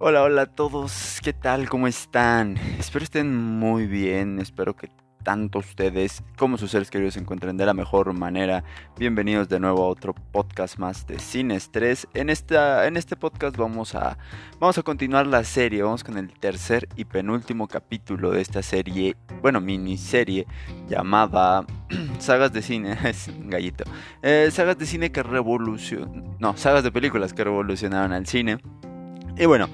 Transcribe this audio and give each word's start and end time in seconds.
Hola, 0.00 0.22
hola 0.22 0.42
a 0.42 0.46
todos, 0.46 1.18
¿qué 1.24 1.32
tal? 1.32 1.68
¿Cómo 1.68 1.88
están? 1.88 2.56
Espero 2.78 3.02
estén 3.02 3.34
muy 3.34 3.88
bien, 3.88 4.38
espero 4.38 4.76
que 4.76 4.88
tanto 5.24 5.58
ustedes 5.58 6.22
como 6.36 6.56
sus 6.56 6.70
seres 6.70 6.88
queridos 6.88 7.14
se 7.14 7.20
encuentren 7.20 7.56
de 7.56 7.66
la 7.66 7.74
mejor 7.74 8.12
manera. 8.12 8.62
Bienvenidos 8.96 9.48
de 9.48 9.58
nuevo 9.58 9.82
a 9.82 9.88
otro 9.88 10.14
podcast 10.14 10.78
más 10.78 11.04
de 11.08 11.18
Sin 11.18 11.50
Estrés. 11.50 12.06
En, 12.14 12.30
esta, 12.30 12.86
en 12.86 12.96
este 12.96 13.16
podcast 13.16 13.56
vamos 13.56 13.96
a, 13.96 14.16
vamos 14.60 14.78
a 14.78 14.84
continuar 14.84 15.26
la 15.26 15.42
serie, 15.42 15.82
vamos 15.82 16.04
con 16.04 16.16
el 16.16 16.32
tercer 16.32 16.88
y 16.94 17.04
penúltimo 17.04 17.66
capítulo 17.66 18.30
de 18.30 18.40
esta 18.40 18.62
serie, 18.62 19.16
bueno, 19.42 19.60
miniserie 19.60 20.46
llamada 20.88 21.66
Sagas 22.20 22.52
de 22.52 22.62
Cine, 22.62 22.96
es 23.04 23.26
un 23.26 23.50
gallito, 23.50 23.82
eh, 24.22 24.48
Sagas 24.52 24.78
de 24.78 24.86
Cine 24.86 25.10
que 25.10 25.24
revolucionaron, 25.24 26.36
no, 26.38 26.56
sagas 26.56 26.84
de 26.84 26.92
películas 26.92 27.32
que 27.32 27.42
revolucionaron 27.42 28.12
al 28.12 28.28
cine. 28.28 28.58
Y 29.40 29.46
bueno, 29.46 29.68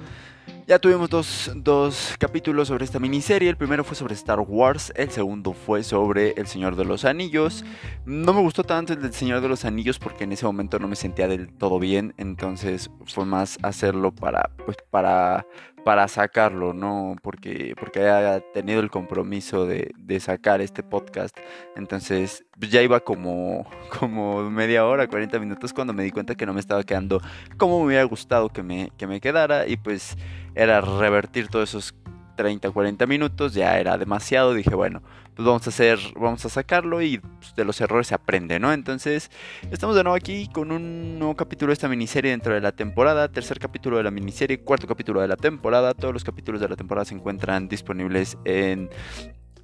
ya 0.66 0.78
tuvimos 0.78 1.08
dos, 1.08 1.50
dos, 1.56 2.16
capítulos 2.18 2.68
sobre 2.68 2.84
esta 2.84 2.98
miniserie. 2.98 3.48
El 3.48 3.56
primero 3.56 3.82
fue 3.82 3.96
sobre 3.96 4.12
Star 4.12 4.40
Wars, 4.40 4.92
el 4.94 5.10
segundo 5.10 5.54
fue 5.54 5.82
sobre 5.82 6.32
El 6.36 6.46
Señor 6.46 6.76
de 6.76 6.84
los 6.84 7.06
Anillos. 7.06 7.64
No 8.04 8.34
me 8.34 8.42
gustó 8.42 8.62
tanto 8.62 8.92
el 8.92 9.00
del 9.00 9.14
Señor 9.14 9.40
de 9.40 9.48
los 9.48 9.64
Anillos 9.64 9.98
porque 9.98 10.24
en 10.24 10.32
ese 10.32 10.44
momento 10.44 10.78
no 10.78 10.86
me 10.86 10.96
sentía 10.96 11.28
del 11.28 11.50
todo 11.50 11.78
bien. 11.78 12.12
Entonces 12.18 12.90
fue 13.06 13.24
más 13.24 13.58
hacerlo 13.62 14.14
para, 14.14 14.50
pues, 14.66 14.76
para, 14.90 15.46
para 15.84 16.08
sacarlo, 16.08 16.72
¿no? 16.72 17.16
Porque, 17.22 17.74
porque 17.78 18.00
haya 18.00 18.40
tenido 18.52 18.80
el 18.80 18.90
compromiso 18.90 19.66
de, 19.66 19.92
de, 19.98 20.18
sacar 20.18 20.60
este 20.60 20.82
podcast. 20.82 21.36
Entonces, 21.76 22.44
pues, 22.58 22.70
ya 22.70 22.82
iba 22.82 23.00
como, 23.00 23.68
como 23.98 24.50
media 24.50 24.86
hora, 24.86 25.06
40 25.06 25.38
minutos 25.38 25.72
cuando 25.72 25.92
me 25.92 26.02
di 26.02 26.10
cuenta 26.10 26.34
que 26.34 26.46
no 26.46 26.54
me 26.54 26.60
estaba 26.60 26.82
quedando 26.82 27.20
como 27.58 27.80
me 27.80 27.86
hubiera 27.86 28.04
gustado 28.04 28.48
que 28.48 28.62
me, 28.62 28.90
que 28.96 29.06
me 29.06 29.20
quedara. 29.20 29.68
Y 29.68 29.76
pues 29.76 30.16
era 30.54 30.80
revertir 30.80 31.48
todos 31.48 31.68
esos 31.68 31.94
30, 32.36 32.70
40 32.70 33.06
minutos, 33.06 33.54
ya 33.54 33.78
era 33.78 33.98
demasiado. 33.98 34.54
Dije, 34.54 34.74
bueno, 34.74 35.02
pues 35.34 35.46
vamos 35.46 35.66
a 35.66 35.70
hacer, 35.70 35.98
vamos 36.14 36.44
a 36.44 36.48
sacarlo 36.48 37.02
y 37.02 37.18
pues, 37.18 37.54
de 37.56 37.64
los 37.64 37.80
errores 37.80 38.06
se 38.08 38.14
aprende, 38.14 38.60
¿no? 38.60 38.72
Entonces, 38.72 39.30
estamos 39.70 39.96
de 39.96 40.04
nuevo 40.04 40.16
aquí 40.16 40.48
con 40.52 40.70
un 40.70 41.18
nuevo 41.18 41.34
capítulo 41.34 41.70
de 41.70 41.74
esta 41.74 41.88
miniserie 41.88 42.30
dentro 42.30 42.54
de 42.54 42.60
la 42.60 42.72
temporada, 42.72 43.28
tercer 43.28 43.58
capítulo 43.58 43.96
de 43.96 44.04
la 44.04 44.10
miniserie, 44.10 44.60
cuarto 44.60 44.86
capítulo 44.86 45.20
de 45.20 45.28
la 45.28 45.36
temporada. 45.36 45.94
Todos 45.94 46.14
los 46.14 46.24
capítulos 46.24 46.60
de 46.60 46.68
la 46.68 46.76
temporada 46.76 47.04
se 47.04 47.14
encuentran 47.14 47.68
disponibles 47.68 48.38
en 48.44 48.90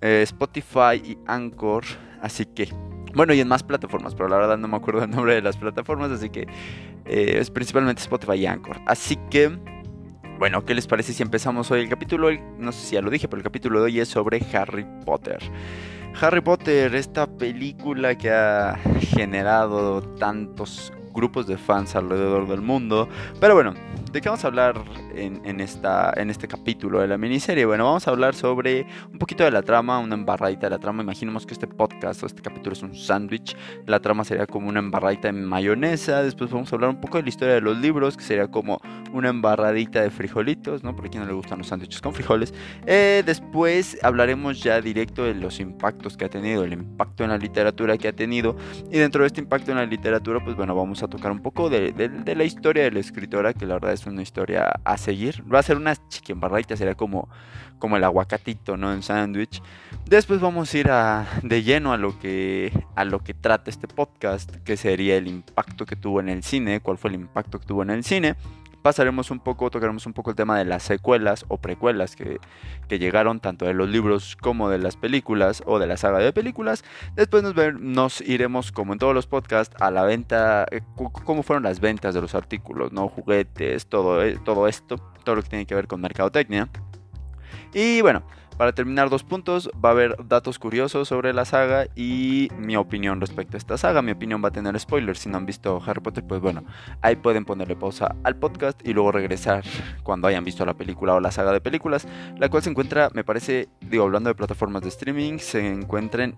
eh, 0.00 0.22
Spotify 0.22 0.96
y 1.04 1.18
Anchor, 1.26 1.84
así 2.20 2.46
que 2.46 2.68
bueno, 3.14 3.34
y 3.34 3.40
en 3.40 3.48
más 3.48 3.62
plataformas, 3.62 4.14
pero 4.14 4.28
la 4.28 4.36
verdad 4.36 4.56
no 4.56 4.68
me 4.68 4.76
acuerdo 4.76 5.02
el 5.02 5.10
nombre 5.10 5.34
de 5.34 5.42
las 5.42 5.56
plataformas, 5.56 6.10
así 6.12 6.30
que 6.30 6.42
eh, 7.06 7.38
es 7.38 7.50
principalmente 7.50 8.02
Spotify 8.02 8.34
y 8.34 8.46
Anchor. 8.46 8.80
Así 8.86 9.16
que 9.30 9.58
bueno, 10.40 10.64
¿qué 10.64 10.74
les 10.74 10.86
parece 10.86 11.12
si 11.12 11.22
empezamos 11.22 11.70
hoy 11.70 11.82
el 11.82 11.90
capítulo? 11.90 12.30
No 12.56 12.72
sé 12.72 12.86
si 12.86 12.94
ya 12.94 13.02
lo 13.02 13.10
dije, 13.10 13.28
pero 13.28 13.40
el 13.40 13.44
capítulo 13.44 13.80
de 13.80 13.84
hoy 13.84 14.00
es 14.00 14.08
sobre 14.08 14.40
Harry 14.54 14.86
Potter. 15.04 15.38
Harry 16.18 16.40
Potter, 16.40 16.94
esta 16.94 17.26
película 17.26 18.16
que 18.16 18.30
ha 18.30 18.78
generado 19.00 20.00
tantos 20.14 20.94
grupos 21.20 21.46
de 21.46 21.58
fans 21.58 21.94
alrededor 21.94 22.48
del 22.48 22.62
mundo. 22.62 23.06
Pero 23.40 23.54
bueno, 23.54 23.74
¿de 24.10 24.20
qué 24.22 24.28
vamos 24.30 24.42
a 24.42 24.48
hablar 24.48 24.82
en, 25.14 25.60
esta, 25.60 26.14
en 26.16 26.30
este 26.30 26.48
capítulo 26.48 27.00
de 27.00 27.08
la 27.08 27.18
miniserie? 27.18 27.66
Bueno, 27.66 27.84
vamos 27.84 28.08
a 28.08 28.10
hablar 28.10 28.34
sobre 28.34 28.86
un 29.12 29.18
poquito 29.18 29.44
de 29.44 29.50
la 29.50 29.60
trama, 29.60 29.98
una 29.98 30.14
embarradita 30.14 30.66
de 30.66 30.70
la 30.70 30.78
trama. 30.78 31.02
Imaginemos 31.02 31.44
que 31.44 31.52
este 31.52 31.66
podcast 31.66 32.22
o 32.22 32.26
este 32.26 32.40
capítulo 32.40 32.72
es 32.72 32.82
un 32.82 32.94
sándwich. 32.94 33.54
La 33.86 34.00
trama 34.00 34.24
sería 34.24 34.46
como 34.46 34.70
una 34.70 34.78
embarradita 34.78 35.28
en 35.28 35.44
mayonesa. 35.44 36.22
Después 36.22 36.50
vamos 36.50 36.72
a 36.72 36.76
hablar 36.76 36.90
un 36.90 37.00
poco 37.02 37.18
de 37.18 37.24
la 37.24 37.28
historia 37.28 37.54
de 37.54 37.60
los 37.60 37.76
libros, 37.76 38.16
que 38.16 38.24
sería 38.24 38.48
como 38.48 38.80
una 39.12 39.28
embarradita 39.28 40.00
de 40.00 40.10
frijolitos, 40.10 40.82
¿no? 40.82 40.96
Porque 40.96 41.18
a 41.18 41.20
no 41.20 41.26
le 41.26 41.34
gustan 41.34 41.58
los 41.58 41.66
sándwiches 41.66 42.00
con 42.00 42.14
frijoles. 42.14 42.54
Eh, 42.86 43.22
después 43.26 43.98
hablaremos 44.02 44.62
ya 44.62 44.80
directo 44.80 45.24
de 45.24 45.34
los 45.34 45.60
impactos 45.60 46.16
que 46.16 46.24
ha 46.24 46.30
tenido, 46.30 46.64
el 46.64 46.72
impacto 46.72 47.24
en 47.24 47.30
la 47.30 47.36
literatura 47.36 47.98
que 47.98 48.08
ha 48.08 48.12
tenido. 48.12 48.56
Y 48.90 48.98
dentro 48.98 49.22
de 49.22 49.26
este 49.26 49.40
impacto 49.40 49.70
en 49.70 49.76
la 49.76 49.86
literatura, 49.86 50.42
pues 50.42 50.56
bueno, 50.56 50.74
vamos 50.74 51.02
a 51.02 51.08
tocar 51.10 51.32
un 51.32 51.40
poco 51.40 51.68
de, 51.68 51.92
la 52.24 52.44
historia 52.44 52.84
de 52.84 52.90
la 52.90 53.00
escritora, 53.00 53.52
que 53.52 53.66
la 53.66 53.74
verdad 53.74 53.92
es 53.92 54.06
una 54.06 54.22
historia 54.22 54.80
a 54.84 54.96
seguir. 54.96 55.44
Va 55.52 55.58
a 55.58 55.62
ser 55.62 55.76
una 55.76 55.94
chiquembarraita, 56.08 56.76
será 56.76 56.94
como, 56.94 57.28
como 57.78 57.96
el 57.96 58.04
aguacatito, 58.04 58.76
¿no? 58.76 58.92
En 58.92 59.02
sándwich. 59.02 59.62
Después 60.06 60.40
vamos 60.40 60.72
a 60.72 60.78
ir 60.78 60.90
a, 60.90 61.26
de 61.42 61.62
lleno 61.62 61.92
a 61.92 61.98
lo, 61.98 62.18
que, 62.18 62.72
a 62.94 63.04
lo 63.04 63.18
que 63.20 63.34
trata 63.34 63.70
este 63.70 63.88
podcast, 63.88 64.56
que 64.64 64.76
sería 64.76 65.16
el 65.16 65.26
impacto 65.26 65.84
que 65.84 65.96
tuvo 65.96 66.20
en 66.20 66.28
el 66.28 66.42
cine, 66.42 66.80
cuál 66.80 66.96
fue 66.96 67.10
el 67.10 67.16
impacto 67.16 67.60
que 67.60 67.66
tuvo 67.66 67.82
en 67.82 67.90
el 67.90 68.04
cine 68.04 68.36
pasaremos 68.82 69.30
un 69.30 69.40
poco, 69.40 69.70
tocaremos 69.70 70.06
un 70.06 70.12
poco 70.12 70.30
el 70.30 70.36
tema 70.36 70.58
de 70.58 70.64
las 70.64 70.82
secuelas 70.82 71.44
o 71.48 71.58
precuelas 71.58 72.16
que, 72.16 72.38
llegaron 72.88 73.40
tanto 73.40 73.64
de 73.66 73.72
los 73.72 73.88
libros 73.88 74.36
como 74.36 74.68
de 74.68 74.78
las 74.78 74.96
películas 74.96 75.62
o 75.64 75.78
de 75.78 75.86
la 75.86 75.96
saga 75.96 76.18
de 76.18 76.32
películas. 76.32 76.84
Después 77.14 77.42
nos, 77.42 77.54
nos 77.80 78.20
iremos, 78.20 78.72
como 78.72 78.92
en 78.92 78.98
todos 78.98 79.14
los 79.14 79.26
podcasts, 79.26 79.76
a 79.80 79.90
la 79.90 80.02
venta, 80.02 80.66
eh, 80.70 80.80
cómo 81.24 81.42
fueron 81.42 81.62
las 81.62 81.80
ventas 81.80 82.14
de 82.14 82.20
los 82.20 82.34
artículos, 82.34 82.92
¿no? 82.92 83.08
Juguetes, 83.08 83.86
todo, 83.86 84.22
eh, 84.22 84.38
todo 84.44 84.66
esto, 84.68 84.96
todo 85.24 85.36
lo 85.36 85.42
que 85.42 85.48
tiene 85.48 85.66
que 85.66 85.74
ver 85.74 85.86
con 85.86 86.00
mercadotecnia. 86.00 86.68
Y 87.72 88.00
bueno, 88.00 88.24
para 88.60 88.74
terminar, 88.74 89.08
dos 89.08 89.24
puntos. 89.24 89.70
Va 89.82 89.88
a 89.88 89.92
haber 89.92 90.16
datos 90.28 90.58
curiosos 90.58 91.08
sobre 91.08 91.32
la 91.32 91.46
saga 91.46 91.86
y 91.96 92.50
mi 92.58 92.76
opinión 92.76 93.18
respecto 93.18 93.56
a 93.56 93.58
esta 93.58 93.78
saga. 93.78 94.02
Mi 94.02 94.12
opinión 94.12 94.44
va 94.44 94.48
a 94.48 94.50
tener 94.50 94.78
spoilers. 94.78 95.20
Si 95.20 95.30
no 95.30 95.38
han 95.38 95.46
visto 95.46 95.82
Harry 95.86 96.02
Potter, 96.02 96.24
pues 96.26 96.42
bueno, 96.42 96.62
ahí 97.00 97.16
pueden 97.16 97.46
ponerle 97.46 97.74
pausa 97.74 98.14
al 98.22 98.36
podcast 98.36 98.86
y 98.86 98.92
luego 98.92 99.12
regresar 99.12 99.64
cuando 100.02 100.28
hayan 100.28 100.44
visto 100.44 100.66
la 100.66 100.74
película 100.74 101.14
o 101.14 101.20
la 101.20 101.30
saga 101.30 101.54
de 101.54 101.62
películas, 101.62 102.06
la 102.36 102.50
cual 102.50 102.62
se 102.62 102.68
encuentra, 102.68 103.08
me 103.14 103.24
parece, 103.24 103.70
digo, 103.80 104.04
hablando 104.04 104.28
de 104.28 104.34
plataformas 104.34 104.82
de 104.82 104.90
streaming, 104.90 105.38
se 105.38 105.66
encuentra 105.66 106.24
en 106.24 106.36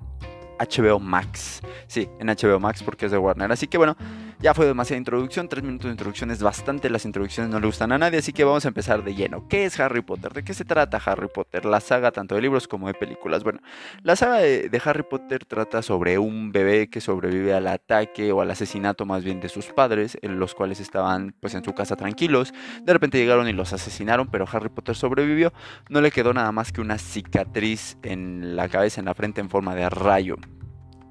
HBO 0.60 1.00
Max. 1.00 1.60
Sí, 1.88 2.08
en 2.20 2.28
HBO 2.28 2.60
Max 2.60 2.84
porque 2.84 3.06
es 3.06 3.12
de 3.12 3.18
Warner. 3.18 3.50
Así 3.50 3.66
que 3.66 3.78
bueno, 3.78 3.96
ya 4.42 4.54
fue 4.54 4.66
demasiada 4.66 4.98
introducción. 4.98 5.48
Tres 5.48 5.62
minutos 5.62 5.86
de 5.86 5.92
introducción 5.92 6.32
es 6.32 6.42
bastante. 6.42 6.90
Las 6.90 7.04
introducciones 7.04 7.52
no 7.52 7.60
le 7.60 7.66
gustan 7.66 7.92
a 7.92 7.98
nadie. 7.98 8.18
Así 8.18 8.32
que 8.32 8.42
vamos 8.42 8.64
a 8.64 8.68
empezar 8.68 9.04
de 9.04 9.14
lleno. 9.14 9.46
¿Qué 9.46 9.64
es 9.64 9.78
Harry 9.78 10.02
Potter? 10.02 10.32
¿De 10.32 10.42
qué 10.42 10.52
se 10.52 10.64
trata 10.64 11.00
Harry 11.04 11.28
Potter? 11.32 11.64
La 11.64 11.78
saga 11.78 12.10
tanto 12.10 12.34
de 12.34 12.42
libros 12.42 12.66
como 12.66 12.88
de 12.88 12.94
películas. 12.94 13.44
Bueno, 13.44 13.60
la 14.02 14.16
saga 14.16 14.38
de, 14.38 14.82
Harry 14.84 15.04
Potter 15.04 15.44
trata 15.44 15.80
sobre 15.80 16.18
un 16.18 16.50
bebé 16.50 16.90
que 16.90 17.00
sobrevive 17.00 17.54
al 17.54 17.68
ataque 17.68 18.32
o 18.32 18.40
al 18.40 18.50
asesinato 18.50 19.06
más 19.06 19.22
bien 19.22 19.40
de 19.40 19.48
sus 19.48 19.66
padres, 19.66 20.18
en 20.22 20.40
los 20.40 20.56
cuales 20.56 20.80
estaban 20.80 21.36
pues 21.38 21.54
en 21.54 21.62
su 21.62 21.72
casa 21.72 21.94
tranquilos. 21.94 22.52
De 22.82 22.92
repente 22.92 23.18
llegaron 23.18 23.48
y 23.48 23.52
los 23.52 23.72
asesinaron, 23.72 24.26
pero 24.26 24.46
Harry 24.50 24.70
Potter 24.70 24.96
sobrevivió. 24.96 25.52
No 25.88 26.00
le 26.00 26.10
quedó 26.10 26.34
nada 26.34 26.50
más 26.50 26.72
que 26.72 26.80
una 26.80 26.98
cicatriz 26.98 27.96
en 28.02 28.56
la 28.56 28.68
cabeza, 28.68 29.00
en 29.00 29.04
la 29.04 29.14
frente 29.14 29.40
en 29.40 29.48
forma 29.48 29.76
de 29.76 29.88
rayo. 29.88 30.36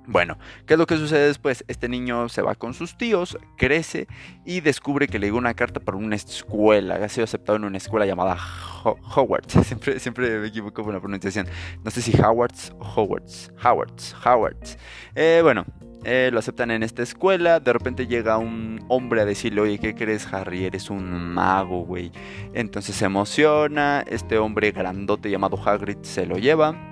Bueno, 0.07 0.37
¿qué 0.65 0.73
es 0.73 0.79
lo 0.79 0.87
que 0.87 0.97
sucede 0.97 1.27
después? 1.27 1.63
Este 1.67 1.87
niño 1.87 2.27
se 2.27 2.41
va 2.41 2.55
con 2.55 2.73
sus 2.73 2.97
tíos, 2.97 3.37
crece 3.55 4.07
y 4.45 4.61
descubre 4.61 5.07
que 5.07 5.19
le 5.19 5.27
llegó 5.27 5.37
una 5.37 5.53
carta 5.53 5.79
para 5.79 5.97
una 5.97 6.15
escuela. 6.15 6.95
Ha 6.95 7.09
sido 7.09 7.23
aceptado 7.23 7.57
en 7.57 7.65
una 7.65 7.77
escuela 7.77 8.05
llamada 8.07 8.35
Hogwarts. 8.83 9.53
Siempre, 9.65 9.99
siempre 9.99 10.39
me 10.39 10.47
equivoco 10.47 10.83
con 10.83 10.93
la 10.93 10.99
pronunciación. 10.99 11.47
No 11.83 11.91
sé 11.91 12.01
si 12.01 12.19
Hogwarts 12.19 12.73
o 12.79 12.83
Hogwarts. 12.83 13.51
Hogwarts, 13.63 14.15
Hogwarts. 14.25 14.77
Eh, 15.13 15.41
bueno, 15.43 15.65
eh, 16.03 16.29
lo 16.33 16.39
aceptan 16.39 16.71
en 16.71 16.81
esta 16.81 17.03
escuela. 17.03 17.59
De 17.59 17.71
repente 17.71 18.07
llega 18.07 18.39
un 18.39 18.83
hombre 18.87 19.21
a 19.21 19.25
decirle, 19.25 19.61
oye, 19.61 19.77
¿qué 19.77 19.93
crees, 19.93 20.25
Harry? 20.33 20.65
Eres 20.65 20.89
un 20.89 21.31
mago, 21.31 21.85
güey. 21.85 22.11
Entonces 22.53 22.95
se 22.95 23.05
emociona. 23.05 24.03
Este 24.07 24.39
hombre 24.39 24.71
grandote 24.71 25.29
llamado 25.29 25.59
Hagrid 25.63 25.97
se 26.01 26.25
lo 26.25 26.37
lleva 26.37 26.90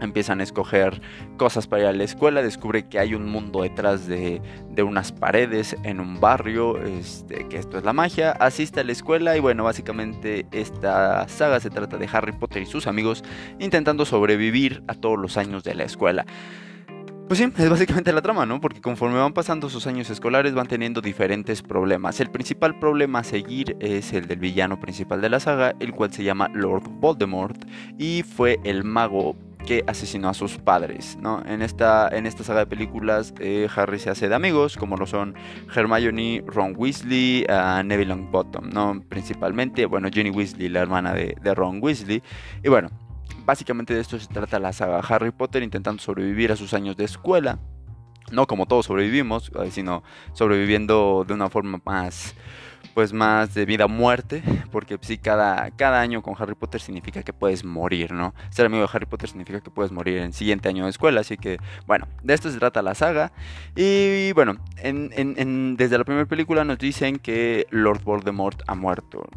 empiezan 0.00 0.40
a 0.40 0.42
escoger 0.42 1.00
cosas 1.36 1.66
para 1.66 1.82
ir 1.82 1.88
a 1.88 1.92
la 1.92 2.04
escuela, 2.04 2.42
descubre 2.42 2.88
que 2.88 2.98
hay 2.98 3.14
un 3.14 3.26
mundo 3.26 3.62
detrás 3.62 4.06
de, 4.06 4.40
unas 4.78 5.10
paredes 5.10 5.76
en 5.82 5.98
un 5.98 6.20
barrio, 6.20 6.80
este, 6.82 7.48
que 7.48 7.58
esto 7.58 7.78
es 7.78 7.84
la 7.84 7.92
magia, 7.92 8.30
asiste 8.32 8.80
a 8.80 8.84
la 8.84 8.92
escuela 8.92 9.36
y 9.36 9.40
bueno, 9.40 9.64
básicamente 9.64 10.46
esta 10.52 11.28
saga 11.28 11.58
se 11.58 11.70
trata 11.70 11.96
de 11.96 12.08
Harry 12.12 12.32
Potter 12.32 12.62
y 12.62 12.66
sus 12.66 12.86
amigos 12.86 13.24
intentando 13.58 14.04
sobrevivir 14.04 14.82
a 14.86 14.94
todos 14.94 15.18
los 15.18 15.36
años 15.36 15.64
de 15.64 15.74
la 15.74 15.84
escuela. 15.84 16.26
Pues 17.28 17.40
sí, 17.40 17.52
es 17.58 17.68
básicamente 17.68 18.10
la 18.10 18.22
trama, 18.22 18.46
¿no? 18.46 18.58
Porque 18.58 18.80
conforme 18.80 19.18
van 19.18 19.34
pasando 19.34 19.68
sus 19.68 19.86
años 19.86 20.08
escolares 20.08 20.54
van 20.54 20.66
teniendo 20.66 21.02
diferentes 21.02 21.60
problemas. 21.60 22.20
El 22.20 22.30
principal 22.30 22.78
problema 22.78 23.18
a 23.18 23.24
seguir 23.24 23.76
es 23.80 24.14
el 24.14 24.26
del 24.26 24.38
villano 24.38 24.80
principal 24.80 25.20
de 25.20 25.28
la 25.28 25.38
saga, 25.38 25.74
el 25.78 25.92
cual 25.92 26.10
se 26.10 26.24
llama 26.24 26.48
Lord 26.54 26.88
Voldemort 26.88 27.66
y 27.98 28.22
fue 28.22 28.58
el 28.64 28.82
mago 28.82 29.36
que 29.68 29.84
asesinó 29.86 30.30
a 30.30 30.34
sus 30.34 30.56
padres, 30.56 31.18
¿no? 31.20 31.42
En 31.44 31.60
esta, 31.60 32.08
en 32.08 32.24
esta 32.24 32.42
saga 32.42 32.60
de 32.60 32.66
películas 32.66 33.34
eh, 33.38 33.68
Harry 33.76 33.98
se 33.98 34.08
hace 34.08 34.26
de 34.26 34.34
amigos, 34.34 34.78
como 34.78 34.96
lo 34.96 35.06
son 35.06 35.34
Hermione, 35.76 36.42
Ron 36.46 36.72
Weasley, 36.74 37.44
uh, 37.50 37.82
Neville 37.84 38.08
Longbottom, 38.08 38.70
¿no? 38.70 39.02
Principalmente, 39.10 39.84
bueno, 39.84 40.08
Ginny 40.10 40.30
Weasley, 40.30 40.70
la 40.70 40.80
hermana 40.80 41.12
de, 41.12 41.36
de 41.42 41.54
Ron 41.54 41.80
Weasley. 41.82 42.22
Y 42.64 42.68
bueno, 42.70 42.88
básicamente 43.44 43.92
de 43.92 44.00
esto 44.00 44.18
se 44.18 44.28
trata 44.28 44.58
la 44.58 44.72
saga 44.72 45.00
Harry 45.00 45.32
Potter 45.32 45.62
intentando 45.62 46.00
sobrevivir 46.00 46.50
a 46.50 46.56
sus 46.56 46.72
años 46.72 46.96
de 46.96 47.04
escuela. 47.04 47.58
No 48.32 48.46
como 48.46 48.64
todos 48.64 48.86
sobrevivimos, 48.86 49.52
eh, 49.62 49.70
sino 49.70 50.02
sobreviviendo 50.32 51.26
de 51.28 51.34
una 51.34 51.50
forma 51.50 51.78
más 51.84 52.34
pues 52.98 53.12
más 53.12 53.54
de 53.54 53.64
vida 53.64 53.84
o 53.84 53.88
muerte, 53.88 54.42
porque 54.72 54.98
sí, 55.02 55.18
cada, 55.18 55.70
cada 55.70 56.00
año 56.00 56.20
con 56.20 56.34
Harry 56.36 56.56
Potter 56.56 56.80
significa 56.80 57.22
que 57.22 57.32
puedes 57.32 57.64
morir, 57.64 58.10
¿no? 58.10 58.34
Ser 58.50 58.66
amigo 58.66 58.82
de 58.82 58.88
Harry 58.92 59.06
Potter 59.06 59.28
significa 59.28 59.60
que 59.60 59.70
puedes 59.70 59.92
morir 59.92 60.18
en 60.18 60.24
el 60.24 60.32
siguiente 60.32 60.68
año 60.68 60.82
de 60.82 60.90
escuela, 60.90 61.20
así 61.20 61.36
que, 61.36 61.58
bueno, 61.86 62.08
de 62.24 62.34
esto 62.34 62.50
se 62.50 62.58
trata 62.58 62.82
la 62.82 62.96
saga. 62.96 63.30
Y 63.76 64.32
bueno, 64.32 64.56
en, 64.78 65.76
desde 65.76 65.96
la 65.96 66.02
primera 66.02 66.26
película 66.26 66.64
nos 66.64 66.78
dicen 66.78 67.20
que 67.20 67.68
Lord 67.70 68.02
Voldemort 68.02 68.62
ha 68.66 68.74
muerto. 68.74 69.28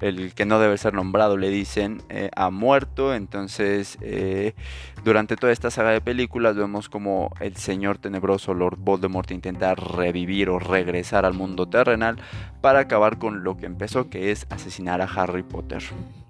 El, 0.00 0.32
que 0.34 0.46
no 0.46 0.60
debe 0.60 0.78
ser 0.78 0.94
nombrado 0.94 1.36
le 1.36 1.48
dicen 1.48 2.02
eh, 2.08 2.30
ha 2.36 2.50
muerto, 2.50 3.16
entonces 3.16 3.98
eh, 4.00 4.54
durante 5.02 5.34
toda 5.34 5.52
esta 5.52 5.72
saga 5.72 5.90
de 5.90 6.00
películas 6.00 6.54
vemos 6.54 6.88
como 6.88 7.32
el 7.40 7.56
señor 7.56 7.98
tenebroso 7.98 8.54
Lord 8.54 8.78
Voldemort 8.78 9.32
intenta 9.32 9.74
revivir 9.74 10.50
o 10.50 10.60
regresar 10.60 11.24
al 11.24 11.34
mundo 11.34 11.66
terrenal 11.66 12.18
para 12.60 12.75
acabar 12.80 13.18
con 13.18 13.44
lo 13.44 13.56
que 13.56 13.66
empezó, 13.66 14.08
que 14.08 14.30
es 14.30 14.46
asesinar 14.50 15.00
a 15.00 15.04
Harry 15.04 15.42
Potter. 15.42 15.82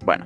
Bueno, 0.05 0.25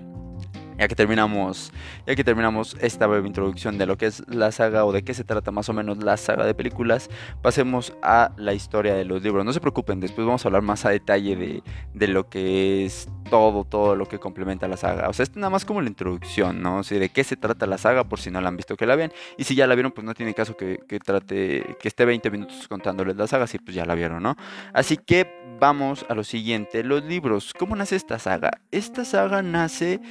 ya 0.82 0.88
que 0.88 0.96
terminamos, 0.96 1.72
ya 2.08 2.16
que 2.16 2.24
terminamos 2.24 2.76
esta 2.82 3.06
breve 3.06 3.28
introducción 3.28 3.78
de 3.78 3.86
lo 3.86 4.00
que 4.00 4.08
es 4.08 4.24
la 4.28 4.52
saga 4.52 4.84
o 4.84 4.92
de 4.92 5.04
qué 5.04 5.14
se 5.14 5.24
trata 5.24 5.52
más 5.52 5.70
o 5.70 5.74
menos 5.74 6.04
la 6.04 6.18
saga 6.18 6.44
de 6.44 6.56
películas, 6.56 7.08
pasemos 7.44 7.94
a 8.02 8.32
la 8.36 8.56
historia 8.56 8.96
de 8.96 9.06
los 9.06 9.22
libros. 9.22 9.46
No 9.46 9.54
se 9.54 9.60
preocupen, 9.60 10.00
después 10.00 10.26
vamos 10.26 10.44
a 10.44 10.48
hablar 10.48 10.64
más 10.64 10.84
a 10.86 10.90
detalle 10.90 11.36
de, 11.36 11.64
de 11.94 12.08
lo 12.08 12.30
que 12.30 12.84
es 12.84 13.10
todo, 13.30 13.64
todo 13.64 13.96
lo 13.96 14.08
que 14.08 14.18
complementa 14.18 14.68
la 14.68 14.76
saga. 14.76 15.08
O 15.08 15.14
sea, 15.14 15.22
esto 15.22 15.40
nada 15.40 15.52
más 15.52 15.66
como 15.66 15.82
la 15.82 15.88
introducción, 15.88 16.64
¿no? 16.64 16.80
O 16.80 16.82
de 16.82 17.10
qué 17.10 17.24
se 17.24 17.38
trata 17.38 17.68
la 17.68 17.78
saga, 17.78 18.06
por 18.06 18.20
si 18.20 18.32
no 18.32 18.42
la 18.42 18.48
han 18.48 18.58
visto 18.58 18.76
que 18.76 18.88
la 18.88 18.96
vean. 18.96 19.12
Y 19.38 19.44
si 19.44 19.54
ya 19.54 19.68
la 19.68 19.76
vieron, 19.76 19.92
pues 19.92 20.04
no 20.04 20.16
tiene 20.16 20.34
caso 20.34 20.58
que, 20.58 20.80
que 20.88 21.00
trate, 21.00 21.78
que 21.80 21.88
esté 21.88 22.06
20 22.06 22.32
minutos 22.32 22.68
contándoles 22.68 23.16
la 23.18 23.28
saga, 23.28 23.46
si 23.46 23.60
pues 23.60 23.76
ya 23.76 23.86
la 23.86 23.94
vieron, 23.94 24.24
¿no? 24.24 24.36
Así 24.74 24.98
que 24.98 25.41
vamos 25.62 26.08
a 26.10 26.16
lo 26.16 26.24
siguiente, 26.24 26.84
los 26.84 27.04
libros. 27.04 27.54
¿Cómo 27.54 27.76
nace 27.76 27.96
esta 27.96 28.18
saga? 28.18 28.50
Esta 28.72 29.06
saga 29.06 29.44
nace 29.44 30.02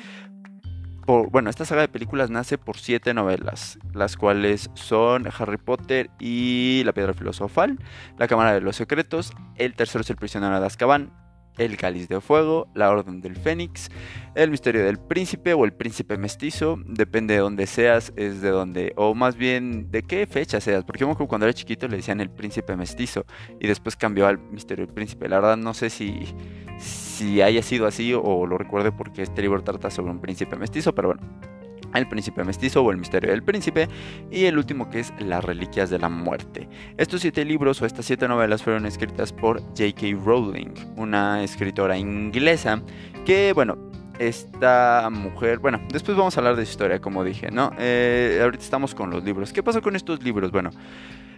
bueno, 1.07 1.51
esta 1.51 1.65
saga 1.65 1.81
de 1.81 1.89
películas 1.89 2.31
nace 2.31 2.57
por 2.57 2.79
siete 2.79 3.13
novelas, 3.15 3.81
las 3.95 4.17
cuales 4.17 4.71
son 4.75 5.27
Harry 5.27 5.57
Potter 5.57 6.09
y 6.21 6.83
La 6.85 6.93
Piedra 6.93 7.15
Filosofal, 7.15 7.81
La 8.17 8.29
Cámara 8.29 8.53
de 8.53 8.61
los 8.61 8.77
Secretos, 8.77 9.33
El 9.57 9.75
Tercero 9.75 10.03
es 10.03 10.11
el 10.11 10.15
Prisionero 10.15 10.61
de 10.61 10.67
Azkaban, 10.67 11.13
el 11.59 11.77
cáliz 11.77 12.09
de 12.09 12.21
fuego, 12.21 12.69
la 12.75 12.91
orden 12.91 13.21
del 13.21 13.37
fénix, 13.37 13.91
el 14.35 14.51
misterio 14.51 14.85
del 14.85 14.99
príncipe 14.99 15.55
o 15.55 15.65
el 15.65 15.73
príncipe 15.73 16.17
mestizo, 16.17 16.79
depende 16.87 17.35
de 17.35 17.41
dónde 17.41 17.67
seas, 17.67 18.13
es 18.17 18.41
de 18.41 18.51
dónde, 18.51 18.93
o 18.97 19.15
más 19.15 19.37
bien 19.37 19.91
de 19.91 20.03
qué 20.03 20.27
fecha 20.27 20.61
seas, 20.61 20.85
porque 20.85 21.01
yo 21.01 21.15
cuando 21.15 21.47
era 21.47 21.53
chiquito 21.53 21.89
le 21.89 21.97
decían 21.97 22.21
el 22.21 22.31
príncipe 22.31 22.77
mestizo 22.77 23.25
y 23.61 23.67
después 23.67 23.97
cambió 23.97 24.27
al 24.27 24.39
misterio 24.39 24.87
del 24.87 24.95
príncipe, 24.95 25.29
la 25.29 25.41
verdad 25.41 25.57
no 25.57 25.75
sé 25.75 25.91
si, 25.91 26.25
si 26.79 27.43
haya 27.43 27.63
sido 27.63 27.87
así 27.87 28.15
o 28.15 28.47
lo 28.47 28.57
recuerde 28.57 28.93
porque 28.93 29.23
este 29.23 29.43
libro 29.43 29.63
trata 29.63 29.91
sobre 29.91 30.13
un 30.13 30.21
príncipe 30.21 30.57
mestizo, 30.57 30.95
pero 30.95 31.09
bueno. 31.09 31.60
El 31.95 32.09
príncipe 32.09 32.45
mestizo 32.45 32.83
o 32.83 32.91
el 32.91 32.99
misterio 32.99 33.31
del 33.31 33.43
príncipe 33.43 33.89
y 34.31 34.45
el 34.45 34.59
último 34.59 34.91
que 34.91 35.01
es 35.01 35.13
Las 35.19 35.45
reliquias 35.45 35.91
de 35.91 35.99
la 35.99 36.09
muerte. 36.09 36.69
Estos 36.97 37.21
siete 37.21 37.45
libros 37.45 37.81
o 37.83 37.87
estas 37.87 38.07
siete 38.07 38.29
novelas 38.29 38.63
fueron 38.63 38.87
escritas 38.87 39.33
por 39.33 39.61
J.K. 39.61 40.07
Rowling, 40.25 40.75
una 40.97 41.43
escritora 41.43 41.97
inglesa 41.97 42.83
que, 43.25 43.53
bueno, 43.53 43.91
esta 44.19 45.09
mujer, 45.11 45.59
bueno, 45.59 45.81
después 45.91 46.17
vamos 46.17 46.37
a 46.37 46.41
hablar 46.41 46.55
de 46.55 46.67
su 46.67 46.73
historia, 46.73 47.01
como 47.01 47.25
dije, 47.25 47.51
¿no? 47.51 47.73
Eh, 47.79 48.39
ahorita 48.43 48.63
estamos 48.63 48.95
con 48.95 49.11
los 49.11 49.25
libros. 49.25 49.53
¿Qué 49.53 49.63
pasó 49.63 49.81
con 49.81 49.97
estos 49.97 50.23
libros? 50.23 50.51
Bueno, 50.51 50.71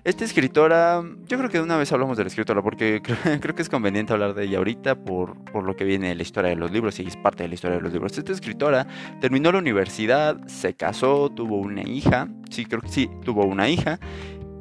esta 0.05 0.25
escritora, 0.25 1.01
yo 1.29 1.39
creo 1.39 1.49
que 1.49 1.59
de 1.59 1.65
una 1.65 1.77
vez 1.77 1.93
hablamos 1.93 2.17
de 2.17 2.25
la 2.25 2.29
escritora 2.29 2.61
porque 2.61 3.01
creo, 3.41 3.55
que 3.55 3.63
es 3.63 3.69
conveniente 3.69 4.13
hablar 4.13 4.35
de 4.35 4.45
ella 4.45 4.59
ahorita 4.59 4.97
por, 4.97 5.37
por, 5.45 5.63
lo 5.63 5.77
que 5.77 5.85
viene 5.85 6.09
de 6.09 6.17
la 6.17 6.23
historia 6.23 6.51
de 6.51 6.57
los 6.57 6.73
libros 6.73 6.99
y 6.99 7.07
es 7.07 7.17
parte 7.17 7.45
de 7.45 7.49
la 7.49 7.55
historia 7.55 7.77
de 7.77 7.83
los 7.83 7.93
libros. 7.93 8.19
Esta 8.19 8.33
escritora 8.33 8.87
terminó 9.21 9.53
la 9.53 9.59
universidad, 9.59 10.45
se 10.47 10.75
casó, 10.75 11.31
tuvo 11.31 11.57
una 11.59 11.83
hija, 11.83 12.29
sí, 12.51 12.65
creo 12.65 12.81
que 12.81 12.89
sí, 12.89 13.09
tuvo 13.25 13.45
una 13.45 13.69
hija. 13.69 14.01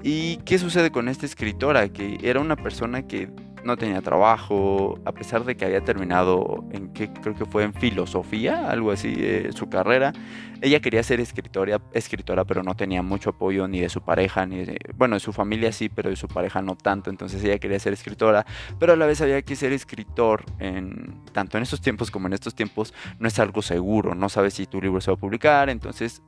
¿Y 0.04 0.38
qué 0.38 0.58
sucede 0.60 0.92
con 0.92 1.08
esta 1.08 1.26
escritora? 1.26 1.90
Que 1.90 2.20
era 2.24 2.40
una 2.40 2.56
persona 2.56 3.08
que 3.08 3.30
no 3.64 3.78
tenía 3.78 4.02
trabajo, 4.02 5.00
a 5.06 5.12
pesar 5.12 5.44
de 5.44 5.56
que 5.56 5.66
había 5.66 5.82
terminado 5.82 6.66
en 6.72 6.94
que 6.94 7.12
creo 7.12 7.36
que 7.36 7.46
fue 7.46 7.64
en 7.64 7.74
filosofía, 7.74 8.70
algo 8.70 8.92
así, 8.92 9.14
eh, 9.18 9.50
su 9.54 9.70
carrera. 9.70 10.14
Ella 10.62 10.80
quería 10.80 11.02
ser 11.02 11.20
escritora, 11.20 11.82
escritora, 11.94 12.46
pero 12.46 12.62
no 12.62 12.76
tenía 12.76 13.02
mucho 13.02 13.32
apoyo 13.32 13.68
ni 13.68 13.80
de 13.82 13.90
su 13.90 14.02
pareja, 14.02 14.46
ni 14.46 14.64
de, 14.64 14.78
bueno, 14.96 15.16
de 15.16 15.20
su 15.20 15.34
familia 15.34 15.72
sí, 15.72 15.90
pero 15.90 16.10
de 16.10 16.16
su 16.16 16.28
pareja 16.28 16.62
no 16.62 16.76
tanto. 16.76 17.10
Entonces 17.10 17.44
ella 17.44 17.58
quería 17.58 17.80
ser 17.80 17.94
escritora, 17.94 18.46
pero 18.80 18.94
a 18.94 18.96
la 18.96 19.06
vez 19.06 19.22
había 19.22 19.42
que 19.42 19.56
ser 19.56 19.74
escritor, 19.74 20.46
en, 20.60 21.20
tanto 21.32 21.58
en 21.58 21.64
estos 21.64 21.82
tiempos 21.82 22.12
como 22.12 22.28
en 22.28 22.34
estos 22.34 22.54
tiempos, 22.54 22.94
no 23.20 23.28
es 23.28 23.40
algo 23.40 23.62
seguro, 23.62 24.14
no 24.14 24.30
sabes 24.30 24.54
si 24.54 24.68
tu 24.68 24.82
libro 24.82 25.02
se 25.02 25.10
va 25.12 25.16
a 25.16 25.20
publicar, 25.20 25.70
entonces 25.70 26.22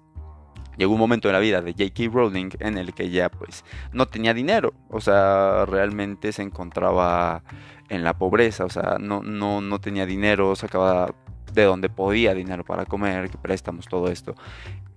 llegó 0.78 0.94
un 0.94 1.00
momento 1.00 1.28
en 1.30 1.34
la 1.34 1.40
vida 1.40 1.62
de 1.62 1.72
J.K. 1.72 2.12
Rowling 2.12 2.50
en 2.60 2.78
el 2.78 2.94
que 2.94 3.04
ella 3.04 3.30
pues 3.30 3.64
no 3.92 4.08
tenía 4.08 4.34
dinero, 4.34 4.74
o 4.90 5.02
sea, 5.02 5.66
realmente 5.66 6.32
se 6.32 6.42
encontraba 6.42 7.44
en 7.90 8.04
la 8.04 8.18
pobreza, 8.18 8.66
o 8.66 8.70
sea, 8.70 8.98
no, 9.00 9.22
no, 9.22 9.62
no 9.62 9.80
tenía 9.80 10.06
dinero, 10.06 10.56
sacaba 10.56 11.14
de 11.54 11.64
donde 11.64 11.90
podía 11.90 12.34
dinero 12.34 12.64
para 12.64 12.86
comer, 12.86 13.30
préstamos, 13.42 13.88
todo 13.88 14.08
esto. 14.08 14.36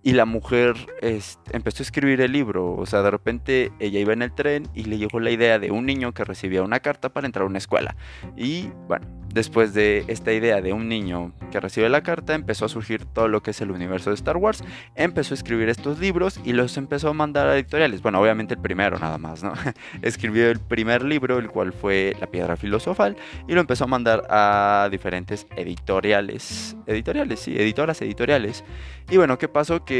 Y 0.06 0.12
la 0.12 0.24
mujer 0.24 0.76
este, 1.00 1.56
empezó 1.56 1.82
a 1.82 1.84
escribir 1.84 2.20
el 2.20 2.30
libro, 2.30 2.76
o 2.76 2.86
sea, 2.86 3.02
de 3.02 3.10
repente 3.10 3.72
ella 3.80 3.98
iba 3.98 4.12
en 4.12 4.22
el 4.22 4.32
tren 4.32 4.68
y 4.72 4.84
le 4.84 4.98
llegó 4.98 5.18
la 5.18 5.32
idea 5.32 5.58
de 5.58 5.72
un 5.72 5.84
niño 5.84 6.14
que 6.14 6.22
recibía 6.22 6.62
una 6.62 6.78
carta 6.78 7.08
para 7.08 7.26
entrar 7.26 7.42
a 7.42 7.48
una 7.48 7.58
escuela. 7.58 7.96
Y 8.36 8.68
bueno, 8.86 9.04
después 9.34 9.74
de 9.74 10.04
esta 10.06 10.32
idea 10.32 10.62
de 10.62 10.72
un 10.72 10.88
niño 10.88 11.32
que 11.50 11.58
recibe 11.58 11.88
la 11.88 12.04
carta, 12.04 12.34
empezó 12.34 12.66
a 12.66 12.68
surgir 12.68 13.04
todo 13.04 13.26
lo 13.26 13.42
que 13.42 13.50
es 13.50 13.60
el 13.60 13.72
universo 13.72 14.10
de 14.10 14.14
Star 14.14 14.36
Wars, 14.36 14.62
empezó 14.94 15.34
a 15.34 15.36
escribir 15.36 15.68
estos 15.68 15.98
libros 15.98 16.40
y 16.44 16.52
los 16.52 16.76
empezó 16.76 17.08
a 17.08 17.12
mandar 17.12 17.48
a 17.48 17.56
editoriales. 17.56 18.00
Bueno, 18.00 18.20
obviamente 18.20 18.54
el 18.54 18.60
primero 18.60 19.00
nada 19.00 19.18
más, 19.18 19.42
¿no? 19.42 19.54
Escribió 20.02 20.48
el 20.50 20.60
primer 20.60 21.02
libro, 21.02 21.38
el 21.38 21.50
cual 21.50 21.72
fue 21.72 22.14
La 22.20 22.28
Piedra 22.28 22.56
Filosofal, 22.56 23.16
y 23.48 23.54
lo 23.54 23.60
empezó 23.60 23.84
a 23.84 23.88
mandar 23.88 24.22
a 24.30 24.88
diferentes 24.88 25.48
editoriales, 25.56 26.76
editoriales, 26.86 27.40
sí, 27.40 27.56
editoras 27.56 28.00
editoriales. 28.02 28.62
Y 29.10 29.16
bueno, 29.16 29.36
¿qué 29.38 29.48
pasó? 29.48 29.84
Que 29.84 29.95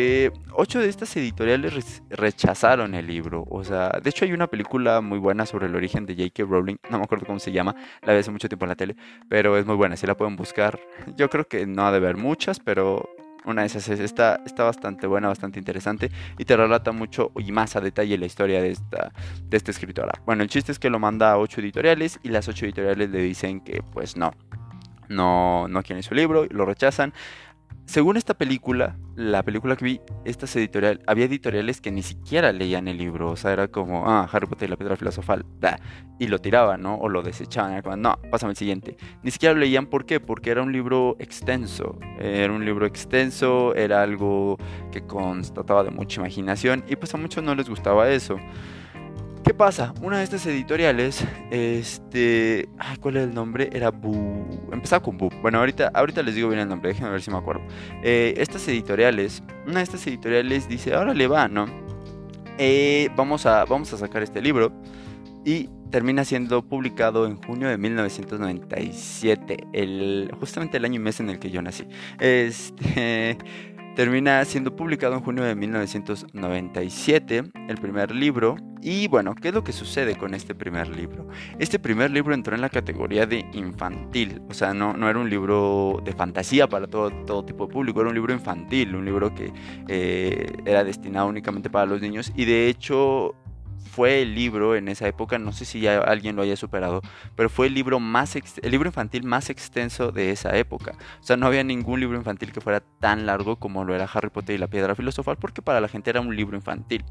ocho 0.53 0.81
de 0.81 0.89
estas 0.89 1.17
editoriales 1.17 2.03
rechazaron 2.11 2.95
el 2.95 3.07
libro. 3.07 3.45
O 3.49 3.65
sea, 3.65 3.91
de 4.03 4.11
hecho 4.11 4.25
hay 4.25 4.33
una 4.33 4.47
película 4.47 5.01
muy 5.01 5.19
buena 5.19 5.47
sobre 5.47 5.67
el 5.67 5.75
origen 5.75 6.07
de 6.07 6.15
J.K. 6.15 6.45
Rowling, 6.45 6.77
no 6.91 6.99
me 6.99 7.05
acuerdo 7.05 7.27
cómo 7.27 7.39
se 7.39 7.53
llama, 7.53 7.75
la 8.03 8.13
vi 8.13 8.21
hace 8.21 8.31
mucho 8.31 8.49
tiempo 8.49 8.65
en 8.65 8.71
la 8.71 8.77
tele, 8.77 8.97
pero 9.29 9.57
es 9.57 9.67
muy 9.67 9.77
buena, 9.77 9.97
si 9.97 10.07
la 10.07 10.17
pueden 10.17 10.37
buscar. 10.37 10.79
Yo 11.17 11.29
creo 11.29 11.47
que 11.47 11.67
no 11.67 11.87
ha 11.87 11.91
de 11.91 11.99
haber 11.99 12.17
muchas, 12.17 12.61
pero 12.61 13.09
una 13.47 13.63
de 13.63 13.69
esas 13.69 13.89
está, 13.89 14.41
está 14.45 14.65
bastante 14.65 15.07
buena, 15.07 15.29
bastante 15.29 15.59
interesante 15.59 16.11
y 16.37 16.45
te 16.45 16.57
relata 16.57 16.93
mucho 16.93 17.31
y 17.39 17.53
más 17.53 17.77
a 17.77 17.81
detalle 17.81 18.19
la 18.19 18.27
historia 18.27 18.61
de 18.61 18.73
esta, 18.73 19.13
de 19.43 19.57
esta 19.57 19.71
escritora. 19.71 20.21
Bueno, 20.27 20.43
el 20.43 20.49
chiste 20.49 20.73
es 20.73 20.79
que 20.79 20.91
lo 20.91 20.99
manda 20.99 21.33
a 21.33 21.39
ocho 21.39 21.61
editoriales 21.61 22.19
y 22.23 22.31
las 22.31 22.49
ocho 22.49 22.65
editoriales 22.65 23.09
le 23.09 23.19
dicen 23.21 23.61
que 23.61 23.83
pues 23.93 24.17
no, 24.17 24.33
no, 25.09 25.69
no 25.69 25.83
quieren 25.83 26.03
su 26.03 26.15
libro, 26.15 26.47
lo 26.51 26.67
rechazan 26.67 27.13
según 27.87 28.17
esta 28.17 28.35
película, 28.35 28.99
la 29.15 29.45
película 29.45 29.77
que 29.77 29.85
vi, 29.85 30.01
estas 30.25 30.55
editorial, 30.57 31.01
había 31.07 31.27
editoriales 31.27 31.81
que 31.81 31.93
ni 31.93 32.03
siquiera 32.03 32.53
leían 32.53 32.89
el 32.89 32.99
libro, 32.99 33.31
o 33.31 33.37
sea, 33.37 33.53
era 33.53 33.69
como, 33.69 34.11
ah, 34.11 34.29
Harry 34.31 34.47
Potter 34.47 34.69
y 34.69 34.71
la 34.71 34.77
piedra 34.77 34.97
filosofal, 34.97 35.47
da, 35.61 35.79
y 36.19 36.27
lo 36.27 36.41
tiraban, 36.41 36.83
¿no? 36.83 36.97
O 36.97 37.09
lo 37.09 37.23
desechaban, 37.23 37.73
era 37.73 37.83
como, 37.83 37.97
no, 37.97 38.19
pásame 38.31 38.51
el 38.51 38.57
siguiente. 38.57 38.97
Ni 39.23 39.31
siquiera 39.31 39.55
lo 39.55 39.61
leían, 39.61 39.87
¿por 39.87 40.05
qué? 40.05 40.19
Porque 40.19 40.51
era 40.51 40.63
un 40.63 40.73
libro 40.73 41.17
extenso, 41.21 41.99
era 42.19 42.53
un 42.53 42.65
libro 42.65 42.87
extenso, 42.87 43.75
era 43.77 44.03
algo 44.03 44.59
que 44.91 45.07
constataba 45.07 45.85
de 45.85 45.91
mucha 45.91 46.21
imaginación, 46.21 46.85
y 46.89 46.97
pues 46.97 47.15
a 47.15 47.19
muchos 47.19 47.45
no 47.45 47.55
les 47.55 47.69
gustaba 47.69 48.11
eso. 48.11 48.37
¿Qué 49.47 49.55
pasa? 49.55 49.95
Una 50.03 50.19
de 50.19 50.25
estas 50.25 50.45
editoriales, 50.47 51.25
este, 51.53 52.69
¿cuál 53.01 53.17
es 53.17 53.23
el 53.29 53.33
nombre? 53.33 53.71
Era 53.73 53.93
Bu, 53.93 54.45
empezaba 54.73 55.01
con 55.01 55.17
Bu. 55.17 55.31
Bueno, 55.41 55.59
ahorita, 55.59 55.93
ahorita 55.95 56.25
les 56.25 56.35
digo 56.35 56.49
bien 56.49 56.63
el 56.63 56.69
nombre, 56.69 56.89
déjenme 56.89 57.13
ver 57.13 57.23
si 57.23 57.31
me 57.31 57.37
acuerdo. 57.37 57.63
Eh, 58.03 58.35
estas 58.39 58.67
editoriales, 58.67 59.45
una 59.65 59.77
de 59.77 59.83
estas 59.85 60.05
editoriales 60.09 60.69
dice, 60.69 60.95
ahora 60.95 61.15
le 61.15 61.29
va, 61.29 61.47
¿no? 61.47 61.67
Eh, 62.59 63.09
vamos, 63.15 63.47
a, 63.47 63.65
vamos 63.67 63.93
a 63.93 63.99
sacar 63.99 64.25
este 64.25 64.43
libro 64.43 64.73
y 65.45 65.71
termina 65.93 66.25
siendo 66.25 66.63
publicado 66.69 67.25
en 67.25 67.41
junio 67.41 67.69
de 67.69 67.79
1997, 67.79 69.69
el, 69.75 70.29
justamente 70.41 70.79
el 70.79 70.85
año 70.87 70.97
y 70.97 70.99
mes 70.99 71.21
en 71.21 71.31
el 71.31 71.39
que 71.39 71.51
yo 71.51 71.63
nací. 71.63 71.87
Este 72.19 73.39
termina 73.97 74.45
siendo 74.45 74.77
publicado 74.77 75.15
en 75.15 75.23
junio 75.23 75.43
de 75.43 75.55
1997, 75.57 77.45
el 77.69 77.77
primer 77.79 78.15
libro. 78.15 78.57
Y 78.83 79.09
bueno, 79.09 79.35
¿qué 79.35 79.49
es 79.49 79.55
lo 79.55 79.65
que 79.65 79.73
sucede 79.73 80.17
con 80.17 80.35
este 80.35 80.55
primer 80.55 80.87
libro? 80.89 81.27
Este 81.59 81.79
primer 81.79 82.11
libro 82.11 82.35
entró 82.35 82.55
en 82.55 82.61
la 82.61 82.69
categoría 82.69 83.27
de 83.27 83.47
infantil, 83.55 84.43
o 84.49 84.55
sea, 84.55 84.75
no, 84.75 84.93
no 84.93 85.09
era 85.09 85.19
un 85.19 85.31
libro 85.31 86.01
de 86.05 86.13
fantasía 86.13 86.69
para 86.69 86.87
todo, 86.87 87.11
todo 87.25 87.45
tipo 87.45 87.67
de 87.67 87.73
público, 87.73 88.01
era 88.01 88.11
un 88.11 88.15
libro 88.15 88.35
infantil, 88.35 88.95
un 88.95 89.07
libro 89.07 89.35
que 89.35 89.51
eh, 89.89 90.53
era 90.67 90.85
destinado 90.85 91.27
únicamente 91.27 91.71
para 91.71 91.87
los 91.87 92.01
niños 92.01 92.31
y 92.37 92.45
de 92.45 92.69
hecho 92.69 93.35
fue 93.87 94.23
el 94.23 94.35
libro 94.35 94.77
en 94.77 94.89
esa 94.89 95.09
época, 95.09 95.39
no 95.39 95.53
sé 95.53 95.65
si 95.65 95.81
ya 95.81 95.99
alguien 95.99 96.37
lo 96.37 96.43
haya 96.43 96.57
superado, 96.57 97.03
pero 97.35 97.49
fue 97.49 97.69
el 97.69 97.75
libro 97.75 98.01
más 98.01 98.37
el 98.37 98.71
libro 98.71 98.89
infantil 98.89 99.25
más 99.25 99.51
extenso 99.51 100.13
de 100.13 100.31
esa 100.31 100.57
época. 100.57 100.93
O 101.21 101.23
sea, 101.23 101.37
no 101.37 101.47
había 101.47 101.65
ningún 101.65 102.01
libro 102.01 102.19
infantil 102.19 102.53
que 102.53 102.61
fuera 102.61 102.81
tan 102.81 103.27
largo 103.27 103.57
como 103.57 103.85
lo 103.85 103.95
era 103.95 104.09
Harry 104.13 104.31
Potter 104.31 104.57
y 104.57 104.59
la 104.59 104.69
Piedra 104.69 104.95
Filosofal, 104.95 105.37
porque 105.37 105.63
para 105.63 105.81
la 105.81 105.89
gente 105.89 106.11
era 106.11 106.21
un 106.21 106.35
libro 106.35 106.57
infantil. 106.57 107.05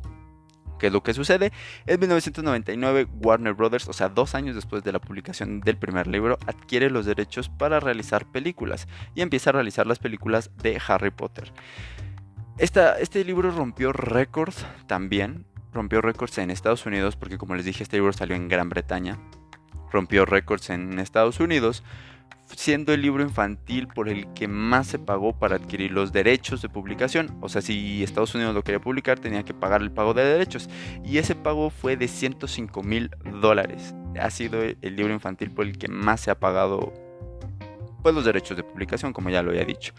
¿Qué 0.80 0.88
es 0.88 0.94
lo 0.94 1.04
que 1.04 1.14
sucede? 1.14 1.52
En 1.86 2.00
1999 2.00 3.08
Warner 3.22 3.54
Brothers, 3.54 3.88
o 3.88 3.94
sea, 3.94 4.10
dos 4.10 4.36
años 4.36 4.56
después 4.56 4.84
de 4.84 4.92
la 4.92 5.00
publicación 5.00 5.62
del 5.62 5.78
primer 5.78 6.08
libro, 6.08 6.38
adquiere 6.48 6.90
los 6.90 7.06
derechos 7.06 7.50
para 7.50 7.80
realizar 7.80 8.26
películas 8.26 8.88
y 9.14 9.22
empieza 9.22 9.52
a 9.52 9.54
realizar 9.54 9.88
las 9.88 10.00
películas 10.00 10.52
de 10.62 10.82
Harry 10.86 11.12
Potter. 11.12 11.54
este 12.58 13.24
libro 13.24 13.52
rompió 13.52 13.94
récords 13.94 14.66
también, 14.88 15.46
rompió 15.76 16.02
récords 16.02 16.40
en 16.40 16.50
Estados 16.50 16.86
Unidos, 16.86 17.16
porque 17.16 17.38
como 17.38 17.54
les 17.54 17.66
dije, 17.66 17.84
este 17.84 17.98
libro 17.98 18.14
salió 18.14 18.36
en 18.36 18.48
Gran 18.48 18.70
Bretaña, 18.70 19.20
rompió 19.92 20.26
récords 20.26 20.72
en 20.72 20.98
Estados 21.00 21.40
Unidos, 21.40 21.84
siendo 22.56 22.94
el 22.94 23.02
libro 23.02 23.24
infantil 23.24 23.88
por 23.88 24.08
el 24.08 24.32
que 24.34 24.48
más 24.48 24.88
se 24.88 25.00
pagó 25.00 25.38
para 25.38 25.58
adquirir 25.58 25.92
los 25.92 26.12
derechos 26.14 26.62
de 26.62 26.70
publicación. 26.70 27.38
O 27.42 27.50
sea, 27.50 27.62
si 27.62 28.04
Estados 28.04 28.34
Unidos 28.36 28.54
lo 28.54 28.64
quería 28.64 28.80
publicar, 28.80 29.20
tenía 29.20 29.44
que 29.44 29.54
pagar 29.54 29.82
el 29.82 29.92
pago 29.92 30.14
de 30.14 30.24
derechos. 30.24 30.70
Y 31.04 31.18
ese 31.18 31.36
pago 31.36 31.70
fue 31.70 31.98
de 31.98 32.08
105 32.08 32.84
mil 32.84 33.12
dólares. 33.42 33.94
Ha 34.20 34.30
sido 34.30 34.62
el 34.64 34.96
libro 34.96 35.14
infantil 35.14 35.52
por 35.52 35.66
el 35.66 35.78
que 35.78 35.88
más 35.88 36.22
se 36.22 36.32
ha 36.32 36.40
pagado 36.40 36.94
pues, 38.06 38.14
los 38.14 38.26
derechos 38.26 38.56
de 38.56 38.62
publicación, 38.62 39.14
como 39.14 39.32
ya 39.32 39.42
lo 39.42 39.50
había 39.50 39.66
dicho. 39.66 39.92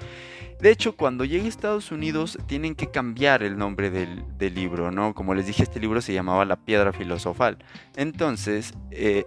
De 0.60 0.70
hecho, 0.70 0.94
cuando 0.94 1.24
llegue 1.24 1.46
a 1.46 1.48
Estados 1.48 1.90
Unidos 1.90 2.38
tienen 2.46 2.76
que 2.76 2.88
cambiar 2.88 3.42
el 3.42 3.58
nombre 3.58 3.90
del, 3.90 4.54
libro, 4.54 4.92
¿no? 4.92 5.12
Como 5.12 5.34
les 5.34 5.46
dije, 5.46 5.64
este 5.64 5.80
libro 5.80 6.00
se 6.00 6.12
llamaba 6.12 6.44
La 6.44 6.54
Piedra 6.54 6.92
Filosofal. 6.92 7.58
Entonces, 7.96 8.74
eh, 8.92 9.24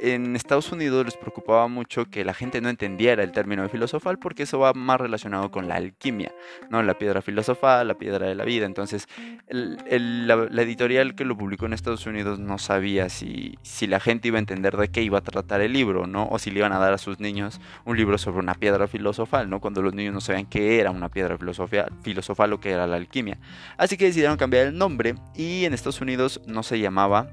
en 0.00 0.36
Estados 0.36 0.70
Unidos 0.72 1.04
les 1.04 1.16
preocupaba 1.16 1.68
mucho 1.68 2.06
que 2.06 2.24
la 2.24 2.34
gente 2.34 2.60
no 2.60 2.68
entendiera 2.68 3.22
el 3.22 3.32
término 3.32 3.62
de 3.62 3.68
filosofal 3.68 4.18
porque 4.18 4.44
eso 4.44 4.58
va 4.58 4.72
más 4.72 5.00
relacionado 5.00 5.50
con 5.50 5.68
la 5.68 5.76
alquimia, 5.76 6.32
¿no? 6.70 6.82
La 6.82 6.98
piedra 6.98 7.22
filosofal, 7.22 7.88
la 7.88 7.94
piedra 7.94 8.26
de 8.26 8.34
la 8.34 8.44
vida. 8.44 8.66
Entonces, 8.66 9.08
la, 9.48 10.62
editorial 10.62 11.14
que 11.14 11.24
lo 11.24 11.36
publicó 11.36 11.66
en 11.66 11.72
Estados 11.72 12.06
Unidos 12.06 12.38
no 12.38 12.58
sabía 12.58 13.08
si, 13.08 13.58
si 13.62 13.86
la 13.86 14.00
gente 14.00 14.28
iba 14.28 14.38
a 14.38 14.40
entender 14.40 14.76
de 14.76 14.88
qué 14.88 15.02
iba 15.02 15.18
a 15.18 15.22
tratar 15.22 15.60
el 15.60 15.72
libro, 15.72 16.06
¿no? 16.06 16.28
O 16.28 16.38
si 16.38 16.50
le 16.50 16.60
iban 16.60 16.72
a 16.72 16.78
dar 16.78 16.92
a 16.92 16.98
sus 16.98 17.20
niños 17.20 17.60
un 17.84 17.96
libro 17.96 18.18
sobre 18.18 18.38
una 18.38 18.54
piedra 18.54 18.86
filosofal, 18.86 19.50
¿no? 19.50 19.60
Cuando 19.60 19.82
los 19.82 19.94
niños 19.94 20.14
no 20.14 20.20
sabían 20.20 20.46
qué 20.46 20.80
era 20.80 20.90
una 20.90 21.08
piedra 21.08 21.36
filosofal, 21.38 21.92
filosofal 22.02 22.52
o 22.52 22.60
qué 22.60 22.70
era 22.70 22.86
la 22.86 22.96
alquimia. 22.96 23.38
Así 23.76 23.96
que 23.96 24.06
decidieron 24.06 24.36
cambiar 24.36 24.68
el 24.68 24.78
nombre 24.78 25.14
y 25.34 25.64
en 25.64 25.74
Estados 25.74 26.00
Unidos 26.00 26.40
no 26.46 26.62
se 26.62 26.78
llamaba 26.78 27.30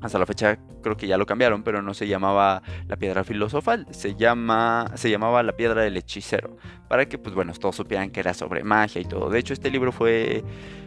hasta 0.00 0.18
la 0.18 0.26
fecha 0.26 0.58
creo 0.82 0.96
que 0.96 1.06
ya 1.06 1.18
lo 1.18 1.26
cambiaron, 1.26 1.62
pero 1.62 1.82
no 1.82 1.94
se 1.94 2.06
llamaba 2.06 2.62
la 2.88 2.96
piedra 2.96 3.24
filosofal, 3.24 3.86
se, 3.90 4.14
llama, 4.14 4.90
se 4.94 5.10
llamaba 5.10 5.42
la 5.42 5.52
piedra 5.52 5.82
del 5.82 5.96
hechicero, 5.96 6.56
para 6.88 7.06
que 7.06 7.18
pues 7.18 7.34
bueno, 7.34 7.52
todos 7.52 7.76
supieran 7.76 8.10
que 8.10 8.20
era 8.20 8.34
sobre 8.34 8.64
magia 8.64 9.00
y 9.00 9.04
todo. 9.04 9.30
De 9.30 9.38
hecho, 9.38 9.52
este 9.52 9.70
libro 9.70 9.92
fue... 9.92 10.44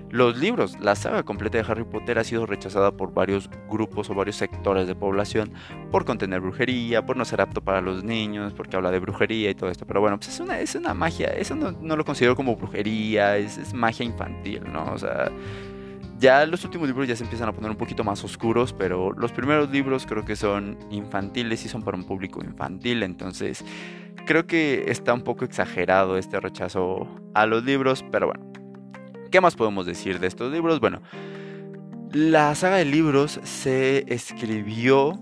Los 0.10 0.38
libros, 0.38 0.80
la 0.80 0.94
saga 0.94 1.24
completa 1.24 1.58
de 1.58 1.66
Harry 1.68 1.86
Potter 1.86 2.20
ha 2.20 2.24
sido 2.24 2.46
rechazada 2.46 2.92
por 2.92 3.16
varios 3.16 3.50
grupos 3.68 4.12
o 4.12 4.14
varios 4.14 4.36
sectores 4.36 4.86
de 4.86 4.94
población 4.94 5.52
por 5.92 6.06
contener 6.06 6.40
brujería, 6.40 7.04
por 7.04 7.18
no 7.18 7.26
ser 7.26 7.42
apto 7.42 7.62
para 7.62 7.82
los 7.82 8.04
niños, 8.04 8.54
porque 8.54 8.76
habla 8.76 8.92
de 8.92 9.00
brujería 9.00 9.50
y 9.50 9.56
todo 9.56 9.72
esto. 9.72 9.88
Pero 9.88 10.02
bueno, 10.02 10.18
pues 10.20 10.30
es 10.30 10.40
una, 10.40 10.60
es 10.60 10.76
una 10.76 10.94
magia, 10.94 11.30
eso 11.30 11.56
no, 11.56 11.96
lo 11.96 12.06
considero 12.06 12.36
como 12.36 12.56
brujería, 12.56 13.38
es, 13.38 13.58
es 13.58 13.74
magia 13.74 14.06
infantil, 14.06 14.62
¿no? 14.72 14.86
O 14.94 15.00
sea, 15.00 15.32
ya 16.20 16.46
los 16.46 16.64
últimos 16.64 16.88
libros 16.88 17.08
ya 17.08 17.16
se 17.16 17.24
empiezan 17.24 17.50
a 17.50 17.54
poner 17.54 17.72
un 17.72 17.78
poquito 17.78 18.04
más 18.04 18.24
oscuros, 18.24 18.74
pero 18.74 19.12
los 19.14 19.32
primeros 19.32 19.70
libros 19.70 20.06
creo 20.06 20.26
que 20.26 20.36
son 20.36 20.78
infantiles 20.90 21.66
y 21.66 21.70
son 21.70 21.84
para 21.84 21.98
un 21.98 22.06
público 22.06 22.44
infantil, 22.44 23.04
entonces 23.04 23.64
creo 24.26 24.48
que 24.48 24.86
está 24.88 25.14
un 25.14 25.22
poco 25.22 25.46
exagerado 25.46 26.18
este 26.18 26.40
rechazo 26.40 27.08
a 27.34 27.46
los 27.46 27.64
libros, 27.64 28.04
pero 28.12 28.28
bueno. 28.28 28.52
¿Qué 29.32 29.42
más 29.42 29.56
podemos 29.56 29.88
decir 29.88 30.20
de 30.20 30.28
estos 30.28 30.52
libros? 30.52 30.80
Bueno, 30.80 31.02
la 32.12 32.54
saga 32.54 32.78
de 32.78 32.86
libros 32.86 33.40
se 33.44 34.06
escribió 34.08 35.20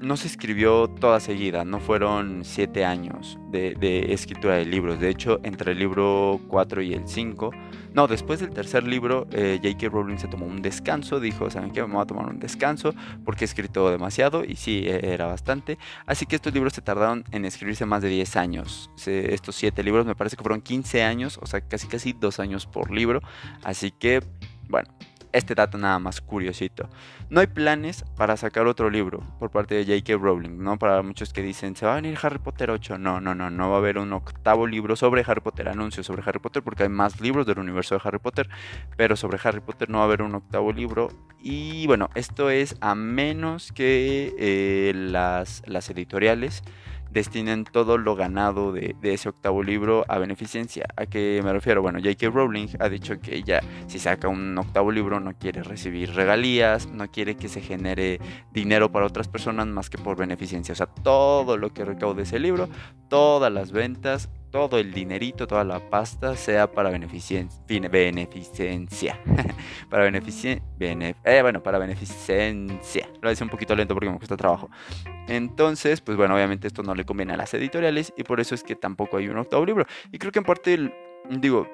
no 0.00 0.16
se 0.16 0.28
escribió 0.28 0.88
toda 0.88 1.20
seguida, 1.20 1.64
no 1.64 1.78
fueron 1.78 2.44
siete 2.44 2.84
años 2.84 3.38
de, 3.50 4.06
escritura 4.12 4.56
de 4.56 4.64
libros. 4.64 4.98
De 4.98 5.10
hecho, 5.10 5.40
entre 5.42 5.72
el 5.72 5.78
libro 5.78 6.40
4 6.48 6.82
y 6.82 6.94
el 6.94 7.06
5, 7.06 7.50
no, 7.92 8.06
después 8.06 8.40
del 8.40 8.50
tercer 8.50 8.84
libro, 8.84 9.26
eh, 9.32 9.58
J.K. 9.62 9.88
Rowling 9.88 10.18
se 10.18 10.28
tomó 10.28 10.46
un 10.46 10.62
descanso, 10.62 11.18
dijo, 11.18 11.50
¿saben 11.50 11.72
qué? 11.72 11.82
Me 11.82 11.94
voy 11.94 12.02
a 12.02 12.06
tomar 12.06 12.26
un 12.26 12.38
descanso 12.38 12.94
porque 13.24 13.44
he 13.44 13.46
escrito 13.46 13.90
demasiado 13.90 14.44
y 14.44 14.56
sí, 14.56 14.84
e, 14.86 15.12
era 15.12 15.26
bastante. 15.26 15.78
Así 16.06 16.26
que 16.26 16.36
estos 16.36 16.54
libros 16.54 16.72
se 16.72 16.82
tardaron 16.82 17.24
en 17.32 17.44
escribirse 17.44 17.86
más 17.86 18.02
de 18.02 18.08
10 18.08 18.36
años. 18.36 18.90
estos 19.06 19.56
siete 19.56 19.82
libros 19.82 20.06
me 20.06 20.14
parece 20.14 20.36
que 20.36 20.42
fueron 20.42 20.60
15 20.60 21.02
años, 21.02 21.38
o 21.42 21.46
sea, 21.46 21.60
casi 21.60 21.88
casi 21.88 22.12
dos 22.12 22.38
años 22.38 22.66
por 22.66 22.90
libro. 22.90 23.20
Así 23.64 23.90
que, 23.90 24.22
bueno, 24.68 24.88
este 25.32 25.54
dato 25.54 25.78
nada 25.78 25.98
más 25.98 26.20
curiosito. 26.20 26.88
No 27.28 27.40
hay 27.40 27.46
planes 27.46 28.04
para 28.16 28.36
sacar 28.36 28.66
otro 28.66 28.90
libro 28.90 29.22
por 29.38 29.50
parte 29.50 29.74
de 29.74 29.84
J.K. 29.84 30.22
Rowling, 30.22 30.62
¿no? 30.62 30.78
Para 30.78 31.02
muchos 31.02 31.32
que 31.32 31.42
dicen, 31.42 31.76
se 31.76 31.86
va 31.86 31.92
a 31.92 31.96
venir 31.96 32.18
Harry 32.22 32.38
Potter 32.38 32.70
8. 32.70 32.98
No, 32.98 33.20
no, 33.20 33.34
no, 33.34 33.50
no 33.50 33.70
va 33.70 33.76
a 33.76 33.78
haber 33.78 33.98
un 33.98 34.12
octavo 34.12 34.66
libro 34.66 34.96
sobre 34.96 35.24
Harry 35.26 35.40
Potter, 35.40 35.68
anuncio 35.68 36.02
sobre 36.02 36.22
Harry 36.26 36.38
Potter, 36.38 36.62
porque 36.62 36.84
hay 36.84 36.88
más 36.88 37.20
libros 37.20 37.46
del 37.46 37.58
universo 37.58 37.94
de 37.94 38.00
Harry 38.04 38.18
Potter, 38.18 38.48
pero 38.96 39.16
sobre 39.16 39.38
Harry 39.42 39.60
Potter 39.60 39.88
no 39.88 39.98
va 39.98 40.04
a 40.04 40.06
haber 40.06 40.22
un 40.22 40.34
octavo 40.34 40.72
libro. 40.72 41.08
Y 41.40 41.86
bueno, 41.86 42.10
esto 42.14 42.50
es 42.50 42.76
a 42.80 42.94
menos 42.94 43.72
que 43.72 44.34
eh, 44.38 44.92
las, 44.94 45.62
las 45.66 45.88
editoriales 45.90 46.62
destinen 47.10 47.64
todo 47.64 47.98
lo 47.98 48.16
ganado 48.16 48.72
de, 48.72 48.96
ese 49.02 49.28
octavo 49.28 49.62
libro 49.62 50.04
a 50.08 50.18
beneficencia. 50.18 50.86
¿A 50.96 51.06
qué 51.06 51.40
me 51.44 51.52
refiero? 51.52 51.82
Bueno, 51.82 51.98
J.K. 51.98 52.30
Rowling 52.30 52.68
ha 52.78 52.88
dicho 52.88 53.20
que 53.20 53.36
ella, 53.36 53.60
si 53.86 53.98
saca 53.98 54.28
un 54.28 54.56
octavo 54.56 54.92
libro, 54.92 55.20
no 55.20 55.34
quiere 55.34 55.62
recibir 55.62 56.14
regalías, 56.14 56.86
no 56.88 57.08
quiere 57.10 57.36
que 57.36 57.48
se 57.48 57.60
genere 57.60 58.20
dinero 58.52 58.92
para 58.92 59.06
otras 59.06 59.28
personas 59.28 59.66
más 59.66 59.90
que 59.90 59.98
por 59.98 60.16
beneficencia. 60.16 60.72
O 60.72 60.76
sea, 60.76 60.86
todo 60.86 61.56
lo 61.56 61.72
que 61.72 61.84
recaude 61.84 62.22
ese 62.22 62.38
libro, 62.38 62.68
todas 63.10 63.52
las 63.52 63.72
ventas, 63.72 64.30
todo 64.50 64.78
el 64.78 64.92
dinerito, 64.92 65.46
toda 65.46 65.64
la 65.64 65.90
pasta 65.90 66.36
sea 66.36 66.70
para 66.70 66.90
beneficencia, 66.90 67.60
para 69.90 70.04
beneficencia, 70.04 70.62
eh, 70.80 71.42
bueno, 71.42 71.62
para 71.62 71.78
beneficencia. 71.78 73.08
Lo 73.20 73.28
decía 73.28 73.44
un 73.44 73.50
poquito 73.50 73.76
lento 73.76 73.94
porque 73.94 74.08
me 74.10 74.16
cuesta 74.16 74.36
trabajo. 74.36 74.70
Entonces, 75.28 76.00
pues 76.00 76.16
bueno, 76.16 76.34
obviamente 76.34 76.66
esto 76.66 76.82
no 76.82 76.94
le 76.94 77.04
conviene 77.04 77.34
a 77.34 77.36
las 77.36 77.52
editoriales 77.52 78.14
y 78.16 78.22
por 78.22 78.40
eso 78.40 78.54
es 78.54 78.62
que 78.62 78.76
tampoco 78.76 79.18
hay 79.18 79.28
un 79.28 79.36
octavo 79.36 79.66
libro. 79.66 79.84
Y 80.10 80.18
creo 80.18 80.32
que 80.32 80.38
en 80.38 80.44
parte, 80.44 80.92
digo, 81.28 81.68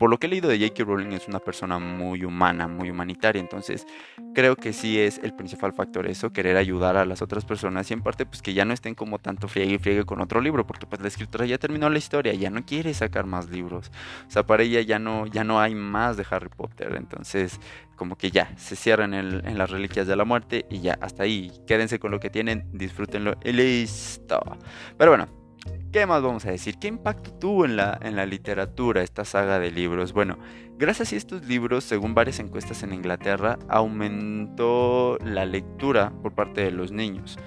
por 0.00 0.08
lo 0.08 0.16
que 0.16 0.28
he 0.28 0.30
leído 0.30 0.48
de 0.48 0.58
J.K. 0.58 0.82
Rowling 0.82 1.12
es 1.12 1.28
una 1.28 1.40
persona 1.40 1.78
muy 1.78 2.24
humana, 2.24 2.66
muy 2.66 2.88
humanitaria, 2.88 3.38
entonces 3.38 3.86
creo 4.34 4.56
que 4.56 4.72
sí 4.72 4.98
es 4.98 5.18
el 5.18 5.34
principal 5.34 5.74
factor 5.74 6.06
eso, 6.06 6.32
querer 6.32 6.56
ayudar 6.56 6.96
a 6.96 7.04
las 7.04 7.20
otras 7.20 7.44
personas 7.44 7.90
y 7.90 7.92
en 7.92 8.00
parte 8.00 8.24
pues 8.24 8.40
que 8.40 8.54
ya 8.54 8.64
no 8.64 8.72
estén 8.72 8.94
como 8.94 9.18
tanto 9.18 9.46
friegue 9.46 9.74
y 9.74 9.78
friegue 9.78 10.06
con 10.06 10.22
otro 10.22 10.40
libro, 10.40 10.66
porque 10.66 10.86
pues 10.86 11.02
la 11.02 11.08
escritora 11.08 11.44
ya 11.44 11.58
terminó 11.58 11.90
la 11.90 11.98
historia, 11.98 12.32
ya 12.32 12.48
no 12.48 12.64
quiere 12.64 12.94
sacar 12.94 13.26
más 13.26 13.50
libros, 13.50 13.92
o 14.26 14.30
sea, 14.30 14.46
para 14.46 14.62
ella 14.62 14.80
ya 14.80 14.98
no, 14.98 15.26
ya 15.26 15.44
no 15.44 15.60
hay 15.60 15.74
más 15.74 16.16
de 16.16 16.24
Harry 16.30 16.48
Potter, 16.48 16.94
entonces 16.96 17.60
como 17.94 18.16
que 18.16 18.30
ya, 18.30 18.56
se 18.56 18.76
cierran 18.76 19.12
en, 19.12 19.58
las 19.58 19.70
reliquias 19.70 20.06
de 20.06 20.16
la 20.16 20.24
muerte 20.24 20.64
y 20.70 20.80
ya, 20.80 20.96
hasta 21.02 21.24
ahí, 21.24 21.52
quédense 21.66 21.98
con 21.98 22.10
lo 22.10 22.20
que 22.20 22.30
tienen, 22.30 22.64
disfrútenlo 22.72 23.34
y 23.44 23.52
listo. 23.52 24.40
Pero 24.96 25.10
bueno, 25.10 25.39
¿Qué 25.92 26.06
más 26.06 26.22
vamos 26.22 26.46
a 26.46 26.52
decir? 26.52 26.78
¿Qué 26.78 26.86
impacto 26.86 27.32
tuvo 27.32 27.64
en 27.64 27.74
la, 27.74 27.98
en 28.00 28.14
la 28.14 28.24
literatura 28.24 29.02
esta 29.02 29.24
saga 29.24 29.58
de 29.58 29.72
libros? 29.72 30.12
Bueno, 30.12 30.38
gracias 30.78 31.12
a 31.12 31.16
estos 31.16 31.44
libros, 31.46 31.82
según 31.82 32.14
varias 32.14 32.38
encuestas 32.38 32.84
en 32.84 32.94
Inglaterra, 32.94 33.58
aumentó 33.68 35.18
la 35.24 35.44
lectura 35.44 36.12
por 36.22 36.32
parte 36.32 36.60
de 36.60 36.70
los 36.70 36.92
niños. 36.92 37.40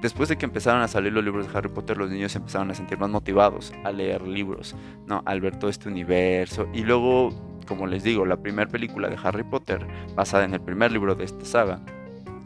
Después 0.00 0.30
de 0.30 0.38
que 0.38 0.46
empezaron 0.46 0.80
a 0.80 0.88
salir 0.88 1.12
los 1.12 1.22
libros 1.22 1.46
de 1.46 1.58
Harry 1.58 1.68
Potter, 1.68 1.98
los 1.98 2.10
niños 2.10 2.34
empezaron 2.36 2.70
a 2.70 2.74
sentir 2.74 2.96
más 2.96 3.10
motivados 3.10 3.74
a 3.84 3.92
leer 3.92 4.22
libros, 4.22 4.74
¿no? 5.06 5.22
Al 5.26 5.42
ver 5.42 5.58
todo 5.58 5.68
este 5.68 5.90
universo. 5.90 6.66
Y 6.72 6.84
luego, 6.84 7.34
como 7.66 7.86
les 7.86 8.02
digo, 8.02 8.24
la 8.24 8.38
primera 8.38 8.70
película 8.70 9.10
de 9.10 9.18
Harry 9.22 9.44
Potter, 9.44 9.86
basada 10.14 10.46
en 10.46 10.54
el 10.54 10.60
primer 10.62 10.90
libro 10.90 11.14
de 11.14 11.24
esta 11.24 11.44
saga, 11.44 11.82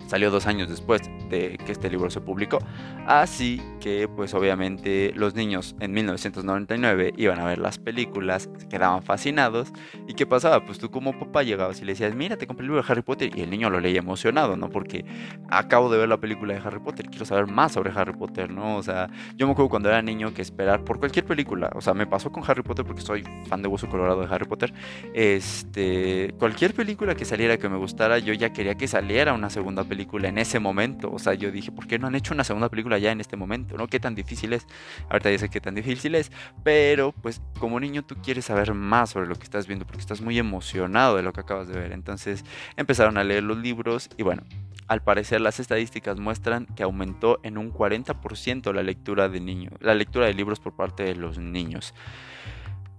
salió 0.08 0.32
dos 0.32 0.48
años 0.48 0.68
después 0.68 1.00
que 1.32 1.72
este 1.72 1.90
libro 1.90 2.10
se 2.10 2.20
publicó. 2.20 2.58
Así 3.06 3.60
que 3.80 4.08
pues 4.08 4.34
obviamente 4.34 5.12
los 5.14 5.34
niños 5.34 5.74
en 5.80 5.92
1999 5.92 7.14
iban 7.16 7.40
a 7.40 7.46
ver 7.46 7.58
las 7.58 7.78
películas, 7.78 8.48
se 8.56 8.68
quedaban 8.68 9.02
fascinados. 9.02 9.72
¿Y 10.06 10.14
qué 10.14 10.26
pasaba? 10.26 10.64
Pues 10.64 10.78
tú 10.78 10.90
como 10.90 11.18
papá 11.18 11.42
llegabas 11.42 11.80
y 11.80 11.84
le 11.84 11.92
decías, 11.92 12.14
mira, 12.14 12.36
te 12.36 12.46
compré 12.46 12.64
el 12.64 12.68
libro 12.68 12.82
de 12.82 12.92
Harry 12.92 13.02
Potter 13.02 13.30
y 13.36 13.42
el 13.42 13.50
niño 13.50 13.70
lo 13.70 13.80
leía 13.80 13.98
emocionado, 13.98 14.56
¿no? 14.56 14.70
Porque 14.70 15.04
acabo 15.50 15.90
de 15.90 15.98
ver 15.98 16.08
la 16.08 16.18
película 16.18 16.54
de 16.54 16.60
Harry 16.60 16.80
Potter, 16.80 17.06
quiero 17.08 17.24
saber 17.24 17.46
más 17.46 17.72
sobre 17.72 17.90
Harry 17.90 18.12
Potter, 18.12 18.50
¿no? 18.50 18.76
O 18.76 18.82
sea, 18.82 19.08
yo 19.36 19.46
me 19.46 19.52
acuerdo 19.52 19.70
cuando 19.70 19.88
era 19.88 20.02
niño 20.02 20.32
que 20.34 20.42
esperar 20.42 20.84
por 20.84 20.98
cualquier 20.98 21.24
película, 21.24 21.70
o 21.74 21.80
sea, 21.80 21.94
me 21.94 22.06
pasó 22.06 22.30
con 22.30 22.42
Harry 22.46 22.62
Potter 22.62 22.84
porque 22.84 23.02
soy 23.02 23.24
fan 23.46 23.62
de 23.62 23.68
Hueso 23.68 23.88
Colorado 23.88 24.20
de 24.20 24.34
Harry 24.34 24.46
Potter, 24.46 24.72
este, 25.14 26.34
cualquier 26.38 26.74
película 26.74 27.14
que 27.14 27.24
saliera 27.24 27.58
que 27.58 27.68
me 27.68 27.76
gustara, 27.76 28.18
yo 28.18 28.32
ya 28.32 28.52
quería 28.52 28.74
que 28.74 28.88
saliera 28.88 29.32
una 29.32 29.50
segunda 29.50 29.84
película 29.84 30.28
en 30.28 30.38
ese 30.38 30.58
momento, 30.58 31.10
o 31.12 31.18
sea, 31.22 31.34
yo 31.34 31.50
dije, 31.50 31.72
¿por 31.72 31.86
qué 31.86 31.98
no 31.98 32.06
han 32.06 32.14
hecho 32.14 32.34
una 32.34 32.44
segunda 32.44 32.68
película 32.68 32.98
ya 32.98 33.12
en 33.12 33.20
este 33.20 33.36
momento, 33.36 33.76
no? 33.76 33.88
¿Qué 33.88 34.00
tan 34.00 34.14
difícil 34.14 34.52
es? 34.52 34.66
Ahorita 35.08 35.30
ya 35.30 35.38
sé 35.38 35.48
qué 35.48 35.60
tan 35.60 35.74
difícil 35.74 36.14
es, 36.14 36.30
pero 36.62 37.12
pues 37.12 37.40
como 37.58 37.80
niño 37.80 38.04
tú 38.04 38.16
quieres 38.16 38.46
saber 38.46 38.74
más 38.74 39.10
sobre 39.10 39.26
lo 39.26 39.36
que 39.36 39.44
estás 39.44 39.66
viendo 39.66 39.86
porque 39.86 40.00
estás 40.00 40.20
muy 40.20 40.38
emocionado 40.38 41.16
de 41.16 41.22
lo 41.22 41.32
que 41.32 41.40
acabas 41.40 41.68
de 41.68 41.78
ver, 41.78 41.92
entonces 41.92 42.44
empezaron 42.76 43.16
a 43.18 43.24
leer 43.24 43.42
los 43.42 43.58
libros 43.58 44.10
y 44.16 44.22
bueno, 44.22 44.42
al 44.88 45.02
parecer 45.02 45.40
las 45.40 45.60
estadísticas 45.60 46.18
muestran 46.18 46.66
que 46.66 46.82
aumentó 46.82 47.40
en 47.42 47.56
un 47.58 47.72
40% 47.72 48.72
la 48.72 48.82
lectura 48.82 49.28
de 49.28 49.40
niños, 49.40 49.72
la 49.80 49.94
lectura 49.94 50.26
de 50.26 50.34
libros 50.34 50.60
por 50.60 50.74
parte 50.74 51.02
de 51.04 51.14
los 51.14 51.38
niños. 51.38 51.94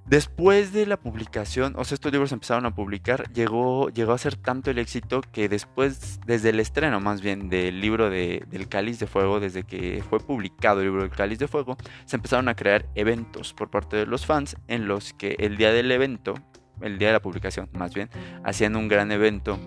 Después 0.05 0.73
de 0.73 0.85
la 0.85 0.97
publicación, 0.97 1.75
o 1.77 1.85
sea, 1.85 1.95
estos 1.95 2.11
libros 2.11 2.33
empezaron 2.33 2.65
a 2.65 2.75
publicar, 2.75 3.31
llegó, 3.31 3.89
llegó 3.89 4.11
a 4.11 4.17
ser 4.17 4.35
tanto 4.35 4.69
el 4.69 4.77
éxito 4.77 5.21
que 5.21 5.47
después, 5.47 6.19
desde 6.25 6.49
el 6.49 6.59
estreno 6.59 6.99
más 6.99 7.21
bien 7.21 7.47
del 7.47 7.79
libro 7.79 8.09
de, 8.09 8.43
del 8.49 8.67
Cáliz 8.67 8.99
de 8.99 9.07
Fuego, 9.07 9.39
desde 9.39 9.63
que 9.63 10.03
fue 10.09 10.19
publicado 10.19 10.81
el 10.81 10.87
libro 10.87 11.03
del 11.03 11.11
Cáliz 11.11 11.39
de 11.39 11.47
Fuego, 11.47 11.77
se 12.05 12.17
empezaron 12.17 12.49
a 12.49 12.55
crear 12.55 12.85
eventos 12.95 13.53
por 13.53 13.69
parte 13.69 13.95
de 13.95 14.05
los 14.05 14.25
fans 14.25 14.57
en 14.67 14.89
los 14.89 15.13
que 15.13 15.37
el 15.39 15.55
día 15.55 15.71
del 15.71 15.89
evento, 15.89 16.33
el 16.81 16.97
día 16.97 17.07
de 17.07 17.13
la 17.13 17.21
publicación 17.21 17.69
más 17.71 17.93
bien, 17.93 18.09
hacían 18.43 18.75
un 18.75 18.89
gran 18.89 19.09
evento 19.11 19.57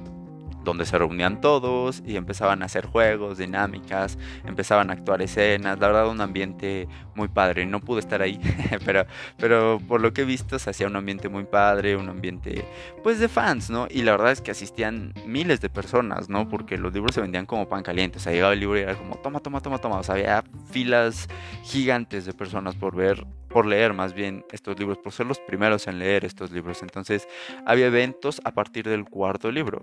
donde 0.66 0.84
se 0.84 0.98
reunían 0.98 1.40
todos 1.40 2.02
y 2.04 2.16
empezaban 2.16 2.62
a 2.62 2.66
hacer 2.66 2.84
juegos, 2.84 3.38
dinámicas, 3.38 4.18
empezaban 4.44 4.90
a 4.90 4.94
actuar 4.94 5.22
escenas, 5.22 5.78
la 5.78 5.86
verdad 5.86 6.08
un 6.08 6.20
ambiente 6.20 6.88
muy 7.14 7.28
padre, 7.28 7.64
no 7.64 7.80
pude 7.80 8.00
estar 8.00 8.20
ahí, 8.20 8.38
pero, 8.84 9.06
pero 9.38 9.80
por 9.88 10.00
lo 10.00 10.12
que 10.12 10.22
he 10.22 10.24
visto 10.24 10.58
se 10.58 10.68
hacía 10.68 10.88
un 10.88 10.96
ambiente 10.96 11.28
muy 11.28 11.44
padre, 11.44 11.96
un 11.96 12.08
ambiente 12.08 12.64
pues 13.02 13.18
de 13.20 13.28
fans, 13.28 13.70
¿no? 13.70 13.86
Y 13.88 14.02
la 14.02 14.12
verdad 14.12 14.32
es 14.32 14.40
que 14.40 14.50
asistían 14.50 15.14
miles 15.24 15.60
de 15.60 15.70
personas, 15.70 16.28
¿no? 16.28 16.48
Porque 16.48 16.76
los 16.76 16.92
libros 16.92 17.14
se 17.14 17.20
vendían 17.20 17.46
como 17.46 17.68
pan 17.68 17.82
caliente, 17.82 18.18
o 18.18 18.20
sea, 18.20 18.32
llegaba 18.32 18.52
el 18.52 18.60
libro 18.60 18.76
y 18.76 18.82
era 18.82 18.96
como 18.96 19.14
toma, 19.16 19.40
toma, 19.40 19.60
toma, 19.60 19.78
toma, 19.78 19.98
o 20.00 20.02
sea, 20.02 20.16
había 20.16 20.44
filas 20.70 21.28
gigantes 21.62 22.26
de 22.26 22.32
personas 22.32 22.74
por 22.74 22.96
ver 22.96 23.24
por 23.56 23.64
leer 23.64 23.94
más 23.94 24.12
bien 24.12 24.44
estos 24.52 24.78
libros, 24.78 24.98
por 24.98 25.14
ser 25.14 25.24
los 25.24 25.38
primeros 25.38 25.86
en 25.86 25.98
leer 25.98 26.26
estos 26.26 26.50
libros. 26.50 26.82
Entonces 26.82 27.26
había 27.64 27.86
eventos 27.86 28.38
a 28.44 28.52
partir 28.52 28.86
del 28.86 29.06
cuarto 29.06 29.50
libro. 29.50 29.82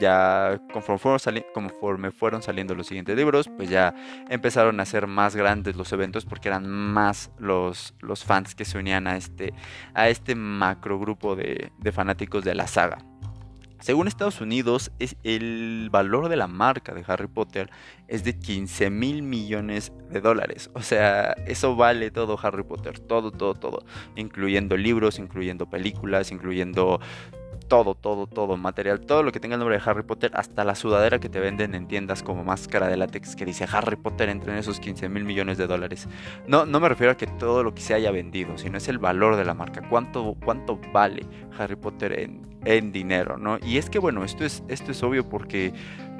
Ya 0.00 0.58
conforme 0.72 0.98
fueron, 0.98 1.44
conforme 1.52 2.12
fueron 2.12 2.42
saliendo 2.42 2.74
los 2.74 2.86
siguientes 2.86 3.14
libros, 3.14 3.50
pues 3.54 3.68
ya 3.68 3.94
empezaron 4.30 4.80
a 4.80 4.86
ser 4.86 5.06
más 5.06 5.36
grandes 5.36 5.76
los 5.76 5.92
eventos 5.92 6.24
porque 6.24 6.48
eran 6.48 6.66
más 6.66 7.30
los, 7.38 7.94
los 8.00 8.24
fans 8.24 8.54
que 8.54 8.64
se 8.64 8.78
unían 8.78 9.06
a 9.06 9.18
este, 9.18 9.52
a 9.92 10.08
este 10.08 10.34
macro 10.34 10.98
grupo 10.98 11.36
de, 11.36 11.72
de 11.76 11.92
fanáticos 11.92 12.42
de 12.42 12.54
la 12.54 12.66
saga. 12.68 13.09
Según 13.80 14.08
Estados 14.08 14.40
Unidos, 14.40 14.92
es 14.98 15.16
el 15.24 15.88
valor 15.90 16.28
de 16.28 16.36
la 16.36 16.46
marca 16.46 16.94
de 16.94 17.04
Harry 17.06 17.28
Potter 17.28 17.70
es 18.08 18.24
de 18.24 18.38
15 18.38 18.90
mil 18.90 19.22
millones 19.22 19.92
de 20.10 20.20
dólares. 20.20 20.70
O 20.74 20.82
sea, 20.82 21.32
eso 21.46 21.76
vale 21.76 22.10
todo 22.10 22.38
Harry 22.42 22.62
Potter, 22.62 22.98
todo, 22.98 23.30
todo, 23.30 23.54
todo. 23.54 23.84
Incluyendo 24.16 24.76
libros, 24.76 25.18
incluyendo 25.18 25.70
películas, 25.70 26.30
incluyendo 26.30 27.00
todo, 27.70 27.94
todo, 27.94 28.26
todo, 28.26 28.56
material, 28.56 28.98
todo 29.00 29.22
lo 29.22 29.30
que 29.30 29.38
tenga 29.38 29.54
el 29.54 29.60
nombre 29.60 29.78
de 29.78 29.82
Harry 29.88 30.02
Potter, 30.02 30.32
hasta 30.34 30.64
la 30.64 30.74
sudadera 30.74 31.20
que 31.20 31.28
te 31.28 31.38
venden 31.38 31.76
en 31.76 31.86
tiendas 31.86 32.24
como 32.24 32.42
máscara 32.42 32.88
de 32.88 32.96
látex 32.96 33.36
que 33.36 33.44
dice 33.44 33.64
Harry 33.70 33.94
Potter 33.94 34.28
entre 34.28 34.52
en 34.52 34.58
esos 34.58 34.80
15 34.80 35.08
mil 35.08 35.24
millones 35.24 35.56
de 35.56 35.68
dólares. 35.68 36.08
No, 36.48 36.66
no 36.66 36.80
me 36.80 36.88
refiero 36.88 37.12
a 37.12 37.16
que 37.16 37.28
todo 37.28 37.62
lo 37.62 37.72
que 37.72 37.80
se 37.80 37.94
haya 37.94 38.10
vendido, 38.10 38.58
sino 38.58 38.76
es 38.76 38.88
el 38.88 38.98
valor 38.98 39.36
de 39.36 39.44
la 39.44 39.54
marca, 39.54 39.82
cuánto, 39.88 40.36
cuánto 40.44 40.80
vale 40.92 41.24
Harry 41.56 41.76
Potter 41.76 42.18
en, 42.18 42.42
en 42.64 42.90
dinero, 42.90 43.38
¿no? 43.38 43.58
Y 43.64 43.78
es 43.78 43.88
que 43.88 44.00
bueno, 44.00 44.24
esto 44.24 44.44
es, 44.44 44.64
esto 44.66 44.90
es 44.90 45.00
obvio 45.04 45.28
porque 45.28 45.72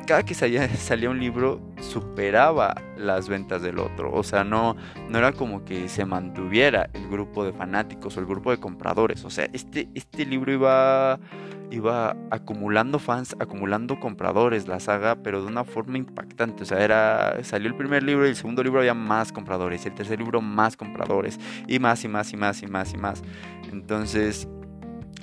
cada 0.07 0.23
que 0.25 0.35
salía, 0.35 1.11
un 1.11 1.21
libro 1.21 1.61
superaba 1.80 2.75
las 2.97 3.28
ventas 3.28 3.62
del 3.62 3.78
otro. 3.78 4.12
O 4.12 4.23
sea, 4.23 4.45
no, 4.45 4.76
no 5.08 5.19
era 5.19 5.32
como 5.32 5.65
que 5.65 5.89
se 5.89 6.04
mantuviera 6.04 6.91
el 6.93 7.08
grupo 7.08 7.45
de 7.45 7.52
fanáticos 7.52 8.17
o 8.17 8.21
el 8.21 8.26
grupo 8.26 8.50
de 8.50 8.58
compradores. 8.58 9.25
O 9.25 9.30
sea, 9.30 9.47
este, 9.52 9.89
este 9.95 10.26
libro 10.26 10.52
iba, 10.52 11.19
iba 11.71 12.17
acumulando 12.30 12.99
fans, 12.99 13.36
acumulando 13.39 13.99
compradores, 13.99 14.69
la 14.69 14.80
saga, 14.80 15.17
pero 15.17 15.43
de 15.43 15.49
una 15.49 15.65
forma 15.65 15.99
impactante. 15.99 16.63
O 16.63 16.67
sea, 16.67 16.80
era, 16.84 17.43
salió 17.43 17.69
el 17.69 17.76
primer 17.76 18.02
libro 18.02 18.26
y 18.26 18.30
el 18.30 18.36
segundo 18.36 18.63
libro 18.63 18.80
había 18.80 18.95
más 18.95 19.32
compradores. 19.32 19.84
Y 19.84 19.89
el 19.89 19.95
tercer 19.95 20.19
libro 20.19 20.41
más 20.41 20.76
compradores. 20.76 21.39
Y 21.67 21.78
más 21.78 22.04
y 22.04 22.08
más 22.08 22.32
y 22.32 22.36
más 22.36 22.63
y 22.63 22.67
más 22.67 22.93
y 22.93 22.97
más. 22.97 23.23
Entonces 23.73 24.49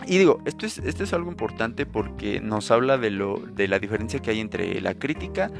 y 0.05 0.17
digo, 0.17 0.41
esto 0.45 0.65
es, 0.65 0.77
esto 0.77 1.03
es 1.03 1.13
algo 1.13 1.31
importante 1.31 1.85
porque 1.85 2.39
nos 2.39 2.71
habla 2.71 2.97
de, 2.97 3.11
lo, 3.11 3.39
de 3.39 3.67
la 3.67 3.79
diferencia 3.79 4.21
que 4.21 4.31
hay 4.31 4.39
entre 4.39 4.79
la 4.81 4.93
crítica 4.93 5.51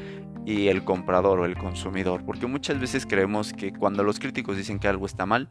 y 0.46 0.68
el 0.68 0.84
comprador 0.84 1.40
o 1.40 1.44
el 1.44 1.56
consumidor. 1.56 2.24
Porque 2.24 2.46
muchas 2.46 2.80
veces 2.80 3.04
creemos 3.06 3.52
que 3.52 3.72
cuando 3.72 4.04
los 4.04 4.18
críticos 4.18 4.56
dicen 4.56 4.78
que 4.78 4.88
algo 4.88 5.06
está 5.06 5.26
mal, 5.26 5.48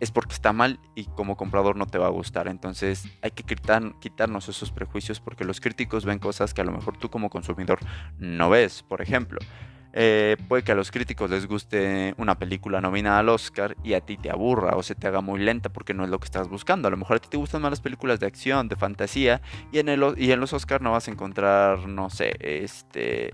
es 0.00 0.10
porque 0.10 0.34
está 0.34 0.52
mal 0.52 0.80
y 0.96 1.04
como 1.04 1.36
comprador 1.36 1.76
no 1.76 1.86
te 1.86 1.98
va 1.98 2.06
a 2.06 2.10
gustar. 2.10 2.48
Entonces 2.48 3.04
hay 3.22 3.30
que 3.30 3.44
quitar, 3.44 3.94
quitarnos 4.00 4.48
esos 4.48 4.72
prejuicios 4.72 5.20
porque 5.20 5.44
los 5.44 5.60
críticos 5.60 6.04
ven 6.04 6.18
cosas 6.18 6.54
que 6.54 6.60
a 6.60 6.64
lo 6.64 6.72
mejor 6.72 6.96
tú 6.96 7.08
como 7.08 7.30
consumidor 7.30 7.78
no 8.18 8.50
ves. 8.50 8.82
Por 8.82 9.00
ejemplo, 9.00 9.38
eh, 9.92 10.36
puede 10.48 10.62
que 10.62 10.72
a 10.72 10.74
los 10.74 10.90
críticos 10.90 11.30
les 11.30 11.46
guste 11.46 12.14
una 12.16 12.38
película 12.38 12.80
nominada 12.80 13.18
al 13.18 13.28
Oscar 13.28 13.76
y 13.84 13.92
a 13.94 14.00
ti 14.00 14.16
te 14.16 14.30
aburra 14.30 14.76
o 14.76 14.82
se 14.82 14.94
te 14.94 15.06
haga 15.06 15.20
muy 15.20 15.40
lenta 15.40 15.68
porque 15.68 15.94
no 15.94 16.04
es 16.04 16.10
lo 16.10 16.18
que 16.18 16.24
estás 16.24 16.48
buscando. 16.48 16.88
A 16.88 16.90
lo 16.90 16.96
mejor 16.96 17.16
a 17.16 17.20
ti 17.20 17.28
te 17.28 17.36
gustan 17.36 17.62
más 17.62 17.70
las 17.70 17.80
películas 17.80 18.18
de 18.20 18.26
acción, 18.26 18.68
de 18.68 18.76
fantasía 18.76 19.42
y 19.70 19.78
en, 19.78 19.88
el, 19.88 20.14
y 20.16 20.32
en 20.32 20.40
los 20.40 20.52
Oscar 20.52 20.80
no 20.80 20.92
vas 20.92 21.08
a 21.08 21.10
encontrar, 21.10 21.86
no 21.88 22.10
sé, 22.10 22.34
este 22.40 23.32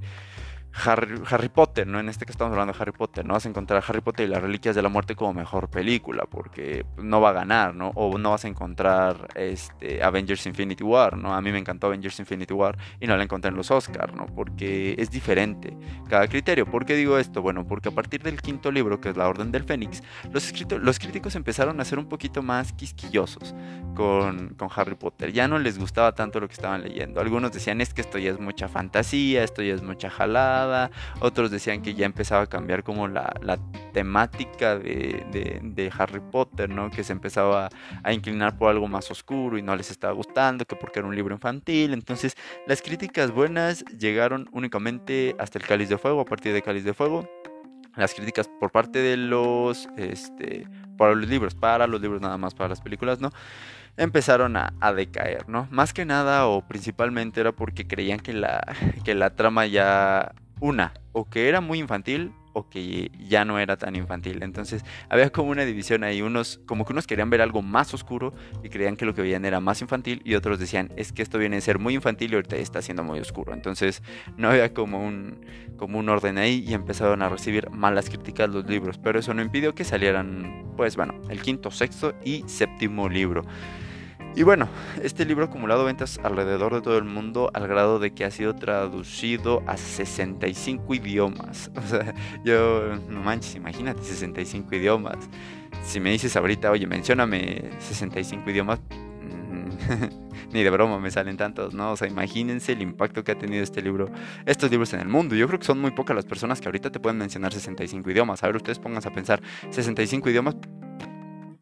Harry, 0.84 1.48
Potter, 1.48 1.86
¿no? 1.86 1.98
En 1.98 2.08
este 2.08 2.24
que 2.24 2.32
estamos 2.32 2.52
hablando 2.52 2.72
de 2.72 2.78
Harry 2.80 2.92
Potter, 2.92 3.24
no 3.24 3.34
vas 3.34 3.46
a 3.46 3.48
encontrar 3.48 3.82
Harry 3.86 4.00
Potter 4.00 4.28
y 4.28 4.30
las 4.30 4.42
Reliquias 4.42 4.76
de 4.76 4.82
la 4.82 4.88
Muerte 4.88 5.16
como 5.16 5.34
mejor 5.34 5.68
película, 5.68 6.24
porque 6.30 6.86
no 6.96 7.20
va 7.20 7.30
a 7.30 7.32
ganar, 7.32 7.74
¿no? 7.74 7.88
O 7.94 8.16
no 8.18 8.30
vas 8.30 8.44
a 8.44 8.48
encontrar 8.48 9.28
este, 9.34 10.02
Avengers 10.02 10.46
Infinity 10.46 10.84
War, 10.84 11.16
¿no? 11.16 11.34
A 11.34 11.40
mí 11.40 11.50
me 11.50 11.58
encantó 11.58 11.88
Avengers 11.88 12.18
Infinity 12.20 12.54
War 12.54 12.78
y 13.00 13.06
no 13.06 13.16
la 13.16 13.24
encontré 13.24 13.50
en 13.50 13.56
los 13.56 13.70
Oscars, 13.70 14.14
¿no? 14.14 14.26
Porque 14.26 14.94
es 14.98 15.10
diferente 15.10 15.76
cada 16.08 16.28
criterio. 16.28 16.66
¿Por 16.66 16.84
qué 16.84 16.94
digo 16.94 17.18
esto? 17.18 17.42
Bueno, 17.42 17.66
porque 17.66 17.88
a 17.88 17.92
partir 17.92 18.22
del 18.22 18.40
quinto 18.40 18.70
libro, 18.70 19.00
que 19.00 19.10
es 19.10 19.16
La 19.16 19.28
Orden 19.28 19.50
del 19.50 19.64
Fénix, 19.64 20.02
los, 20.30 20.52
los 20.70 20.98
críticos 20.98 21.34
empezaron 21.34 21.80
a 21.80 21.84
ser 21.84 21.98
un 21.98 22.08
poquito 22.08 22.42
más 22.42 22.72
quisquillosos 22.72 23.54
con, 23.94 24.50
con 24.50 24.68
Harry 24.74 24.94
Potter. 24.94 25.32
Ya 25.32 25.48
no 25.48 25.58
les 25.58 25.78
gustaba 25.78 26.14
tanto 26.14 26.40
lo 26.40 26.46
que 26.46 26.54
estaban 26.54 26.82
leyendo. 26.82 27.20
Algunos 27.20 27.52
decían, 27.52 27.80
es 27.80 27.94
que 27.94 28.02
esto 28.02 28.18
ya 28.18 28.30
es 28.30 28.38
mucha 28.38 28.68
fantasía, 28.68 29.42
esto 29.42 29.62
ya 29.62 29.74
es 29.74 29.82
mucha 29.82 30.10
jalada 30.10 30.67
otros 31.20 31.50
decían 31.50 31.82
que 31.82 31.94
ya 31.94 32.06
empezaba 32.06 32.42
a 32.42 32.46
cambiar 32.46 32.82
como 32.84 33.08
la, 33.08 33.58
temática 33.92 34.78
de, 34.78 35.92
Harry 35.98 36.20
Potter, 36.20 36.68
¿no? 36.68 36.90
Que 36.90 37.02
se 37.02 37.12
empezaba 37.12 37.68
a 38.02 38.12
inclinar 38.12 38.56
por 38.56 38.70
algo 38.70 38.88
más 38.88 39.10
oscuro 39.10 39.58
y 39.58 39.62
no 39.62 39.74
les 39.74 39.90
estaba 39.90 40.12
gustando, 40.12 40.64
que 40.64 40.76
porque 40.76 41.00
era 41.00 41.08
un 41.08 41.14
libro 41.14 41.34
infantil. 41.34 41.92
Entonces, 41.92 42.36
las 42.66 42.82
críticas 42.82 43.32
buenas 43.32 43.84
llegaron 43.86 44.48
únicamente 44.52 45.34
hasta 45.38 45.58
el 45.58 45.66
Cáliz 45.66 45.88
de 45.88 45.98
Fuego, 45.98 46.20
a 46.20 46.24
partir 46.24 46.52
de 46.52 46.62
Cáliz 46.62 46.84
de 46.84 46.94
Fuego. 46.94 47.28
Las 47.96 48.14
críticas 48.14 48.48
por 48.60 48.70
parte 48.70 49.00
de 49.00 49.16
los, 49.16 49.88
este, 49.96 50.68
para 50.96 51.14
los 51.14 51.28
libros, 51.28 51.54
para 51.54 51.86
los 51.86 52.00
libros 52.00 52.20
nada 52.20 52.38
más, 52.38 52.54
para 52.54 52.68
las 52.68 52.80
películas, 52.80 53.20
¿no? 53.20 53.32
empezaron 53.98 54.56
a, 54.56 54.92
decaer, 54.92 55.48
¿no? 55.48 55.68
Más 55.70 55.92
que 55.92 56.04
nada 56.04 56.46
o 56.46 56.66
principalmente 56.66 57.40
era 57.40 57.52
porque 57.52 57.86
creían 57.86 58.20
que 58.20 58.32
la, 58.32 58.64
que 59.04 59.14
la 59.14 59.30
trama 59.30 59.66
ya 59.66 60.32
una, 60.60 60.94
o 61.12 61.28
que 61.28 61.48
era 61.48 61.60
muy 61.60 61.78
infantil 61.78 62.32
o 62.52 62.68
que 62.68 63.10
ya 63.28 63.44
no 63.44 63.58
era 63.58 63.76
tan 63.76 63.96
infantil. 63.96 64.42
Entonces 64.42 64.84
había 65.08 65.30
como 65.30 65.50
una 65.50 65.64
división 65.64 66.04
ahí, 66.04 66.22
unos 66.22 66.60
como 66.66 66.84
que 66.84 66.92
unos 66.92 67.06
querían 67.06 67.30
ver 67.30 67.40
algo 67.40 67.62
más 67.62 67.94
oscuro 67.94 68.34
y 68.62 68.68
creían 68.68 68.96
que 68.96 69.06
lo 69.06 69.14
que 69.14 69.22
veían 69.22 69.44
era 69.44 69.60
más 69.60 69.80
infantil 69.80 70.22
y 70.24 70.34
otros 70.34 70.58
decían, 70.58 70.90
es 70.96 71.12
que 71.12 71.22
esto 71.22 71.38
viene 71.38 71.58
a 71.58 71.60
ser 71.60 71.78
muy 71.78 71.94
infantil 71.94 72.32
y 72.32 72.34
ahorita 72.34 72.56
está 72.56 72.82
siendo 72.82 73.04
muy 73.04 73.20
oscuro. 73.20 73.54
Entonces 73.54 74.02
no 74.36 74.50
había 74.50 74.74
como 74.74 75.04
un 75.04 75.44
como 75.76 76.00
un 76.00 76.08
orden 76.08 76.38
ahí 76.38 76.64
y 76.66 76.74
empezaron 76.74 77.22
a 77.22 77.28
recibir 77.28 77.70
malas 77.70 78.10
críticas 78.10 78.50
los 78.50 78.66
libros, 78.66 78.98
pero 78.98 79.20
eso 79.20 79.32
no 79.32 79.42
impidió 79.42 79.74
que 79.74 79.84
salieran 79.84 80.64
pues 80.76 80.96
bueno, 80.96 81.14
el 81.28 81.40
quinto, 81.40 81.70
sexto 81.70 82.14
y 82.24 82.42
séptimo 82.46 83.08
libro. 83.08 83.44
Y 84.34 84.44
bueno, 84.44 84.68
este 85.02 85.24
libro 85.24 85.44
ha 85.44 85.48
acumulado 85.48 85.84
ventas 85.84 86.20
alrededor 86.22 86.74
de 86.74 86.80
todo 86.80 86.96
el 86.96 87.04
mundo 87.04 87.50
al 87.54 87.66
grado 87.66 87.98
de 87.98 88.12
que 88.12 88.24
ha 88.24 88.30
sido 88.30 88.54
traducido 88.54 89.62
a 89.66 89.76
65 89.76 90.94
idiomas. 90.94 91.70
O 91.78 91.82
sea, 91.90 92.14
yo, 92.44 92.96
no 93.08 93.22
manches, 93.22 93.54
imagínate 93.54 94.02
65 94.02 94.74
idiomas. 94.76 95.16
Si 95.84 96.00
me 96.00 96.10
dices 96.10 96.36
ahorita, 96.36 96.70
oye, 96.70 96.86
mencióname 96.86 97.70
65 97.78 98.50
idiomas, 98.50 98.78
mm, 98.90 100.28
ni 100.52 100.62
de 100.62 100.70
broma 100.70 100.98
me 101.00 101.10
salen 101.10 101.36
tantos, 101.36 101.74
¿no? 101.74 101.92
O 101.92 101.96
sea, 101.96 102.08
imagínense 102.08 102.72
el 102.72 102.82
impacto 102.82 103.24
que 103.24 103.32
ha 103.32 103.38
tenido 103.38 103.62
este 103.62 103.80
libro, 103.80 104.10
estos 104.44 104.70
libros 104.70 104.92
en 104.92 105.00
el 105.00 105.08
mundo. 105.08 105.34
Yo 105.34 105.46
creo 105.46 105.58
que 105.58 105.66
son 105.66 105.80
muy 105.80 105.92
pocas 105.92 106.14
las 106.14 106.26
personas 106.26 106.60
que 106.60 106.68
ahorita 106.68 106.90
te 106.92 107.00
pueden 107.00 107.18
mencionar 107.18 107.52
65 107.52 108.10
idiomas. 108.10 108.42
A 108.42 108.46
ver, 108.46 108.56
ustedes 108.56 108.78
pónganse 108.78 109.08
a 109.08 109.12
pensar, 109.12 109.40
65 109.70 110.28
idiomas, 110.30 110.56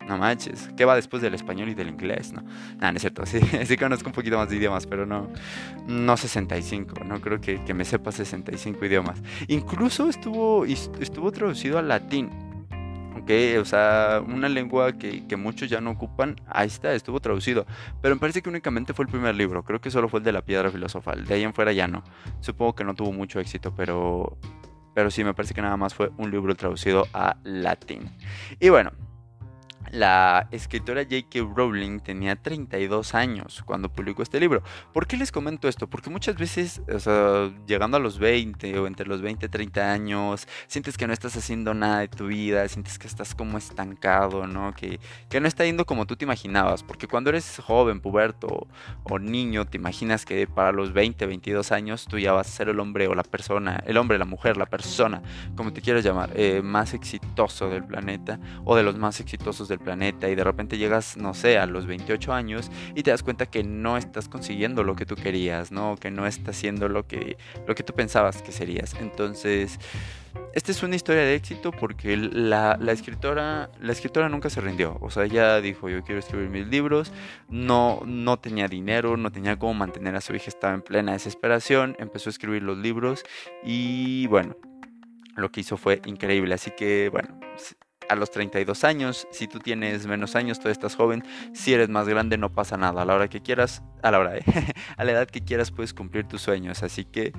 no 0.06 0.18
manches, 0.18 0.70
¿qué 0.76 0.84
va 0.84 0.94
después 0.94 1.22
del 1.22 1.34
español 1.34 1.68
y 1.68 1.74
del 1.74 1.88
inglés? 1.88 2.32
No, 2.32 2.42
no 2.80 2.88
es 2.88 3.00
cierto, 3.00 3.26
sí, 3.26 3.40
sí 3.64 3.76
conozco 3.76 4.08
un 4.08 4.14
poquito 4.14 4.38
más 4.38 4.48
de 4.48 4.56
idiomas, 4.56 4.86
pero 4.86 5.06
no, 5.06 5.28
no 5.86 6.16
65, 6.16 7.04
no 7.04 7.20
creo 7.20 7.40
que, 7.40 7.62
que 7.64 7.74
me 7.74 7.84
sepa 7.84 8.12
65 8.12 8.84
idiomas. 8.84 9.20
Incluso 9.48 10.08
estuvo, 10.08 10.64
estuvo 10.64 11.32
traducido 11.32 11.78
al 11.78 11.88
latín, 11.88 12.30
¿ok? 13.20 13.60
O 13.60 13.64
sea, 13.64 14.22
una 14.26 14.48
lengua 14.48 14.92
que, 14.92 15.26
que, 15.26 15.36
muchos 15.36 15.68
ya 15.68 15.80
no 15.80 15.90
ocupan, 15.90 16.36
ahí 16.48 16.68
está, 16.68 16.94
estuvo 16.94 17.20
traducido. 17.20 17.66
Pero 18.00 18.14
me 18.14 18.20
parece 18.20 18.42
que 18.42 18.48
únicamente 18.48 18.94
fue 18.94 19.04
el 19.04 19.10
primer 19.10 19.34
libro, 19.34 19.64
creo 19.64 19.80
que 19.80 19.90
solo 19.90 20.08
fue 20.08 20.20
el 20.20 20.24
de 20.24 20.32
la 20.32 20.44
piedra 20.44 20.70
filosofal, 20.70 21.24
de 21.24 21.34
ahí 21.34 21.42
en 21.42 21.52
fuera 21.54 21.72
ya 21.72 21.88
no. 21.88 22.04
Supongo 22.40 22.74
que 22.74 22.84
no 22.84 22.94
tuvo 22.94 23.12
mucho 23.12 23.40
éxito, 23.40 23.74
pero... 23.74 24.38
Pero 24.94 25.10
sí, 25.10 25.22
me 25.24 25.34
parece 25.34 25.52
que 25.52 25.60
nada 25.60 25.76
más 25.76 25.94
fue 25.94 26.10
un 26.16 26.30
libro 26.30 26.54
traducido 26.54 27.06
a 27.12 27.36
latín. 27.44 28.10
Y 28.58 28.70
bueno, 28.70 28.92
la 29.96 30.46
escritora 30.50 31.04
J.K. 31.04 31.40
Rowling 31.54 32.00
tenía 32.00 32.37
32 32.37 33.14
años 33.14 33.62
cuando 33.64 33.88
publicó 33.88 34.22
este 34.22 34.38
libro. 34.38 34.62
¿Por 34.92 35.06
qué 35.06 35.16
les 35.16 35.32
comento 35.32 35.68
esto? 35.68 35.88
Porque 35.88 36.11
muchas 36.11 36.37
veces, 36.37 36.82
o 36.92 36.98
sea, 37.00 37.50
llegando 37.66 37.96
a 37.96 38.00
los 38.00 38.18
20 38.18 38.78
o 38.78 38.87
entre 38.87 39.06
los 39.06 39.22
20 39.22 39.46
y 39.46 39.48
30 39.48 39.92
años, 39.92 40.46
sientes 40.66 40.98
que 40.98 41.06
no 41.06 41.14
estás 41.14 41.35
haciendo 41.37 41.72
nada 41.72 42.00
de 42.00 42.09
tu 42.09 42.26
vida, 42.26 42.68
sientes 42.68 42.98
que 42.98 43.06
estás 43.06 43.35
como 43.35 43.56
estancado, 43.56 44.46
¿no? 44.46 44.74
Que, 44.74 45.00
que 45.30 45.40
no 45.40 45.48
está 45.48 45.64
yendo 45.64 45.87
como 45.87 46.04
tú 46.04 46.14
te 46.14 46.26
imaginabas. 46.26 46.82
Porque 46.82 47.09
cuando 47.09 47.30
eres 47.30 47.59
joven, 47.64 48.00
puberto 48.00 48.66
o 49.04 49.18
niño, 49.18 49.64
te 49.64 49.78
imaginas 49.78 50.26
que 50.26 50.46
para 50.46 50.72
los 50.72 50.92
20, 50.92 51.24
22 51.24 51.72
años 51.72 52.04
tú 52.06 52.18
ya 52.18 52.32
vas 52.32 52.48
a 52.48 52.50
ser 52.50 52.68
el 52.68 52.80
hombre 52.80 53.09
o 53.09 53.14
la 53.14 53.22
persona, 53.22 53.82
el 53.87 53.96
hombre, 53.96 54.18
la 54.18 54.26
mujer, 54.26 54.59
la 54.59 54.66
persona, 54.66 55.22
como 55.56 55.72
te 55.72 55.80
quieras 55.80 56.04
llamar, 56.04 56.32
eh, 56.35 56.61
más 56.62 56.92
exitoso 56.92 57.70
del 57.70 57.85
planeta 57.85 58.38
o 58.66 58.76
de 58.76 58.82
los 58.82 58.98
más 58.98 59.20
exitosos 59.20 59.68
del 59.68 59.78
planeta 59.78 59.86
y 59.87 60.35
de 60.35 60.44
repente 60.44 60.79
llegas, 60.79 61.16
no 61.16 61.35
sé, 61.35 61.59
a 61.59 61.66
los 61.66 61.87
28 61.87 62.33
años 62.33 62.70
y 62.94 63.03
te 63.03 63.11
das 63.11 63.22
cuenta 63.22 63.46
que 63.46 63.62
no 63.62 63.96
estás 63.96 64.29
consiguiendo 64.29 64.83
lo 64.83 64.96
que 64.96 65.07
tú 65.07 65.14
querías, 65.14 65.70
¿no? 65.70 65.96
Que 65.96 66.11
no 66.11 66.27
estás 66.27 66.57
haciendo 66.57 66.88
lo 66.88 67.07
que, 67.07 67.37
lo 67.66 67.75
que 67.75 67.83
tú 67.83 67.92
pensabas 67.92 68.42
que 68.42 68.51
serías. 68.53 68.94
Entonces, 69.01 69.79
esta 70.55 70.72
es 70.72 70.83
una 70.83 70.96
historia 70.96 71.22
de 71.22 71.35
éxito 71.35 71.70
porque 71.70 72.16
la, 72.16 72.79
la, 72.81 72.92
escritora, 72.92 73.70
la 73.81 73.92
escritora 73.92 74.29
nunca 74.29 74.51
se 74.51 74.61
rindió. 74.61 74.96
O 75.01 75.11
sea, 75.11 75.25
ella 75.25 75.61
dijo, 75.61 75.88
yo 75.88 76.03
quiero 76.03 76.18
escribir 76.18 76.49
mis 76.49 76.66
libros. 76.66 77.12
No, 77.49 78.03
no 78.07 78.38
tenía 78.38 78.66
dinero, 78.66 79.16
no 79.16 79.31
tenía 79.31 79.59
cómo 79.59 79.75
mantener 79.75 80.16
a 80.16 80.20
su 80.20 80.35
hija, 80.35 80.49
estaba 80.49 80.75
en 80.75 80.83
plena 80.83 81.12
desesperación. 81.12 81.94
Empezó 81.99 82.31
a 82.31 82.33
escribir 82.33 82.62
los 82.62 82.79
libros 82.79 83.22
y 83.64 84.27
bueno, 84.29 84.57
lo 85.37 85.51
que 85.53 85.61
hizo 85.61 85.77
fue 85.77 86.01
increíble. 86.07 86.55
Así 86.55 86.70
que 86.70 87.09
bueno, 87.11 87.38
a 88.08 88.16
los 88.16 88.30
32 88.30 88.84
años, 88.84 89.26
si 89.30 89.48
tú 89.48 89.58
tienes 89.58 90.06
menos 90.06 90.36
años, 90.36 90.60
tú 90.60 90.68
estás 90.68 90.96
joven, 90.96 91.24
si 91.52 91.74
eres 91.74 91.88
más 91.88 92.08
grande 92.08 92.38
no 92.38 92.52
pasa 92.52 92.76
nada, 92.76 93.02
a 93.02 93.04
la 93.04 93.14
hora 93.14 93.28
que 93.28 93.40
quieras, 93.40 93.82
a 94.02 94.10
la 94.10 94.18
hora, 94.18 94.36
¿eh? 94.36 94.44
a 94.96 95.04
la 95.04 95.12
edad 95.12 95.28
que 95.28 95.42
quieras 95.42 95.70
puedes 95.70 95.94
cumplir 95.94 96.26
tus 96.26 96.42
sueños, 96.42 96.82
así 96.82 97.04
que 97.04 97.32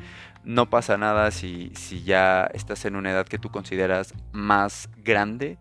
no 0.43 0.69
pasa 0.69 0.97
nada 0.97 1.31
si, 1.31 1.71
si 1.75 2.03
ya 2.03 2.49
estás 2.53 2.85
en 2.85 2.95
una 2.95 3.11
edad 3.11 3.27
que 3.27 3.37
tú 3.37 3.49
consideras 3.49 4.13
más 4.31 4.89
grande 4.97 5.57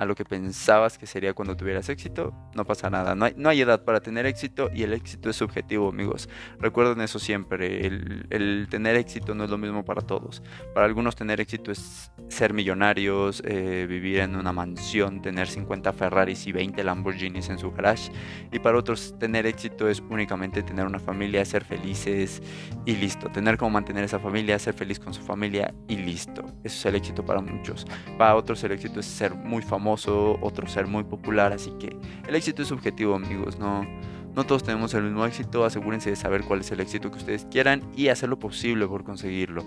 a 0.00 0.06
lo 0.06 0.14
que 0.14 0.24
pensabas 0.24 0.96
que 0.96 1.06
sería 1.06 1.34
cuando 1.34 1.54
tuvieras 1.58 1.90
éxito, 1.90 2.32
no 2.54 2.64
pasa 2.64 2.88
nada. 2.88 3.14
No 3.14 3.26
hay, 3.26 3.34
no 3.36 3.50
hay 3.50 3.60
edad 3.60 3.84
para 3.84 4.00
tener 4.00 4.24
éxito 4.24 4.70
y 4.74 4.82
el 4.82 4.94
éxito 4.94 5.28
es 5.28 5.36
subjetivo, 5.36 5.90
amigos. 5.90 6.26
Recuerden 6.58 7.02
eso 7.02 7.18
siempre. 7.18 7.86
El, 7.86 8.66
tener 8.70 8.96
éxito 8.96 9.34
no 9.34 9.44
es 9.44 9.50
lo 9.50 9.58
mismo 9.58 9.84
para 9.84 10.00
todos. 10.00 10.42
Para 10.72 10.86
algunos 10.86 11.16
tener 11.16 11.38
éxito 11.38 11.70
es 11.70 12.10
ser 12.28 12.54
millonarios, 12.54 13.42
eh, 13.44 13.84
vivir 13.86 14.20
en 14.20 14.36
una 14.36 14.54
mansión, 14.54 15.20
tener 15.20 15.48
50 15.48 15.92
Ferraris 15.92 16.46
y 16.46 16.52
20 16.52 16.82
Lamborghinis 16.82 17.50
en 17.50 17.58
su 17.58 17.70
garage. 17.70 18.10
Y 18.50 18.58
para 18.58 18.78
otros 18.78 19.18
tener 19.18 19.44
éxito 19.44 19.86
es 19.86 20.00
únicamente 20.08 20.62
tener 20.62 20.86
una 20.86 20.98
familia, 20.98 21.44
ser 21.44 21.62
felices 21.62 22.42
y 22.86 22.96
listo. 22.96 23.28
Tener 23.28 23.58
como 23.58 23.72
mantener 23.72 24.04
esa 24.04 24.18
familia, 24.18 24.58
ser 24.58 24.72
feliz 24.72 24.98
con 24.98 25.12
su 25.12 25.20
familia 25.20 25.74
y 25.88 25.96
listo. 25.96 26.40
Eso 26.64 26.78
es 26.78 26.86
el 26.86 26.94
éxito 26.94 27.22
para 27.22 27.42
muchos. 27.42 27.86
Para 28.16 28.34
otros 28.34 28.64
el 28.64 28.72
éxito 28.72 29.00
es 29.00 29.04
ser 29.04 29.34
muy 29.34 29.60
famoso 29.60 29.89
otro 29.94 30.66
ser 30.66 30.86
muy 30.86 31.04
popular, 31.04 31.52
así 31.52 31.70
que 31.78 31.96
el 32.26 32.34
éxito 32.34 32.62
es 32.62 32.68
subjetivo, 32.68 33.14
amigos, 33.14 33.58
no, 33.58 33.86
no 34.34 34.44
todos 34.44 34.62
tenemos 34.62 34.94
el 34.94 35.04
mismo 35.04 35.24
éxito, 35.26 35.64
asegúrense 35.64 36.10
de 36.10 36.16
saber 36.16 36.42
cuál 36.44 36.60
es 36.60 36.70
el 36.70 36.80
éxito 36.80 37.10
que 37.10 37.18
ustedes 37.18 37.46
quieran 37.50 37.82
y 37.96 38.08
hacer 38.08 38.28
lo 38.28 38.38
posible 38.38 38.86
por 38.86 39.04
conseguirlo. 39.04 39.64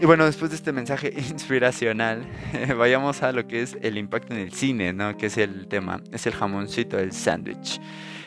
Y 0.00 0.06
bueno, 0.06 0.26
después 0.26 0.50
de 0.50 0.56
este 0.56 0.72
mensaje 0.72 1.12
inspiracional, 1.30 2.26
vayamos 2.76 3.22
a 3.22 3.32
lo 3.32 3.46
que 3.46 3.62
es 3.62 3.76
el 3.82 3.98
impacto 3.98 4.34
en 4.34 4.40
el 4.40 4.52
cine, 4.52 4.92
¿no? 4.92 5.16
Que 5.16 5.26
es 5.26 5.38
el 5.38 5.66
tema, 5.66 6.02
es 6.12 6.26
el 6.26 6.34
jamoncito 6.34 6.96
del 6.96 7.12
sándwich. 7.12 7.80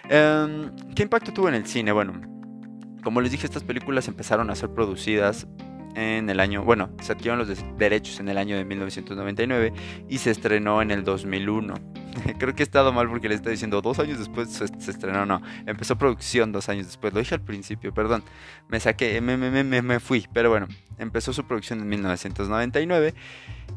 Em, 0.09 0.71
¿Qué 0.95 1.03
impacto 1.03 1.31
tuvo 1.31 1.47
en 1.47 1.55
el 1.55 1.65
cine? 1.65 1.91
Bueno, 1.91 2.13
como 3.03 3.21
les 3.21 3.31
dije, 3.31 3.45
estas 3.45 3.63
películas 3.63 4.07
empezaron 4.07 4.49
a 4.49 4.55
ser 4.55 4.69
producidas 4.69 5.47
en 5.95 6.29
el 6.29 6.39
año, 6.39 6.63
bueno, 6.63 6.89
se 7.01 7.11
adquirieron 7.11 7.39
los 7.39 7.49
derechos 7.77 8.19
en 8.19 8.29
el 8.29 8.37
año 8.37 8.55
de 8.55 8.65
1999 8.65 9.73
y 10.09 10.17
se 10.17 10.31
estrenó 10.31 10.81
en 10.81 10.91
el 10.91 11.03
2001. 11.03 11.73
Creo 12.39 12.55
que 12.55 12.63
he 12.63 12.65
estado 12.65 12.91
mal 12.91 13.09
porque 13.09 13.29
le 13.29 13.35
estoy 13.35 13.51
diciendo 13.53 13.81
dos 13.81 13.99
años 13.99 14.19
después 14.19 14.49
se, 14.49 14.65
estrenó, 14.65 15.25
no, 15.25 15.41
empezó 15.65 15.97
producción 15.97 16.51
dos 16.51 16.69
años 16.69 16.85
después, 16.87 17.13
lo 17.13 17.19
dije 17.19 17.35
al 17.35 17.41
principio, 17.41 17.93
perdón, 17.93 18.23
me 18.67 18.79
saqué, 18.79 19.21
me, 19.21 19.37
me, 19.37 19.63
me, 19.63 19.81
me 19.81 19.99
fui, 19.99 20.27
pero 20.33 20.49
bueno, 20.49 20.67
empezó 21.01 21.33
su 21.33 21.45
producción 21.45 21.79
en 21.81 21.89
1999 21.89 23.13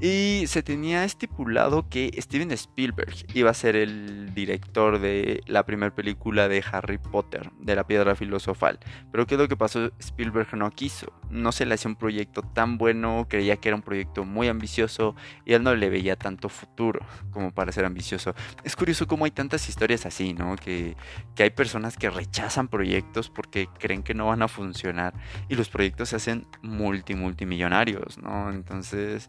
y 0.00 0.44
se 0.48 0.62
tenía 0.62 1.04
estipulado 1.04 1.88
que 1.88 2.10
Steven 2.20 2.50
Spielberg 2.52 3.14
iba 3.32 3.50
a 3.50 3.54
ser 3.54 3.76
el 3.76 4.34
director 4.34 4.98
de 4.98 5.42
la 5.46 5.64
primera 5.64 5.94
película 5.94 6.48
de 6.48 6.64
Harry 6.70 6.98
Potter, 6.98 7.50
de 7.60 7.76
la 7.76 7.86
piedra 7.86 8.14
filosofal. 8.16 8.78
Pero 9.12 9.26
¿qué 9.26 9.34
es 9.34 9.40
lo 9.40 9.48
que 9.48 9.56
pasó? 9.56 9.92
Spielberg 9.98 10.54
no 10.56 10.70
quiso. 10.70 11.12
No 11.30 11.52
se 11.52 11.64
le 11.64 11.74
hacía 11.74 11.88
un 11.88 11.96
proyecto 11.96 12.42
tan 12.42 12.76
bueno, 12.76 13.26
creía 13.28 13.56
que 13.56 13.68
era 13.68 13.76
un 13.76 13.82
proyecto 13.82 14.24
muy 14.24 14.48
ambicioso 14.48 15.14
y 15.44 15.54
él 15.54 15.62
no 15.62 15.74
le 15.74 15.88
veía 15.88 16.16
tanto 16.16 16.48
futuro 16.48 17.00
como 17.30 17.52
para 17.52 17.72
ser 17.72 17.84
ambicioso. 17.84 18.34
Es 18.64 18.76
curioso 18.76 19.06
cómo 19.06 19.24
hay 19.24 19.30
tantas 19.30 19.68
historias 19.68 20.06
así, 20.06 20.34
¿no? 20.34 20.56
Que, 20.56 20.96
que 21.34 21.44
hay 21.44 21.50
personas 21.50 21.96
que 21.96 22.10
rechazan 22.10 22.68
proyectos 22.68 23.30
porque 23.30 23.68
creen 23.78 24.02
que 24.02 24.14
no 24.14 24.26
van 24.26 24.42
a 24.42 24.48
funcionar 24.48 25.14
y 25.48 25.54
los 25.54 25.68
proyectos 25.68 26.10
se 26.10 26.16
hacen 26.16 26.46
multi, 26.62 27.13
multimillonarios, 27.14 28.18
¿no? 28.18 28.50
Entonces 28.50 29.28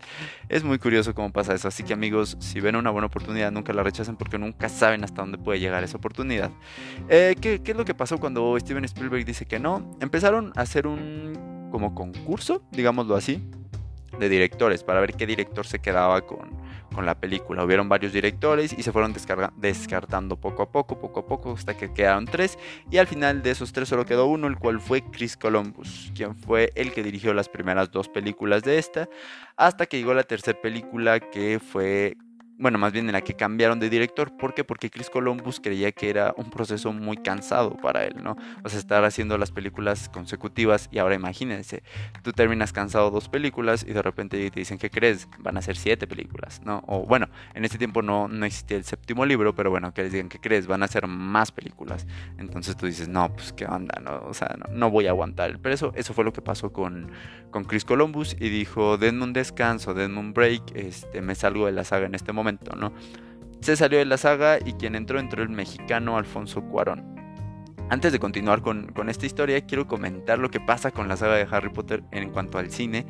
es 0.50 0.64
muy 0.64 0.80
curioso 0.80 1.14
cómo 1.14 1.32
pasa 1.32 1.54
eso. 1.54 1.68
Así 1.68 1.84
que 1.84 1.94
amigos, 1.94 2.38
si 2.40 2.60
ven 2.60 2.76
una 2.76 2.90
buena 2.90 3.08
oportunidad, 3.08 3.52
nunca 3.52 3.74
la 3.74 3.84
rechacen 3.84 4.16
porque 4.16 4.38
nunca 4.38 4.70
saben 4.70 5.04
hasta 5.04 5.22
dónde 5.22 5.38
puede 5.38 5.60
llegar 5.60 5.84
esa 5.84 5.98
oportunidad. 5.98 6.52
Eh, 7.10 7.36
¿qué, 7.40 7.62
¿Qué 7.62 7.72
es 7.72 7.78
lo 7.78 7.86
que 7.86 7.94
pasó 7.94 8.18
cuando 8.18 8.58
Steven 8.60 8.86
Spielberg 8.86 9.26
dice 9.26 9.46
que 9.46 9.60
no? 9.60 9.98
Empezaron 10.02 10.52
a 10.56 10.62
hacer 10.62 10.88
un 10.88 11.68
como 11.72 11.94
concurso, 11.94 12.62
digámoslo 12.72 13.16
así, 13.16 13.44
de 14.18 14.30
directores 14.30 14.84
para 14.84 15.02
ver 15.02 15.14
qué 15.14 15.26
director 15.26 15.66
se 15.66 15.80
quedaba 15.80 16.22
con, 16.22 16.65
con 16.96 17.06
la 17.06 17.20
película. 17.20 17.64
Hubieron 17.64 17.90
varios 17.90 18.14
directores 18.14 18.74
y 18.74 18.82
se 18.82 18.92
fueron 18.92 19.14
descartando 19.58 20.38
poco 20.38 20.64
a 20.64 20.72
poco, 20.72 20.98
poco 20.98 21.20
a 21.20 21.26
poco, 21.28 21.54
hasta 21.54 21.76
que 21.76 21.94
quedaron 21.94 22.26
tres. 22.26 22.58
Y 22.90 22.98
al 22.98 23.08
final 23.08 23.44
de 23.44 23.52
esos 23.52 23.74
tres 23.74 23.90
solo 23.90 24.06
quedó 24.06 24.26
uno, 24.28 24.48
el 24.48 24.58
cual 24.58 24.80
fue 24.80 25.04
Chris 25.12 25.36
Columbus, 25.36 26.12
quien 26.16 26.36
fue 26.36 26.72
el 26.76 26.94
que 26.94 27.04
dirigió 27.04 27.34
las 27.34 27.50
primeras 27.50 27.92
dos 27.92 28.08
películas 28.08 28.64
de 28.64 28.78
esta, 28.80 29.10
hasta 29.58 29.86
que 29.86 29.98
llegó 29.98 30.14
la 30.14 30.24
tercera 30.24 30.60
película 30.60 31.20
que 31.20 31.60
fue 31.60 32.16
bueno, 32.58 32.78
más 32.78 32.94
bien 32.94 33.08
en 33.08 33.14
la 33.14 33.22
que 33.22 33.34
cambiaron 33.34 33.80
de 33.80 33.90
director. 33.90 34.36
¿Por 34.38 34.54
qué? 34.54 34.64
Porque 34.64 34.90
Chris 34.90 35.10
Columbus 35.10 35.60
creía 35.60 35.92
que 35.92 36.10
era 36.10 36.34
un 36.38 36.50
proceso 36.50 36.94
muy 36.94 37.18
cansado 37.18 37.76
para 37.78 38.06
él, 38.06 38.16
¿no? 38.24 38.36
O 38.64 38.70
sea, 38.70 38.80
estar 38.80 39.04
haciendo 39.04 39.38
las 39.38 39.52
películas 39.52 40.10
consecutivas 40.10 40.88
y 40.92 41.00
ahora 41.00 41.16
imagínense, 41.16 41.84
tú 42.24 42.32
terminas 42.32 42.72
cansado 42.72 43.12
dos 43.12 43.28
películas 43.28 43.86
y 43.88 43.94
de 43.94 44.02
repente 44.02 44.50
te 44.50 44.60
dicen, 44.60 44.78
¿qué 44.78 44.90
crees? 44.90 45.28
Van 45.40 45.58
a 45.58 45.62
ser 45.62 45.76
siete 45.76 46.08
películas, 46.08 46.62
¿no? 46.64 46.84
O 46.88 47.06
bueno, 47.06 47.28
en 47.54 47.66
ese 47.66 47.78
tiempo 47.78 48.02
no, 48.02 48.28
no 48.28 48.46
existía 48.46 48.78
el 48.78 48.86
séptimo 48.86 49.26
libro, 49.26 49.54
pero 49.54 49.70
bueno, 49.70 49.94
que 49.94 50.04
les 50.04 50.14
digan, 50.14 50.30
¿qué 50.30 50.40
crees? 50.40 50.68
Van 50.68 50.84
a 50.84 50.88
ser 50.88 51.08
más 51.08 51.52
películas. 51.52 52.08
Entonces 52.38 52.78
tú 52.78 52.86
dices, 52.86 53.10
no, 53.10 53.34
pues 53.34 53.52
qué 53.54 53.66
onda, 53.66 54.00
¿no? 54.02 54.24
O 54.28 54.34
sea, 54.34 54.56
no, 54.70 54.90
voy 54.90 55.08
a 55.08 55.10
aguantar. 55.10 55.60
Pero 55.62 55.76
eso, 55.76 55.92
eso 55.96 56.14
fue 56.14 56.24
lo 56.24 56.32
que 56.32 56.42
pasó 56.42 56.72
con, 56.72 57.12
con 57.52 57.66
Chris 57.66 57.84
Columbus 57.84 58.36
y 58.40 58.50
dijo, 58.50 58.98
denme 58.98 59.24
un 59.24 59.34
descanso, 59.34 59.94
denme 59.94 60.20
un 60.20 60.34
break, 60.34 60.76
este, 60.76 61.22
me 61.22 61.36
salgo 61.36 61.66
de 61.66 61.74
la 61.74 61.84
saga 61.84 62.06
en 62.06 62.16
este 62.16 62.32
momento. 62.32 62.45
Se 63.62 63.76
salió 63.76 64.00
de 64.00 64.06
la 64.06 64.18
saga 64.18 64.60
y 64.64 64.74
quien 64.74 64.96
entró 64.96 65.20
entró 65.20 65.44
el 65.44 65.50
mexicano 65.50 66.18
Alfonso 66.18 66.62
Cuarón. 66.64 67.16
Antes 67.90 68.12
de 68.12 68.20
continuar 68.20 68.62
con, 68.62 68.88
con 68.94 69.10
esta 69.10 69.26
historia, 69.26 69.62
quiero 69.62 69.88
comentar 69.88 70.40
lo 70.40 70.50
que 70.50 70.60
pasa 70.60 70.92
con 70.92 71.08
la 71.08 71.18
saga 71.18 71.36
de 71.36 71.48
Harry 71.50 71.70
Potter 71.70 72.04
en 72.12 72.32
cuanto 72.32 72.58
al 72.58 72.72
cine 72.72 73.06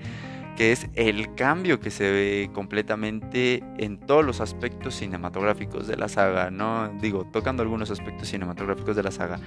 que 0.55 0.71
es 0.71 0.87
el 0.93 1.35
cambio 1.35 1.79
que 1.79 1.91
se 1.91 2.09
ve 2.09 2.49
completamente 2.53 3.63
en 3.77 3.97
todos 3.97 4.23
los 4.25 4.39
aspectos 4.41 4.95
cinematográficos 4.95 5.87
de 5.87 5.97
la 5.97 6.07
saga, 6.07 6.49
¿no? 6.49 6.89
Digo, 7.01 7.25
tocando 7.31 7.61
algunos 7.61 7.91
aspectos 7.91 8.29
cinematográficos 8.29 8.95
de 8.95 9.03
la 9.03 9.11
saga. 9.11 9.39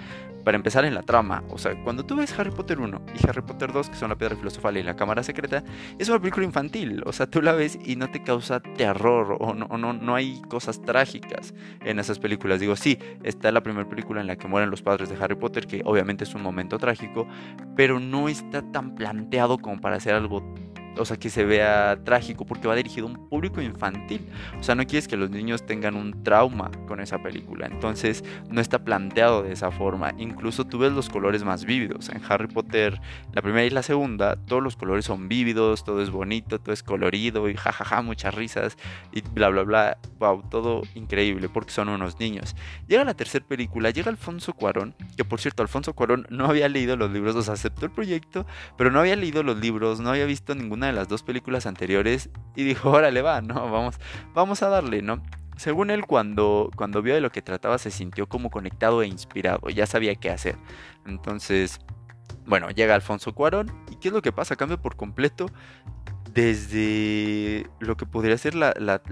Para 0.44 0.56
empezar 0.56 0.84
en 0.84 0.94
la 0.94 1.02
trama, 1.02 1.44
o 1.50 1.58
sea, 1.58 1.74
cuando 1.82 2.04
tú 2.04 2.16
ves 2.16 2.38
Harry 2.38 2.50
Potter 2.50 2.78
1 2.78 3.02
y 3.14 3.28
Harry 3.28 3.42
Potter 3.42 3.72
2, 3.72 3.90
que 3.90 3.96
son 3.96 4.10
la 4.10 4.16
piedra 4.16 4.36
filosofal 4.36 4.76
y 4.76 4.82
la 4.82 4.96
cámara 4.96 5.22
secreta, 5.22 5.62
es 5.98 6.08
una 6.08 6.18
película 6.18 6.46
infantil, 6.46 7.02
o 7.04 7.12
sea, 7.12 7.26
tú 7.26 7.42
la 7.42 7.52
ves 7.52 7.78
y 7.84 7.96
no 7.96 8.10
te 8.10 8.22
causa 8.22 8.60
terror 8.60 9.36
o 9.40 9.54
no, 9.54 9.66
no, 9.78 9.92
no 9.92 10.14
hay 10.14 10.40
cosas 10.48 10.80
trágicas 10.82 11.54
en 11.84 11.98
esas 11.98 12.18
películas. 12.18 12.60
Digo, 12.60 12.76
sí, 12.76 12.98
está 13.22 13.50
la 13.50 13.62
primera 13.62 13.88
película 13.88 14.20
en 14.20 14.26
la 14.26 14.36
que 14.36 14.48
mueren 14.48 14.70
los 14.70 14.82
padres 14.82 15.08
de 15.08 15.16
Harry 15.22 15.36
Potter, 15.36 15.66
que 15.66 15.82
obviamente 15.84 16.24
es 16.24 16.34
un 16.34 16.42
momento 16.42 16.78
trágico, 16.78 17.26
pero 17.76 17.98
no 18.00 18.28
está 18.28 18.62
tan 18.72 18.94
planteado 18.94 19.58
como 19.58 19.80
para 19.80 19.96
hacer 19.96 20.14
algo 20.14 20.42
o 20.98 21.04
sea, 21.04 21.16
que 21.16 21.30
se 21.30 21.44
vea 21.44 21.98
trágico 22.04 22.44
porque 22.44 22.68
va 22.68 22.74
dirigido 22.74 23.06
a 23.06 23.10
un 23.10 23.28
público 23.28 23.60
infantil. 23.60 24.26
O 24.58 24.62
sea, 24.62 24.74
no 24.74 24.86
quieres 24.86 25.08
que 25.08 25.16
los 25.16 25.30
niños 25.30 25.64
tengan 25.66 25.96
un 25.96 26.22
trauma 26.22 26.70
con 26.86 27.00
esa 27.00 27.22
película. 27.22 27.66
Entonces, 27.66 28.24
no 28.48 28.60
está 28.60 28.84
planteado 28.84 29.42
de 29.42 29.52
esa 29.52 29.70
forma. 29.70 30.12
Incluso 30.18 30.64
tú 30.64 30.78
ves 30.78 30.92
los 30.92 31.08
colores 31.08 31.44
más 31.44 31.64
vívidos. 31.64 32.08
En 32.08 32.22
Harry 32.28 32.48
Potter, 32.48 33.00
la 33.32 33.42
primera 33.42 33.64
y 33.64 33.70
la 33.70 33.82
segunda, 33.82 34.36
todos 34.36 34.62
los 34.62 34.76
colores 34.76 35.04
son 35.04 35.28
vívidos, 35.28 35.84
todo 35.84 36.02
es 36.02 36.10
bonito, 36.10 36.58
todo 36.58 36.72
es 36.72 36.82
colorido 36.82 37.48
y 37.48 37.54
jajaja, 37.54 38.02
muchas 38.02 38.34
risas 38.34 38.76
y 39.12 39.22
bla, 39.22 39.48
bla, 39.48 39.62
bla. 39.62 39.98
Wow, 40.18 40.44
todo 40.50 40.82
increíble 40.94 41.48
porque 41.48 41.70
son 41.70 41.88
unos 41.88 42.18
niños. 42.18 42.56
Llega 42.86 43.04
la 43.04 43.14
tercera 43.14 43.44
película, 43.46 43.90
llega 43.90 44.10
Alfonso 44.10 44.52
Cuarón, 44.52 44.94
que 45.16 45.24
por 45.24 45.40
cierto, 45.40 45.62
Alfonso 45.62 45.92
Cuarón 45.92 46.26
no 46.30 46.46
había 46.46 46.68
leído 46.68 46.96
los 46.96 47.10
libros, 47.10 47.36
o 47.36 47.42
sea, 47.42 47.54
aceptó 47.54 47.86
el 47.86 47.92
proyecto, 47.92 48.46
pero 48.76 48.90
no 48.90 49.00
había 49.00 49.16
leído 49.16 49.42
los 49.42 49.58
libros, 49.58 50.00
no 50.00 50.10
había 50.10 50.24
visto 50.24 50.54
ninguna 50.54 50.87
de 50.88 50.94
las 50.94 51.08
dos 51.08 51.22
películas 51.22 51.66
anteriores 51.66 52.30
y 52.56 52.64
dijo, 52.64 52.90
órale 52.90 53.22
va, 53.22 53.40
¿no? 53.40 53.70
Vamos, 53.70 53.96
vamos 54.34 54.62
a 54.62 54.68
darle, 54.68 55.02
¿no? 55.02 55.22
Según 55.56 55.90
él, 55.90 56.06
cuando, 56.06 56.70
cuando 56.76 57.02
vio 57.02 57.14
de 57.14 57.20
lo 57.20 57.30
que 57.30 57.42
trataba, 57.42 57.78
se 57.78 57.90
sintió 57.90 58.28
como 58.28 58.50
conectado 58.50 59.02
e 59.02 59.08
inspirado, 59.08 59.68
ya 59.70 59.86
sabía 59.86 60.14
qué 60.14 60.30
hacer. 60.30 60.56
Entonces, 61.04 61.80
bueno, 62.46 62.70
llega 62.70 62.94
Alfonso 62.94 63.34
Cuarón 63.34 63.72
y 63.90 63.96
¿qué 63.96 64.08
es 64.08 64.14
lo 64.14 64.22
que 64.22 64.32
pasa? 64.32 64.56
Cambia 64.56 64.76
por 64.76 64.96
completo 64.96 65.46
desde 66.32 67.68
lo 67.80 67.96
que 67.96 68.06
podría 68.06 68.38
ser 68.38 68.54
la, 68.54 68.72
la, 68.78 69.02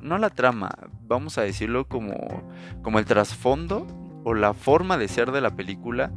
no 0.00 0.18
la 0.18 0.30
trama, 0.30 0.70
vamos 1.02 1.38
a 1.38 1.42
decirlo 1.42 1.88
como, 1.88 2.14
como 2.82 2.98
el 2.98 3.04
trasfondo 3.04 3.86
o 4.24 4.34
la 4.34 4.54
forma 4.54 4.96
de 4.98 5.08
ser 5.08 5.32
de 5.32 5.40
la 5.40 5.56
película 5.56 6.12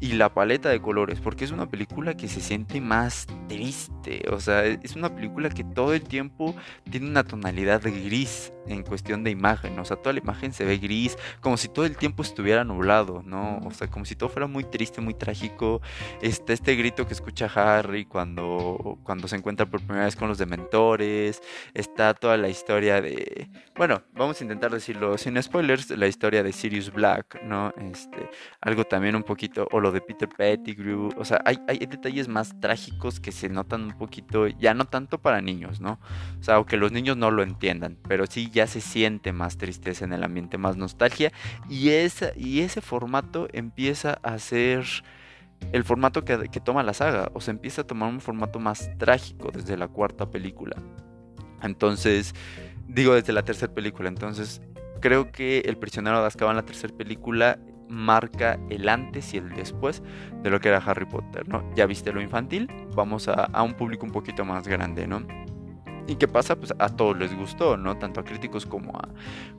y 0.00 0.12
la 0.12 0.32
paleta 0.32 0.68
de 0.70 0.80
colores, 0.80 1.20
porque 1.20 1.44
es 1.44 1.50
una 1.50 1.66
película 1.66 2.16
que 2.16 2.28
se 2.28 2.40
siente 2.40 2.80
más 2.80 3.26
triste, 3.48 4.24
o 4.30 4.40
sea, 4.40 4.64
es 4.64 4.96
una 4.96 5.14
película 5.14 5.50
que 5.50 5.64
todo 5.64 5.92
el 5.92 6.02
tiempo 6.02 6.54
tiene 6.90 7.08
una 7.08 7.24
tonalidad 7.24 7.82
gris 7.82 8.52
en 8.66 8.82
cuestión 8.82 9.24
de 9.24 9.30
imagen, 9.30 9.78
o 9.78 9.84
sea, 9.84 9.96
toda 9.96 10.12
la 10.12 10.20
imagen 10.20 10.52
se 10.52 10.64
ve 10.64 10.78
gris, 10.78 11.16
como 11.40 11.56
si 11.56 11.68
todo 11.68 11.84
el 11.84 11.96
tiempo 11.96 12.22
estuviera 12.22 12.64
nublado, 12.64 13.22
¿no? 13.24 13.58
O 13.64 13.70
sea, 13.72 13.88
como 13.88 14.04
si 14.04 14.14
todo 14.16 14.28
fuera 14.28 14.46
muy 14.46 14.64
triste, 14.64 15.00
muy 15.00 15.14
trágico. 15.14 15.80
Está 16.22 16.52
este 16.52 16.74
grito 16.76 17.06
que 17.06 17.14
escucha 17.14 17.46
Harry 17.54 18.04
cuando, 18.04 18.98
cuando 19.02 19.28
se 19.28 19.36
encuentra 19.36 19.66
por 19.66 19.80
primera 19.80 20.04
vez 20.04 20.16
con 20.16 20.28
los 20.28 20.38
dementores, 20.38 21.42
está 21.74 22.14
toda 22.14 22.36
la 22.36 22.48
historia 22.48 23.00
de, 23.00 23.48
bueno, 23.76 24.02
vamos 24.12 24.40
a 24.40 24.44
intentar 24.44 24.70
decirlo 24.70 25.18
sin 25.18 25.40
spoilers, 25.42 25.90
la 25.90 26.06
historia 26.06 26.42
de 26.42 26.52
Sirius 26.52 26.92
Black, 26.92 27.42
¿no? 27.42 27.72
Este, 27.76 28.30
algo 28.60 28.84
también 28.84 29.16
un 29.16 29.22
poquito, 29.22 29.66
de 29.92 30.00
Peter 30.00 30.28
Pettigrew. 30.28 31.10
O 31.16 31.24
sea, 31.24 31.40
hay, 31.44 31.58
detalles 31.86 32.28
más 32.28 32.58
trágicos 32.60 33.20
que 33.20 33.32
se 33.32 33.48
notan 33.48 33.82
un 33.84 33.92
poquito, 33.92 34.46
ya 34.46 34.74
no 34.74 34.84
tanto 34.84 35.18
para 35.18 35.40
niños, 35.40 35.80
¿no? 35.80 35.98
O 36.40 36.42
sea, 36.42 36.56
aunque 36.56 36.76
los 36.76 36.92
niños 36.92 37.16
no 37.16 37.30
lo 37.30 37.42
entiendan, 37.42 37.98
pero 38.08 38.26
sí 38.26 38.50
ya 38.50 38.66
se 38.66 38.80
siente 38.80 39.32
más 39.32 39.58
tristeza 39.58 40.04
en 40.04 40.12
el 40.12 40.24
ambiente, 40.24 40.58
más 40.58 40.76
nostalgia. 40.76 41.32
Y, 41.68 41.90
esa, 41.90 42.32
y 42.36 42.60
ese 42.60 42.80
formato 42.80 43.48
empieza 43.52 44.18
a 44.22 44.38
ser 44.38 44.84
el 45.72 45.84
formato 45.84 46.24
que, 46.24 46.48
que 46.48 46.60
toma 46.60 46.82
la 46.82 46.94
saga. 46.94 47.30
O 47.34 47.40
sea, 47.40 47.52
empieza 47.52 47.82
a 47.82 47.86
tomar 47.86 48.08
un 48.08 48.20
formato 48.20 48.58
más 48.58 48.90
trágico 48.98 49.50
desde 49.52 49.76
la 49.76 49.88
cuarta 49.88 50.30
película. 50.30 50.76
Entonces, 51.62 52.34
digo 52.88 53.14
desde 53.14 53.32
la 53.32 53.44
tercera 53.44 53.72
película. 53.72 54.08
Entonces, 54.08 54.62
creo 55.00 55.32
que 55.32 55.60
El 55.60 55.76
prisionero 55.76 56.20
de 56.20 56.26
Azkaban, 56.26 56.56
la 56.56 56.64
tercera 56.64 56.94
película, 56.96 57.58
marca 57.90 58.58
el 58.70 58.88
antes 58.88 59.34
y 59.34 59.38
el 59.38 59.50
después 59.50 60.02
de 60.42 60.50
lo 60.50 60.60
que 60.60 60.68
era 60.68 60.78
Harry 60.78 61.06
Potter, 61.06 61.48
¿no? 61.48 61.62
Ya 61.74 61.86
viste 61.86 62.12
lo 62.12 62.22
infantil, 62.22 62.70
vamos 62.94 63.28
a, 63.28 63.44
a 63.44 63.62
un 63.62 63.74
público 63.74 64.06
un 64.06 64.12
poquito 64.12 64.44
más 64.44 64.66
grande, 64.66 65.06
¿no? 65.06 65.22
¿Y 66.10 66.16
qué 66.16 66.26
pasa? 66.26 66.56
Pues 66.56 66.74
a 66.76 66.88
todos 66.88 67.16
les 67.16 67.32
gustó, 67.36 67.76
¿no? 67.76 67.96
Tanto 67.96 68.18
a 68.18 68.24
críticos 68.24 68.66
como 68.66 68.90
a, 68.98 69.08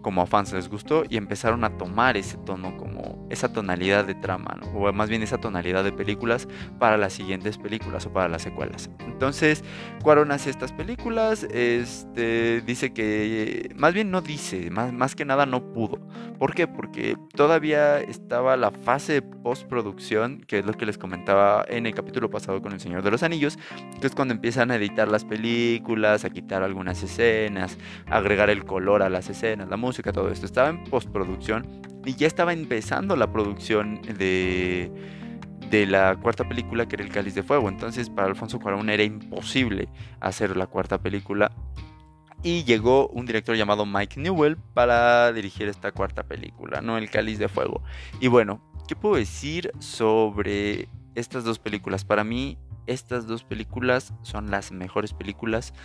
como 0.02 0.22
a 0.22 0.26
fans 0.26 0.52
les 0.52 0.68
gustó 0.68 1.06
y 1.08 1.16
empezaron 1.16 1.64
a 1.64 1.78
tomar 1.78 2.18
ese 2.18 2.36
tono, 2.40 2.76
como 2.76 3.26
esa 3.30 3.54
tonalidad 3.54 4.04
de 4.04 4.16
trama, 4.16 4.58
¿no? 4.60 4.68
O 4.78 4.92
más 4.92 5.10
bien 5.10 5.24
esa 5.24 5.38
tonalidad 5.38 5.86
de 5.86 5.94
películas 5.94 6.50
para 6.78 6.98
las 6.98 7.14
siguientes 7.14 7.58
películas 7.58 8.06
o 8.06 8.12
para 8.12 8.28
las 8.28 8.42
secuelas. 8.42 8.90
Entonces, 9.00 9.64
Cuarón 10.04 10.34
hace 10.34 10.50
estas 10.50 10.74
películas, 10.74 11.46
este, 11.54 12.60
dice 12.60 12.92
que, 12.92 13.74
más 13.78 13.94
bien 13.94 14.12
no 14.12 14.20
dice, 14.20 14.70
más, 14.72 14.92
más 14.92 15.16
que 15.16 15.24
nada 15.24 15.46
no 15.46 15.72
pudo. 15.72 16.06
¿Por 16.38 16.54
qué? 16.54 16.68
Porque 16.68 17.16
todavía 17.34 18.02
estaba 18.02 18.58
la 18.58 18.72
fase 18.72 19.14
de 19.14 19.22
postproducción, 19.22 20.42
que 20.42 20.60
es 20.60 20.66
lo 20.66 20.74
que 20.74 20.86
les 20.86 20.98
comentaba 20.98 21.64
en 21.70 21.86
el 21.86 21.94
capítulo 21.94 22.30
pasado 22.30 22.62
con 22.62 22.74
El 22.74 22.82
Señor 22.82 23.04
de 23.04 23.12
los 23.12 23.24
Anillos, 23.24 23.58
que 24.02 24.08
es 24.08 24.16
cuando 24.16 24.34
empiezan 24.34 24.70
a 24.72 24.76
editar 24.76 25.08
las 25.08 25.24
películas, 25.24 26.26
aquí 26.26 26.41
quitar 26.42 26.64
algunas 26.64 27.02
escenas, 27.04 27.78
agregar 28.08 28.50
el 28.50 28.66
color 28.66 29.04
a 29.04 29.10
las 29.10 29.30
escenas, 29.30 29.70
la 29.70 29.78
música, 29.78 30.12
todo 30.12 30.30
esto. 30.30 30.46
Estaba 30.46 30.70
en 30.70 30.84
postproducción 30.86 31.82
y 32.06 32.16
ya 32.16 32.28
estaba 32.28 32.52
empezando 32.52 33.16
la 33.16 33.32
producción 33.32 34.02
de, 34.02 34.92
de 35.70 35.86
la 35.86 36.16
cuarta 36.18 36.48
película 36.48 36.88
que 36.88 36.96
era 36.96 37.04
El 37.04 37.12
Cáliz 37.12 37.36
de 37.36 37.44
Fuego. 37.44 37.70
Entonces 37.70 38.10
para 38.10 38.28
Alfonso 38.28 38.60
Cuarón 38.60 38.90
era 38.90 39.04
imposible 39.04 39.88
hacer 40.20 40.58
la 40.58 40.68
cuarta 40.68 40.98
película. 40.98 41.52
Y 42.44 42.64
llegó 42.64 43.08
un 43.10 43.28
director 43.28 43.56
llamado 43.56 43.86
Mike 43.86 44.20
Newell 44.20 44.58
para 44.58 45.32
dirigir 45.32 45.68
esta 45.68 45.92
cuarta 45.92 46.24
película, 46.24 46.82
¿no? 46.82 46.98
El 46.98 47.12
Cáliz 47.12 47.38
de 47.38 47.48
Fuego. 47.48 47.84
Y 48.20 48.30
bueno, 48.30 48.62
¿qué 48.88 48.96
puedo 48.96 49.16
decir 49.16 49.72
sobre 49.78 50.90
estas 51.14 51.44
dos 51.44 51.60
películas? 51.60 52.04
Para 52.04 52.24
mí, 52.24 52.58
estas 52.88 53.28
dos 53.28 53.44
películas 53.44 54.16
son 54.24 54.50
las 54.50 54.72
mejores 54.72 55.14
películas 55.14 55.76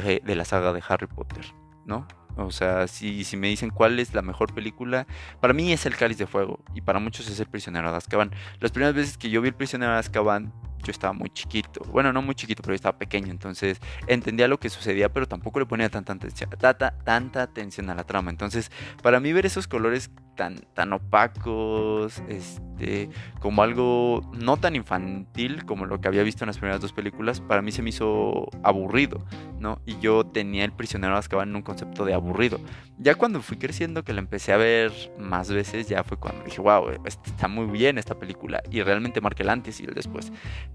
de, 0.00 0.34
la 0.34 0.44
saga 0.44 0.72
de 0.72 0.82
Harry 0.88 1.06
Potter, 1.06 1.44
¿no? 1.84 2.06
O 2.36 2.50
sea, 2.50 2.88
si, 2.88 3.22
si, 3.22 3.36
me 3.36 3.48
dicen 3.48 3.70
cuál 3.70 4.00
es 4.00 4.12
la 4.12 4.22
mejor 4.22 4.52
película, 4.54 5.06
para 5.40 5.54
mí 5.54 5.72
es 5.72 5.86
El 5.86 5.96
Cáliz 5.96 6.18
de 6.18 6.26
Fuego 6.26 6.58
y 6.74 6.80
para 6.80 6.98
muchos 6.98 7.28
es 7.28 7.38
El 7.38 7.46
Prisionero 7.46 7.90
de 7.90 7.96
Azkaban. 7.96 8.32
Las 8.58 8.72
primeras 8.72 8.94
veces 8.94 9.16
que 9.16 9.30
yo 9.30 9.40
vi 9.40 9.48
El 9.48 9.54
Prisionero 9.54 9.92
de 9.92 9.98
Azkaban, 9.98 10.52
yo 10.84 10.90
estaba 10.90 11.12
muy 11.12 11.30
chiquito. 11.30 11.82
Bueno, 11.90 12.12
no 12.12 12.22
muy 12.22 12.34
chiquito, 12.34 12.62
pero 12.62 12.72
yo 12.72 12.76
estaba 12.76 12.98
pequeño. 12.98 13.30
Entonces 13.30 13.80
entendía 14.06 14.48
lo 14.48 14.58
que 14.58 14.70
sucedía, 14.70 15.12
pero 15.12 15.26
tampoco 15.26 15.60
le 15.60 15.66
ponía 15.66 15.88
tanta 15.88 16.12
atención, 16.12 16.50
tanta, 16.50 16.92
tanta 17.04 17.42
atención 17.42 17.90
a 17.90 17.94
la 17.94 18.04
trama. 18.04 18.30
Entonces, 18.30 18.70
para 19.02 19.20
mí 19.20 19.32
ver 19.32 19.46
esos 19.46 19.66
colores 19.66 20.10
tan, 20.34 20.56
tan 20.74 20.92
opacos, 20.92 22.22
este, 22.28 23.08
como 23.40 23.62
algo 23.62 24.20
no 24.32 24.56
tan 24.56 24.76
infantil 24.76 25.64
como 25.64 25.86
lo 25.86 26.00
que 26.00 26.08
había 26.08 26.22
visto 26.22 26.44
en 26.44 26.48
las 26.48 26.58
primeras 26.58 26.80
dos 26.80 26.92
películas, 26.92 27.40
para 27.40 27.62
mí 27.62 27.72
se 27.72 27.82
me 27.82 27.90
hizo 27.90 28.48
aburrido, 28.62 29.24
¿no? 29.58 29.80
Y 29.86 29.98
yo 30.00 30.24
tenía 30.24 30.64
el 30.64 30.72
prisionero 30.72 31.14
de 31.14 31.20
Azkaban 31.20 31.50
en 31.50 31.56
un 31.56 31.62
concepto 31.62 32.04
de 32.04 32.14
aburrido. 32.14 32.58
Ya 32.98 33.14
cuando 33.14 33.40
fui 33.42 33.56
creciendo, 33.56 34.04
que 34.04 34.12
la 34.12 34.20
empecé 34.20 34.52
a 34.52 34.56
ver 34.56 34.92
más 35.18 35.50
veces, 35.50 35.88
ya 35.88 36.04
fue 36.04 36.16
cuando 36.16 36.44
dije, 36.44 36.60
wow, 36.60 36.90
está 37.04 37.48
muy 37.48 37.66
bien 37.66 37.98
esta 37.98 38.18
película. 38.18 38.62
Y 38.70 38.82
realmente 38.82 39.20
marqué 39.20 39.42
el 39.42 39.50
antes 39.50 39.80
y 39.80 39.84
el 39.84 39.94
después. 39.94 40.32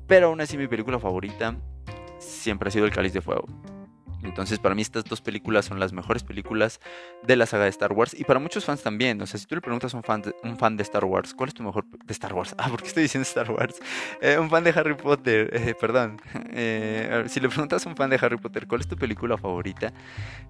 Pero 0.08 0.28
aún 0.28 0.42
así 0.42 0.58
mi 0.58 0.68
película 0.68 1.00
favorita 1.00 1.56
siempre 2.20 2.70
ha 2.70 2.72
sido 2.72 2.86
El 2.86 2.92
Cáliz 2.92 3.14
de 3.14 3.22
Fuego. 3.22 3.46
Entonces, 4.24 4.60
para 4.60 4.76
mí 4.76 4.82
estas 4.82 5.06
dos 5.06 5.22
películas 5.22 5.66
son 5.66 5.80
las 5.80 5.94
mejores 5.94 6.24
películas 6.24 6.80
de 7.24 7.36
la 7.36 7.46
saga 7.46 7.64
de 7.64 7.70
Star 7.70 7.94
Wars 7.94 8.14
y 8.18 8.26
para 8.26 8.40
muchos 8.40 8.66
fans 8.66 8.84
también. 8.84 9.22
O 9.22 9.26
sea, 9.26 9.40
si 9.40 9.46
tú 9.46 9.56
le 9.56 9.62
preguntas 9.62 9.94
a 9.94 9.98
un 9.98 10.04
fan 10.04 10.22
de, 10.22 10.36
un 10.44 10.58
fan 10.58 10.76
de 10.76 10.84
Star 10.84 11.06
Wars, 11.06 11.34
¿cuál 11.34 11.50
es 11.50 11.54
tu 11.54 11.64
mejor 11.64 11.86
de 11.86 12.14
Star 12.14 12.34
Wars? 12.34 12.54
Ah, 12.58 12.68
¿por 12.70 12.82
qué 12.82 12.88
estoy 12.90 13.04
diciendo 13.04 13.24
Star 13.24 13.50
Wars? 13.50 13.80
Eh, 14.22 14.38
un 14.38 14.50
fan 14.50 14.64
de 14.64 14.72
Harry 14.72 14.96
Potter, 14.96 15.50
eh, 15.54 15.74
perdón. 15.80 16.22
Eh, 16.52 17.26
si 17.28 17.40
le 17.40 17.48
preguntas 17.48 17.86
a 17.86 17.90
un 17.90 17.96
fan 17.96 18.10
de 18.10 18.20
Harry 18.22 18.38
Potter, 18.38 18.68
¿cuál 18.68 18.82
es 18.82 18.88
tu 18.88 18.98
película 18.98 19.38
favorita? 19.38 19.94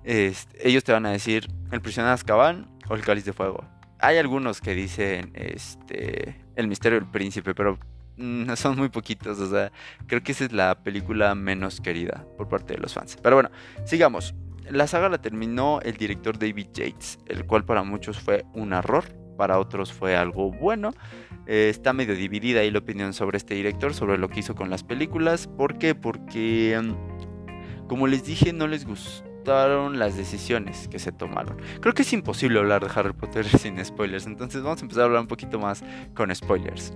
Este, 0.03 0.67
ellos 0.67 0.83
te 0.83 0.91
van 0.91 1.05
a 1.05 1.11
decir 1.11 1.47
El 1.71 1.81
prisionero 1.81 2.09
de 2.09 2.15
Azkaban 2.15 2.67
o 2.89 2.95
El 2.95 3.01
Cáliz 3.01 3.25
de 3.25 3.33
Fuego. 3.33 3.63
Hay 3.99 4.17
algunos 4.17 4.61
que 4.61 4.73
dicen 4.73 5.31
este, 5.35 6.43
El 6.55 6.67
misterio 6.67 6.99
del 6.99 7.09
príncipe, 7.09 7.53
pero 7.53 7.77
Mm, 8.19 8.53
son 8.55 8.77
muy 8.77 8.89
poquitos, 8.89 9.39
o 9.39 9.49
sea, 9.49 9.71
creo 10.05 10.21
que 10.21 10.33
esa 10.33 10.45
es 10.45 10.51
la 10.51 10.83
película 10.83 11.33
menos 11.35 11.81
querida 11.81 12.25
por 12.37 12.49
parte 12.49 12.73
de 12.73 12.79
los 12.79 12.93
fans. 12.93 13.17
Pero 13.21 13.37
bueno, 13.37 13.49
sigamos. 13.85 14.35
la 14.69 14.85
saga 14.85 15.09
la 15.09 15.19
terminó 15.19 15.79
el 15.81 15.97
director 15.97 16.37
David 16.37 16.67
Yates, 16.73 17.17
el 17.25 17.45
cual 17.45 17.65
para 17.65 17.81
muchos 17.83 18.19
fue 18.19 18.45
un 18.53 18.73
error, 18.73 19.05
para 19.37 19.57
otros 19.57 19.93
fue 19.93 20.15
algo 20.15 20.51
bueno. 20.51 20.91
Eh, 21.47 21.69
está 21.69 21.93
medio 21.93 22.13
dividida 22.13 22.59
ahí 22.59 22.69
la 22.69 22.79
opinión 22.79 23.13
sobre 23.13 23.37
este 23.37 23.55
director, 23.55 23.93
sobre 23.93 24.19
lo 24.19 24.29
que 24.29 24.41
hizo 24.41 24.53
con 24.53 24.69
las 24.69 24.83
películas. 24.83 25.47
¿Por 25.47 25.79
qué? 25.79 25.95
Porque, 25.95 26.79
mm, 26.79 27.87
como 27.87 28.05
les 28.05 28.23
dije, 28.25 28.53
no 28.53 28.67
les 28.67 28.85
gustaron 28.85 29.97
las 29.97 30.15
decisiones 30.15 30.87
que 30.89 30.99
se 30.99 31.11
tomaron. 31.11 31.57
Creo 31.79 31.95
que 31.95 32.03
es 32.03 32.13
imposible 32.13 32.59
hablar 32.59 32.85
de 32.85 32.91
Harry 32.93 33.13
Potter 33.13 33.45
sin 33.57 33.83
spoilers, 33.83 34.27
entonces 34.27 34.61
vamos 34.61 34.81
a 34.81 34.83
empezar 34.83 35.03
a 35.03 35.05
hablar 35.05 35.21
un 35.21 35.27
poquito 35.27 35.57
más 35.57 35.83
con 36.13 36.35
spoilers. 36.35 36.93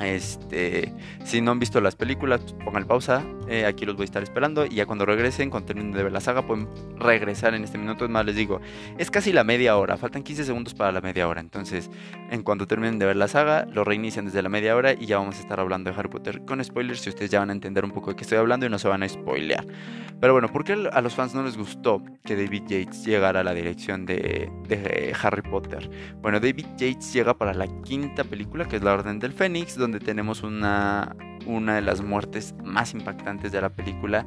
Este, 0.00 0.94
si 1.24 1.42
no 1.42 1.50
han 1.50 1.58
visto 1.58 1.80
las 1.80 1.94
películas, 1.94 2.40
pues, 2.40 2.54
pongan 2.64 2.86
pausa. 2.86 3.22
Eh, 3.48 3.66
aquí 3.66 3.84
los 3.84 3.96
voy 3.96 4.04
a 4.04 4.06
estar 4.06 4.22
esperando. 4.22 4.64
Y 4.64 4.76
ya 4.76 4.86
cuando 4.86 5.04
regresen, 5.04 5.50
cuando 5.50 5.66
terminen 5.66 5.92
de 5.92 6.02
ver 6.02 6.12
la 6.12 6.20
saga, 6.20 6.46
pueden 6.46 6.68
regresar 6.96 7.54
en 7.54 7.64
este 7.64 7.76
minuto. 7.76 8.06
Es 8.06 8.10
más, 8.10 8.24
les 8.24 8.34
digo, 8.34 8.60
es 8.96 9.10
casi 9.10 9.32
la 9.32 9.44
media 9.44 9.76
hora. 9.76 9.98
Faltan 9.98 10.22
15 10.22 10.44
segundos 10.44 10.74
para 10.74 10.90
la 10.90 11.02
media 11.02 11.28
hora. 11.28 11.40
Entonces, 11.40 11.90
en 12.30 12.42
cuanto 12.42 12.66
terminen 12.66 12.98
de 12.98 13.06
ver 13.06 13.16
la 13.16 13.28
saga, 13.28 13.66
lo 13.66 13.84
reinician 13.84 14.24
desde 14.24 14.42
la 14.42 14.48
media 14.48 14.74
hora 14.74 14.94
y 14.94 15.04
ya 15.04 15.18
vamos 15.18 15.36
a 15.36 15.40
estar 15.40 15.60
hablando 15.60 15.90
de 15.90 15.98
Harry 15.98 16.08
Potter 16.08 16.44
con 16.46 16.64
spoilers. 16.64 17.00
Si 17.00 17.10
ustedes 17.10 17.30
ya 17.30 17.40
van 17.40 17.50
a 17.50 17.52
entender 17.52 17.84
un 17.84 17.90
poco 17.90 18.10
de 18.10 18.16
qué 18.16 18.22
estoy 18.22 18.38
hablando 18.38 18.64
y 18.64 18.70
no 18.70 18.78
se 18.78 18.88
van 18.88 19.02
a 19.02 19.08
spoilear. 19.08 19.66
Pero 20.20 20.34
bueno, 20.34 20.48
¿por 20.48 20.64
qué 20.64 20.88
a 20.92 21.00
los 21.00 21.14
fans 21.14 21.34
no 21.34 21.42
les 21.42 21.56
gustó 21.56 22.02
que 22.24 22.36
David 22.36 22.64
Yates 22.68 23.06
llegara 23.06 23.40
a 23.40 23.44
la 23.44 23.54
dirección 23.54 24.04
de, 24.04 24.50
de 24.68 25.16
Harry 25.22 25.40
Potter? 25.40 25.90
Bueno, 26.20 26.40
David 26.40 26.66
Yates 26.76 27.12
llega 27.14 27.32
para 27.32 27.54
la 27.54 27.66
quinta 27.82 28.22
película, 28.24 28.68
que 28.68 28.76
es 28.76 28.82
La 28.82 28.92
Orden 28.92 29.18
del 29.18 29.32
Fénix, 29.32 29.76
donde 29.76 29.89
tenemos 29.98 30.42
una, 30.42 31.16
una 31.46 31.74
de 31.74 31.82
las 31.82 32.02
muertes 32.02 32.54
más 32.62 32.94
impactantes 32.94 33.50
de 33.50 33.60
la 33.60 33.70
película, 33.70 34.26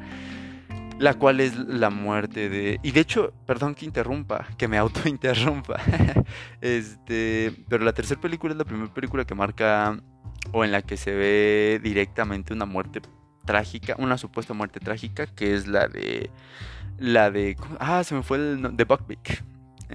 la 0.99 1.13
cual 1.15 1.39
es 1.39 1.55
la 1.55 1.89
muerte 1.89 2.49
de... 2.49 2.79
Y 2.83 2.91
de 2.91 2.99
hecho, 2.99 3.33
perdón 3.45 3.75
que 3.75 3.85
interrumpa, 3.85 4.47
que 4.57 4.67
me 4.67 4.77
autointerrumpa, 4.77 5.79
este, 6.61 7.53
pero 7.69 7.83
la 7.83 7.93
tercera 7.93 8.19
película 8.19 8.53
es 8.53 8.57
la 8.57 8.65
primera 8.65 8.93
película 8.93 9.25
que 9.25 9.35
marca 9.35 9.99
o 10.51 10.63
en 10.63 10.71
la 10.71 10.81
que 10.81 10.97
se 10.97 11.13
ve 11.13 11.79
directamente 11.81 12.53
una 12.53 12.65
muerte 12.65 13.01
trágica, 13.45 13.95
una 13.97 14.17
supuesta 14.17 14.53
muerte 14.53 14.79
trágica, 14.79 15.27
que 15.27 15.55
es 15.55 15.67
la 15.67 15.87
de... 15.87 16.29
La 16.97 17.31
de... 17.31 17.57
Ah, 17.79 18.03
se 18.03 18.15
me 18.15 18.23
fue 18.23 18.37
el... 18.37 18.77
de 18.77 18.83
Buckbeak. 18.83 19.43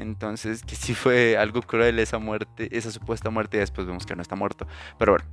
Entonces, 0.00 0.62
que 0.62 0.74
sí 0.74 0.94
fue 0.94 1.36
algo 1.36 1.62
cruel 1.62 1.98
esa 1.98 2.18
muerte, 2.18 2.68
esa 2.76 2.90
supuesta 2.90 3.30
muerte, 3.30 3.56
y 3.56 3.60
después 3.60 3.86
vemos 3.86 4.06
que 4.06 4.16
no 4.16 4.22
está 4.22 4.36
muerto. 4.36 4.66
Pero 4.98 5.12
bueno, 5.12 5.24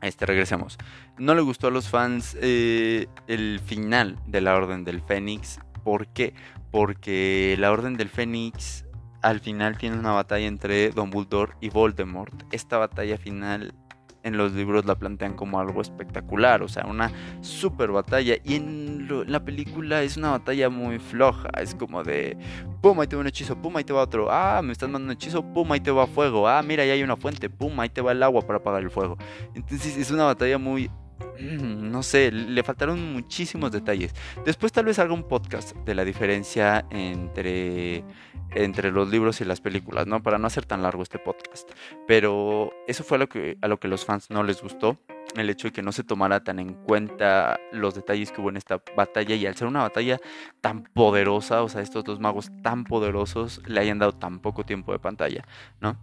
este, 0.00 0.26
regresemos. 0.26 0.78
No 1.18 1.34
le 1.34 1.40
gustó 1.40 1.68
a 1.68 1.70
los 1.70 1.88
fans 1.88 2.36
eh, 2.40 3.06
el 3.26 3.60
final 3.64 4.18
de 4.26 4.40
la 4.40 4.54
Orden 4.54 4.84
del 4.84 5.02
Fénix. 5.02 5.60
¿Por 5.82 6.06
qué? 6.08 6.34
Porque 6.70 7.56
la 7.58 7.72
Orden 7.72 7.96
del 7.96 8.08
Fénix 8.08 8.84
al 9.22 9.40
final 9.40 9.76
tiene 9.78 9.98
una 9.98 10.12
batalla 10.12 10.46
entre 10.46 10.90
Dumbledore 10.90 11.54
y 11.60 11.70
Voldemort. 11.70 12.34
Esta 12.52 12.78
batalla 12.78 13.18
final 13.18 13.74
en 14.22 14.36
los 14.36 14.52
libros 14.52 14.84
la 14.84 14.96
plantean 14.96 15.34
como 15.34 15.60
algo 15.60 15.80
espectacular, 15.80 16.62
o 16.62 16.68
sea, 16.68 16.86
una 16.86 17.12
super 17.40 17.90
batalla. 17.90 18.36
Y 18.44 18.56
en, 18.56 19.08
la 19.26 19.44
película 19.44 20.02
es 20.02 20.16
una 20.16 20.30
batalla 20.30 20.68
muy 20.68 20.98
floja, 20.98 21.48
es 21.60 21.74
como 21.74 22.02
de, 22.02 22.36
pum, 22.82 23.00
ahí 23.00 23.06
te 23.06 23.16
va 23.16 23.20
un 23.20 23.28
hechizo, 23.28 23.60
pum, 23.60 23.76
ahí 23.76 23.84
te 23.84 23.92
va 23.92 24.02
otro, 24.02 24.30
ah, 24.30 24.60
me 24.62 24.72
están 24.72 24.92
mandando 24.92 25.12
un 25.12 25.16
hechizo, 25.16 25.42
pum, 25.42 25.72
ahí 25.72 25.80
te 25.80 25.90
va 25.90 26.06
fuego, 26.06 26.46
ah, 26.48 26.62
mira, 26.62 26.82
ahí 26.82 26.90
hay 26.90 27.02
una 27.02 27.16
fuente, 27.16 27.48
pum, 27.48 27.78
ahí 27.80 27.88
te 27.88 28.00
va 28.00 28.12
el 28.12 28.22
agua 28.22 28.42
para 28.42 28.58
apagar 28.58 28.82
el 28.82 28.90
fuego. 28.90 29.16
Entonces 29.54 29.96
es 29.96 30.10
una 30.10 30.24
batalla 30.24 30.58
muy 30.58 30.90
no 31.40 32.02
sé, 32.02 32.30
le 32.32 32.62
faltaron 32.62 33.12
muchísimos 33.12 33.72
detalles. 33.72 34.14
Después 34.44 34.72
tal 34.72 34.86
vez 34.86 34.98
haga 34.98 35.12
un 35.12 35.24
podcast 35.24 35.76
de 35.76 35.94
la 35.94 36.04
diferencia 36.04 36.86
entre, 36.90 38.04
entre 38.50 38.90
los 38.90 39.08
libros 39.08 39.40
y 39.40 39.44
las 39.44 39.60
películas, 39.60 40.06
¿no? 40.06 40.22
Para 40.22 40.38
no 40.38 40.46
hacer 40.46 40.66
tan 40.66 40.82
largo 40.82 41.02
este 41.02 41.18
podcast. 41.18 41.70
Pero 42.06 42.72
eso 42.86 43.04
fue 43.04 43.16
a 43.16 43.20
lo 43.20 43.28
que, 43.28 43.58
a 43.60 43.68
lo 43.68 43.78
que 43.78 43.88
los 43.88 44.04
fans 44.04 44.30
no 44.30 44.42
les 44.42 44.62
gustó. 44.62 44.96
El 45.36 45.50
hecho 45.50 45.68
de 45.68 45.72
que 45.72 45.82
no 45.82 45.92
se 45.92 46.04
tomara 46.04 46.42
tan 46.42 46.58
en 46.58 46.72
cuenta 46.72 47.60
los 47.70 47.94
detalles 47.94 48.32
que 48.32 48.40
hubo 48.40 48.48
en 48.48 48.56
esta 48.56 48.82
batalla 48.96 49.34
y 49.34 49.44
al 49.44 49.54
ser 49.56 49.68
una 49.68 49.82
batalla 49.82 50.18
tan 50.62 50.84
poderosa, 50.84 51.62
o 51.62 51.68
sea, 51.68 51.82
estos 51.82 52.02
dos 52.02 52.18
magos 52.18 52.50
tan 52.62 52.84
poderosos 52.84 53.60
le 53.66 53.78
hayan 53.80 53.98
dado 53.98 54.12
tan 54.12 54.40
poco 54.40 54.64
tiempo 54.64 54.92
de 54.92 54.98
pantalla, 54.98 55.44
¿no? 55.80 55.98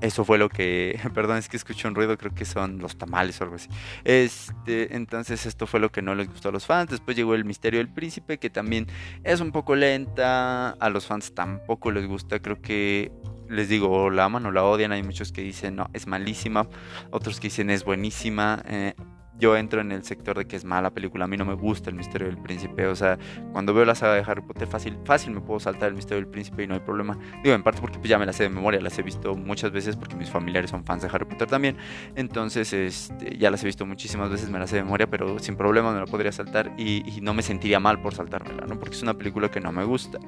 Eso 0.00 0.24
fue 0.24 0.38
lo 0.38 0.48
que, 0.48 0.98
perdón, 1.14 1.38
es 1.38 1.48
que 1.48 1.56
escuché 1.56 1.88
un 1.88 1.94
ruido, 1.94 2.16
creo 2.16 2.34
que 2.34 2.44
son 2.44 2.78
los 2.78 2.96
tamales 2.96 3.40
o 3.40 3.44
algo 3.44 3.56
así. 3.56 3.68
Este, 4.04 4.94
entonces 4.94 5.44
esto 5.46 5.66
fue 5.66 5.80
lo 5.80 5.90
que 5.90 6.02
no 6.02 6.14
les 6.14 6.28
gustó 6.28 6.50
a 6.50 6.52
los 6.52 6.66
fans. 6.66 6.90
Después 6.90 7.16
llegó 7.16 7.34
el 7.34 7.44
misterio 7.44 7.78
del 7.78 7.88
príncipe, 7.88 8.38
que 8.38 8.50
también 8.50 8.86
es 9.24 9.40
un 9.40 9.52
poco 9.52 9.74
lenta. 9.74 10.70
A 10.70 10.90
los 10.90 11.06
fans 11.06 11.34
tampoco 11.34 11.90
les 11.90 12.06
gusta. 12.06 12.38
Creo 12.38 12.60
que 12.60 13.10
les 13.48 13.68
digo, 13.68 14.10
la 14.10 14.24
aman 14.24 14.46
o 14.46 14.52
la 14.52 14.64
odian. 14.64 14.92
Hay 14.92 15.02
muchos 15.02 15.32
que 15.32 15.42
dicen, 15.42 15.76
no, 15.76 15.90
es 15.92 16.06
malísima. 16.06 16.68
Otros 17.10 17.40
que 17.40 17.48
dicen, 17.48 17.70
es 17.70 17.84
buenísima. 17.84 18.62
Eh, 18.66 18.94
yo 19.38 19.56
entro 19.56 19.80
en 19.80 19.92
el 19.92 20.02
sector 20.04 20.36
de 20.36 20.46
que 20.46 20.56
es 20.56 20.64
mala 20.64 20.90
película. 20.90 21.24
A 21.24 21.28
mí 21.28 21.36
no 21.36 21.44
me 21.44 21.54
gusta 21.54 21.90
el 21.90 21.96
misterio 21.96 22.26
del 22.26 22.38
príncipe. 22.38 22.86
O 22.86 22.96
sea, 22.96 23.18
cuando 23.52 23.72
veo 23.72 23.84
la 23.84 23.94
saga 23.94 24.14
de 24.14 24.24
Harry 24.26 24.42
Potter, 24.42 24.66
fácil, 24.66 24.98
fácil 25.04 25.32
me 25.32 25.40
puedo 25.40 25.60
saltar 25.60 25.88
el 25.88 25.94
misterio 25.94 26.22
del 26.22 26.30
príncipe 26.30 26.64
y 26.64 26.66
no 26.66 26.74
hay 26.74 26.80
problema. 26.80 27.18
Digo, 27.42 27.54
en 27.54 27.62
parte 27.62 27.80
porque 27.80 27.98
pues, 27.98 28.08
ya 28.08 28.18
me 28.18 28.26
la 28.26 28.32
sé 28.32 28.44
de 28.44 28.48
memoria, 28.48 28.80
las 28.80 28.98
he 28.98 29.02
visto 29.02 29.34
muchas 29.34 29.70
veces 29.70 29.96
porque 29.96 30.16
mis 30.16 30.30
familiares 30.30 30.70
son 30.70 30.84
fans 30.84 31.02
de 31.02 31.08
Harry 31.12 31.24
Potter 31.24 31.48
también. 31.48 31.76
Entonces, 32.16 32.72
este, 32.72 33.36
ya 33.38 33.50
las 33.50 33.62
he 33.62 33.66
visto 33.66 33.86
muchísimas 33.86 34.30
veces, 34.30 34.50
me 34.50 34.58
las 34.58 34.70
sé 34.70 34.76
de 34.76 34.82
memoria, 34.82 35.08
pero 35.08 35.38
sin 35.38 35.56
problema 35.56 35.92
me 35.92 36.00
la 36.00 36.06
podría 36.06 36.32
saltar 36.32 36.72
y, 36.76 37.08
y 37.08 37.20
no 37.20 37.34
me 37.34 37.42
sentiría 37.42 37.80
mal 37.80 38.00
por 38.00 38.14
saltármela, 38.14 38.66
¿no? 38.66 38.78
Porque 38.78 38.94
es 38.94 39.02
una 39.02 39.14
película 39.14 39.50
que 39.50 39.60
no 39.60 39.72
me 39.72 39.84
gusta. 39.84 40.18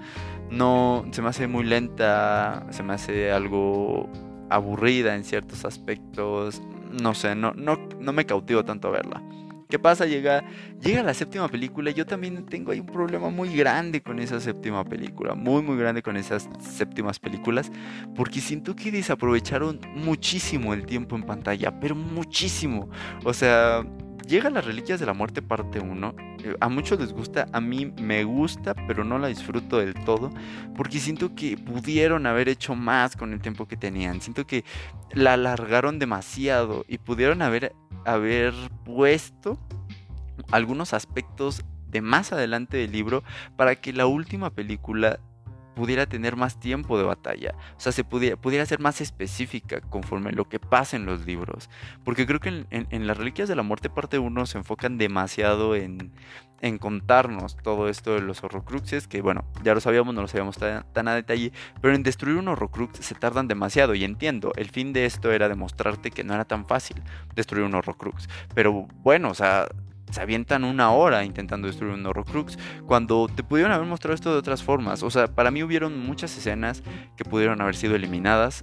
No, 0.50 1.04
se 1.10 1.22
me 1.22 1.28
hace 1.28 1.46
muy 1.46 1.64
lenta, 1.64 2.66
se 2.70 2.82
me 2.82 2.94
hace 2.94 3.32
algo 3.32 4.08
aburrida 4.50 5.14
en 5.14 5.24
ciertos 5.24 5.64
aspectos 5.64 6.60
no 6.90 7.14
sé, 7.14 7.34
no, 7.34 7.52
no, 7.54 7.76
no 7.98 8.12
me 8.12 8.26
cautivo 8.26 8.64
tanto 8.64 8.90
verla. 8.90 9.22
¿Qué 9.70 9.78
pasa? 9.78 10.04
Llega, 10.04 10.42
llega 10.82 11.04
la 11.04 11.14
séptima 11.14 11.48
película 11.48 11.92
yo 11.92 12.04
también 12.04 12.44
tengo 12.46 12.72
ahí 12.72 12.80
un 12.80 12.86
problema 12.86 13.30
muy 13.30 13.54
grande 13.54 14.02
con 14.02 14.18
esa 14.18 14.40
séptima 14.40 14.84
película, 14.84 15.36
muy 15.36 15.62
muy 15.62 15.76
grande 15.76 16.02
con 16.02 16.16
esas 16.16 16.48
séptimas 16.60 17.20
películas, 17.20 17.70
porque 18.16 18.40
siento 18.40 18.74
que 18.74 18.90
desaprovecharon 18.90 19.80
muchísimo 19.94 20.74
el 20.74 20.86
tiempo 20.86 21.14
en 21.14 21.22
pantalla, 21.22 21.78
pero 21.78 21.94
muchísimo. 21.94 22.90
O 23.24 23.32
sea, 23.32 23.84
llega 24.30 24.48
Las 24.48 24.64
Reliquias 24.64 25.00
de 25.00 25.06
la 25.06 25.12
Muerte 25.12 25.42
parte 25.42 25.80
1, 25.80 26.14
eh, 26.44 26.56
a 26.60 26.68
muchos 26.68 27.00
les 27.00 27.12
gusta, 27.12 27.46
a 27.52 27.60
mí 27.60 27.92
me 28.00 28.22
gusta, 28.22 28.74
pero 28.86 29.02
no 29.02 29.18
la 29.18 29.26
disfruto 29.26 29.78
del 29.78 29.92
todo, 29.92 30.30
porque 30.76 31.00
siento 31.00 31.34
que 31.34 31.58
pudieron 31.58 32.26
haber 32.26 32.48
hecho 32.48 32.76
más 32.76 33.16
con 33.16 33.32
el 33.32 33.40
tiempo 33.40 33.66
que 33.66 33.76
tenían, 33.76 34.20
siento 34.20 34.46
que 34.46 34.64
la 35.12 35.32
alargaron 35.32 35.98
demasiado 35.98 36.84
y 36.86 36.98
pudieron 36.98 37.42
haber, 37.42 37.74
haber 38.06 38.54
puesto 38.84 39.58
algunos 40.52 40.94
aspectos 40.94 41.64
de 41.88 42.00
más 42.00 42.32
adelante 42.32 42.76
del 42.76 42.92
libro 42.92 43.24
para 43.56 43.74
que 43.74 43.92
la 43.92 44.06
última 44.06 44.50
película 44.50 45.18
pudiera 45.74 46.06
tener 46.06 46.36
más 46.36 46.58
tiempo 46.58 46.98
de 46.98 47.04
batalla, 47.04 47.54
o 47.76 47.80
sea, 47.80 47.92
se 47.92 48.04
pudiera, 48.04 48.36
pudiera 48.36 48.66
ser 48.66 48.80
más 48.80 49.00
específica 49.00 49.80
conforme 49.80 50.32
lo 50.32 50.48
que 50.48 50.58
pasa 50.58 50.96
en 50.96 51.06
los 51.06 51.26
libros, 51.26 51.70
porque 52.04 52.26
creo 52.26 52.40
que 52.40 52.66
en, 52.70 53.06
las 53.06 53.16
Reliquias 53.16 53.48
de 53.48 53.56
la 53.56 53.62
Muerte 53.62 53.90
parte 53.90 54.18
1 54.18 54.46
se 54.46 54.58
enfocan 54.58 54.98
demasiado 54.98 55.74
en, 55.74 56.12
en, 56.60 56.78
contarnos 56.78 57.56
todo 57.56 57.88
esto 57.88 58.14
de 58.14 58.20
los 58.20 58.42
horrocruxes, 58.44 59.08
que 59.08 59.22
bueno, 59.22 59.44
ya 59.62 59.74
lo 59.74 59.80
sabíamos, 59.80 60.14
no 60.14 60.22
lo 60.22 60.28
sabíamos 60.28 60.58
tan, 60.58 61.08
a 61.08 61.14
detalle, 61.14 61.52
pero 61.80 61.94
en 61.94 62.02
destruir 62.02 62.36
un 62.36 62.48
horrocrux 62.48 62.98
se 62.98 63.14
tardan 63.14 63.48
demasiado 63.48 63.94
y 63.94 64.04
entiendo, 64.04 64.52
el 64.56 64.70
fin 64.70 64.92
de 64.92 65.06
esto 65.06 65.32
era 65.32 65.48
demostrarte 65.48 66.10
que 66.10 66.24
no 66.24 66.34
era 66.34 66.44
tan 66.44 66.66
fácil 66.66 67.02
destruir 67.34 67.64
un 67.64 67.74
horrocrux, 67.74 68.28
pero 68.54 68.86
bueno, 69.02 69.30
o 69.30 69.34
sea, 69.34 69.68
se 70.10 70.20
avientan 70.20 70.64
una 70.64 70.90
hora 70.92 71.24
intentando 71.24 71.66
destruir 71.66 71.94
un 71.94 72.04
Horrocrux 72.06 72.58
cuando 72.86 73.28
te 73.28 73.42
pudieron 73.42 73.72
haber 73.72 73.86
mostrado 73.86 74.14
esto 74.14 74.32
de 74.32 74.38
otras 74.38 74.62
formas. 74.62 75.02
O 75.02 75.10
sea, 75.10 75.28
para 75.28 75.50
mí 75.50 75.62
hubieron 75.62 75.98
muchas 75.98 76.36
escenas 76.36 76.82
que 77.16 77.24
pudieron 77.24 77.60
haber 77.60 77.76
sido 77.76 77.94
eliminadas 77.94 78.62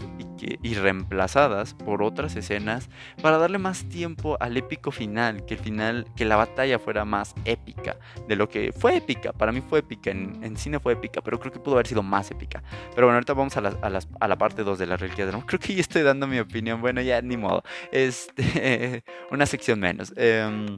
y, 0.62 0.76
reemplazadas 0.76 1.74
por 1.74 2.04
otras 2.04 2.36
escenas 2.36 2.90
para 3.22 3.38
darle 3.38 3.58
más 3.58 3.86
tiempo 3.90 4.38
al 4.40 4.56
épico 4.58 4.92
final, 4.92 5.46
que 5.46 5.56
el 5.56 5.60
final, 5.60 6.06
que 6.16 6.26
la 6.26 6.36
batalla 6.36 6.78
fuera 6.78 7.06
más 7.06 7.34
épica 7.46 7.98
de 8.28 8.36
lo 8.36 8.48
que 8.50 8.72
fue 8.72 8.98
épica. 8.98 9.34
Para 9.34 9.52
mí 9.52 9.62
fue 9.68 9.80
épica, 9.80 10.12
en, 10.12 10.58
cine 10.58 10.80
fue 10.80 10.94
épica, 10.94 11.22
pero 11.22 11.40
creo 11.40 11.52
que 11.52 11.60
pudo 11.60 11.76
haber 11.76 11.88
sido 11.88 12.04
más 12.04 12.30
épica. 12.32 12.62
Pero 12.94 13.08
bueno, 13.08 13.16
ahorita 13.16 13.34
vamos 13.34 13.58
a 13.58 13.62
la, 13.62 13.78
a 14.20 14.28
la 14.28 14.38
parte 14.38 14.64
2 14.64 14.78
de 14.78 14.86
la 14.86 14.98
reliquia 14.98 15.26
de 15.26 15.38
Creo 15.46 15.60
que 15.60 15.74
ya 15.74 15.82
estoy 15.82 16.04
dando 16.04 16.28
mi 16.28 16.40
opinión. 16.40 16.82
Bueno, 16.82 17.02
ya 17.02 17.22
ni 17.22 17.38
modo. 17.38 17.64
Este, 17.92 19.04
una 19.32 19.46
sección 19.46 19.80
menos. 19.80 20.14
Eh, 20.16 20.78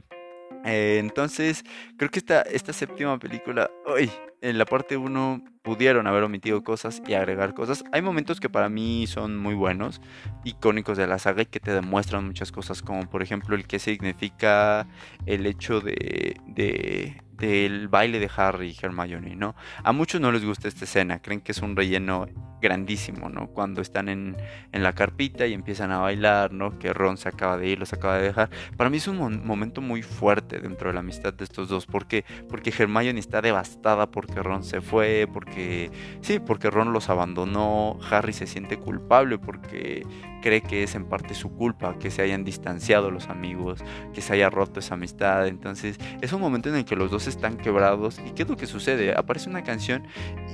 eh, 0.64 0.98
entonces, 0.98 1.64
creo 1.96 2.10
que 2.10 2.18
esta, 2.18 2.42
esta 2.42 2.72
séptima 2.72 3.18
película, 3.18 3.70
hoy 3.86 4.10
en 4.42 4.58
la 4.58 4.64
parte 4.64 4.96
1 4.96 5.42
pudieron 5.62 6.06
haber 6.06 6.22
omitido 6.22 6.62
cosas 6.62 7.02
y 7.06 7.14
agregar 7.14 7.54
cosas. 7.54 7.84
Hay 7.92 8.02
momentos 8.02 8.40
que 8.40 8.48
para 8.48 8.68
mí 8.68 9.06
son 9.06 9.36
muy 9.36 9.54
buenos, 9.54 10.00
icónicos 10.44 10.96
de 10.96 11.06
la 11.06 11.18
saga 11.18 11.42
y 11.42 11.46
que 11.46 11.60
te 11.60 11.72
demuestran 11.72 12.26
muchas 12.26 12.52
cosas, 12.52 12.82
como 12.82 13.08
por 13.08 13.22
ejemplo 13.22 13.54
el 13.54 13.66
que 13.66 13.78
significa 13.78 14.86
el 15.26 15.46
hecho 15.46 15.80
de, 15.80 16.36
de 16.46 17.22
del 17.40 17.88
baile 17.88 18.18
de 18.18 18.30
Harry 18.36 18.68
y 18.68 18.84
Hermione, 18.84 19.34
¿no? 19.34 19.56
A 19.82 19.92
muchos 19.92 20.20
no 20.20 20.30
les 20.30 20.44
gusta 20.44 20.68
esta 20.68 20.84
escena, 20.84 21.22
creen 21.22 21.40
que 21.40 21.52
es 21.52 21.62
un 21.62 21.74
relleno 21.74 22.26
grandísimo, 22.60 23.28
¿no? 23.28 23.48
Cuando 23.48 23.80
están 23.80 24.08
en, 24.08 24.36
la 24.72 24.92
carpita 24.92 25.46
y 25.46 25.52
empiezan 25.52 25.90
a 25.92 25.98
bailar, 25.98 26.52
¿no? 26.52 26.78
Que 26.78 26.92
Ron 26.92 27.16
se 27.16 27.28
acaba 27.28 27.56
de 27.56 27.68
ir, 27.68 27.78
los 27.78 27.92
acaba 27.92 28.16
de 28.16 28.22
dejar. 28.24 28.50
Para 28.76 28.90
mí 28.90 28.96
es 28.96 29.08
un 29.08 29.44
momento 29.44 29.80
muy 29.80 30.02
fuerte 30.02 30.60
dentro 30.60 30.88
de 30.88 30.94
la 30.94 31.00
amistad 31.00 31.34
de 31.34 31.44
estos 31.44 31.68
dos. 31.68 31.86
¿Por 31.86 32.06
qué? 32.06 32.24
Porque 32.48 32.72
Hermione 32.76 33.20
está 33.20 33.42
devastada 33.42 34.10
porque 34.10 34.42
Ron 34.42 34.64
se 34.64 34.80
fue, 34.80 35.28
porque... 35.32 35.90
Sí, 36.20 36.38
porque 36.38 36.70
Ron 36.70 36.92
los 36.92 37.10
abandonó, 37.10 37.98
Harry 38.10 38.32
se 38.32 38.46
siente 38.46 38.78
culpable 38.78 39.38
porque 39.38 40.06
cree 40.40 40.62
que 40.62 40.82
es 40.82 40.94
en 40.94 41.04
parte 41.04 41.34
su 41.34 41.50
culpa 41.50 41.98
que 41.98 42.10
se 42.10 42.22
hayan 42.22 42.44
distanciado 42.44 43.10
los 43.10 43.28
amigos, 43.28 43.80
que 44.14 44.22
se 44.22 44.32
haya 44.32 44.50
roto 44.50 44.80
esa 44.80 44.94
amistad. 44.94 45.46
Entonces 45.46 45.98
es 46.20 46.32
un 46.32 46.40
momento 46.40 46.68
en 46.68 46.76
el 46.76 46.84
que 46.84 46.96
los 46.96 47.10
dos 47.10 47.26
están 47.26 47.56
quebrados. 47.56 48.20
¿Y 48.26 48.32
qué 48.32 48.42
es 48.42 48.48
lo 48.48 48.56
que 48.56 48.66
sucede? 48.66 49.14
Aparece 49.16 49.48
una 49.48 49.62
canción 49.62 50.04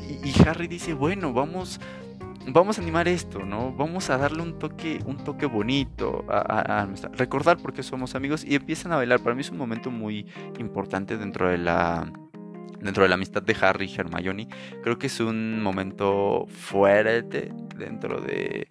y, 0.08 0.28
y 0.28 0.34
Harry 0.46 0.66
dice, 0.66 0.94
bueno, 0.94 1.32
vamos 1.32 1.80
vamos 2.46 2.78
a 2.78 2.82
animar 2.82 3.08
esto, 3.08 3.40
¿no? 3.44 3.72
Vamos 3.72 4.10
a 4.10 4.18
darle 4.18 4.42
un 4.42 4.58
toque, 4.58 5.00
un 5.04 5.16
toque 5.18 5.46
bonito 5.46 6.24
a, 6.28 6.86
recordar 7.12 7.58
por 7.58 7.72
qué 7.72 7.82
somos 7.82 8.14
amigos 8.14 8.44
y 8.44 8.54
empiezan 8.54 8.92
a 8.92 8.96
bailar. 8.96 9.20
Para 9.20 9.34
mí 9.34 9.40
es 9.40 9.50
un 9.50 9.58
momento 9.58 9.90
muy 9.90 10.26
importante 10.58 11.16
dentro 11.16 11.48
de 11.48 11.58
la 11.58 12.10
dentro 12.80 13.02
de 13.02 13.08
la 13.08 13.14
amistad 13.14 13.42
de 13.42 13.56
Harry 13.60 13.86
y 13.86 13.94
Hermione. 13.94 14.48
Creo 14.82 14.98
que 14.98 15.08
es 15.08 15.20
un 15.20 15.62
momento 15.62 16.46
fuerte 16.48 17.52
dentro 17.76 18.20
de 18.20 18.66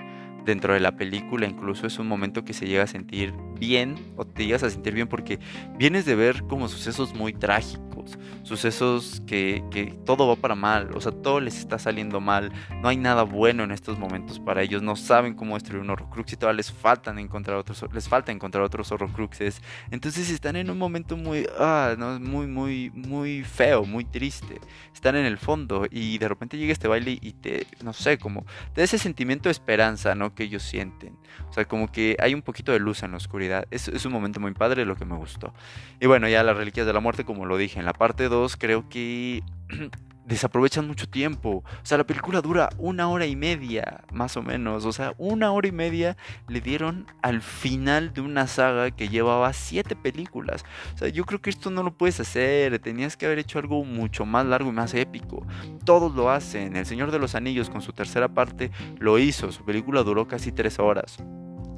dentro 0.45 0.73
de 0.73 0.79
la 0.79 0.95
película, 0.95 1.47
incluso 1.47 1.87
es 1.87 1.99
un 1.99 2.07
momento 2.07 2.45
que 2.45 2.53
se 2.53 2.67
llega 2.67 2.83
a 2.83 2.87
sentir 2.87 3.33
bien 3.59 3.95
o 4.15 4.25
te 4.25 4.45
llegas 4.45 4.63
a 4.63 4.69
sentir 4.69 4.93
bien 4.93 5.07
porque 5.07 5.39
vienes 5.77 6.05
de 6.05 6.15
ver 6.15 6.43
como 6.43 6.67
sucesos 6.67 7.13
muy 7.13 7.33
trágicos, 7.33 8.17
sucesos 8.43 9.23
que, 9.25 9.63
que, 9.71 9.85
todo 10.05 10.27
va 10.27 10.35
para 10.35 10.55
mal, 10.55 10.91
o 10.95 11.01
sea, 11.01 11.11
todo 11.11 11.39
les 11.39 11.57
está 11.57 11.79
saliendo 11.79 12.21
mal, 12.21 12.51
no 12.81 12.89
hay 12.89 12.97
nada 12.97 13.23
bueno 13.23 13.63
en 13.63 13.71
estos 13.71 13.97
momentos 13.97 14.39
para 14.39 14.61
ellos, 14.61 14.83
no 14.83 14.95
saben 14.95 15.33
cómo 15.33 15.55
destruir 15.55 15.81
un 15.81 15.89
horrocrux 15.89 16.33
y 16.33 16.37
todavía 16.37 16.57
les 16.57 16.71
faltan 16.71 17.17
encontrar 17.17 17.57
otros, 17.57 17.83
les 17.91 18.07
falta 18.07 18.31
encontrar 18.31 18.63
otros 18.63 18.91
horrocruxes, 18.91 19.61
entonces 19.89 20.29
están 20.29 20.55
en 20.55 20.69
un 20.69 20.77
momento 20.77 21.17
muy, 21.17 21.47
ah, 21.57 21.95
no, 21.97 22.19
muy, 22.19 22.45
muy, 22.45 22.91
muy 22.91 23.43
feo, 23.43 23.83
muy 23.85 24.05
triste, 24.05 24.59
están 24.93 25.15
en 25.15 25.25
el 25.25 25.37
fondo 25.37 25.87
y 25.89 26.17
de 26.19 26.27
repente 26.27 26.57
llega 26.57 26.73
este 26.73 26.87
baile 26.87 27.17
y 27.19 27.33
te, 27.33 27.65
no 27.83 27.93
sé, 27.93 28.19
como, 28.19 28.45
te 28.73 28.81
da 28.81 28.85
ese 28.85 28.99
sentimiento 28.99 29.49
de 29.49 29.53
esperanza, 29.53 30.13
¿no? 30.13 30.34
Que 30.35 30.43
ellos 30.43 30.63
sienten, 30.63 31.17
o 31.49 31.53
sea, 31.53 31.65
como 31.65 31.91
que 31.91 32.17
hay 32.19 32.33
un 32.33 32.41
poquito 32.41 32.71
de 32.71 32.79
luz 32.79 33.03
en 33.03 33.11
la 33.11 33.17
oscuridad 33.17 33.65
es, 33.71 34.05
un 34.05 34.11
momento 34.11 34.39
muy 34.39 34.53
padre, 34.53 34.85
lo 34.85 34.95
que 34.95 35.05
me 35.05 35.15
gustó. 35.15 35.53
Y 35.99 36.07
bueno, 36.07 36.27
ya 36.27 36.43
las 36.43 36.57
reliquias 36.57 36.85
de 36.85 36.93
la 36.93 36.99
muerte, 36.99 37.25
como 37.25 37.45
lo 37.45 37.57
dije, 37.57 37.79
en 37.79 37.85
la 37.85 37.93
parte 37.93 38.29
2 38.29 38.57
creo 38.57 38.89
que 38.89 39.43
desaprovechan 40.25 40.87
mucho 40.87 41.07
tiempo. 41.07 41.63
O 41.65 41.85
sea, 41.85 41.97
la 41.97 42.05
película 42.05 42.41
dura 42.41 42.69
una 42.77 43.07
hora 43.09 43.25
y 43.25 43.35
media, 43.35 44.03
más 44.11 44.37
o 44.37 44.41
menos. 44.41 44.85
O 44.85 44.91
sea, 44.91 45.13
una 45.17 45.51
hora 45.51 45.67
y 45.67 45.71
media 45.71 46.17
le 46.47 46.61
dieron 46.61 47.05
al 47.21 47.41
final 47.41 48.13
de 48.13 48.21
una 48.21 48.47
saga 48.47 48.91
que 48.91 49.09
llevaba 49.09 49.53
siete 49.53 49.95
películas. 49.95 50.65
O 50.95 50.97
sea, 50.97 51.09
yo 51.09 51.25
creo 51.25 51.41
que 51.41 51.49
esto 51.49 51.69
no 51.69 51.83
lo 51.83 51.95
puedes 51.95 52.19
hacer. 52.19 52.79
Tenías 52.79 53.15
que 53.17 53.25
haber 53.25 53.39
hecho 53.39 53.59
algo 53.59 53.83
mucho 53.83 54.25
más 54.25 54.45
largo 54.45 54.69
y 54.69 54.73
más 54.73 54.93
épico. 54.93 55.45
Todos 55.85 56.15
lo 56.15 56.29
hacen. 56.29 56.75
El 56.75 56.85
Señor 56.85 57.11
de 57.11 57.19
los 57.19 57.35
Anillos 57.35 57.69
con 57.69 57.81
su 57.81 57.93
tercera 57.93 58.27
parte 58.27 58.71
lo 58.97 59.19
hizo. 59.19 59.51
Su 59.51 59.63
película 59.63 60.03
duró 60.03 60.27
casi 60.27 60.51
tres 60.51 60.79
horas. 60.79 61.17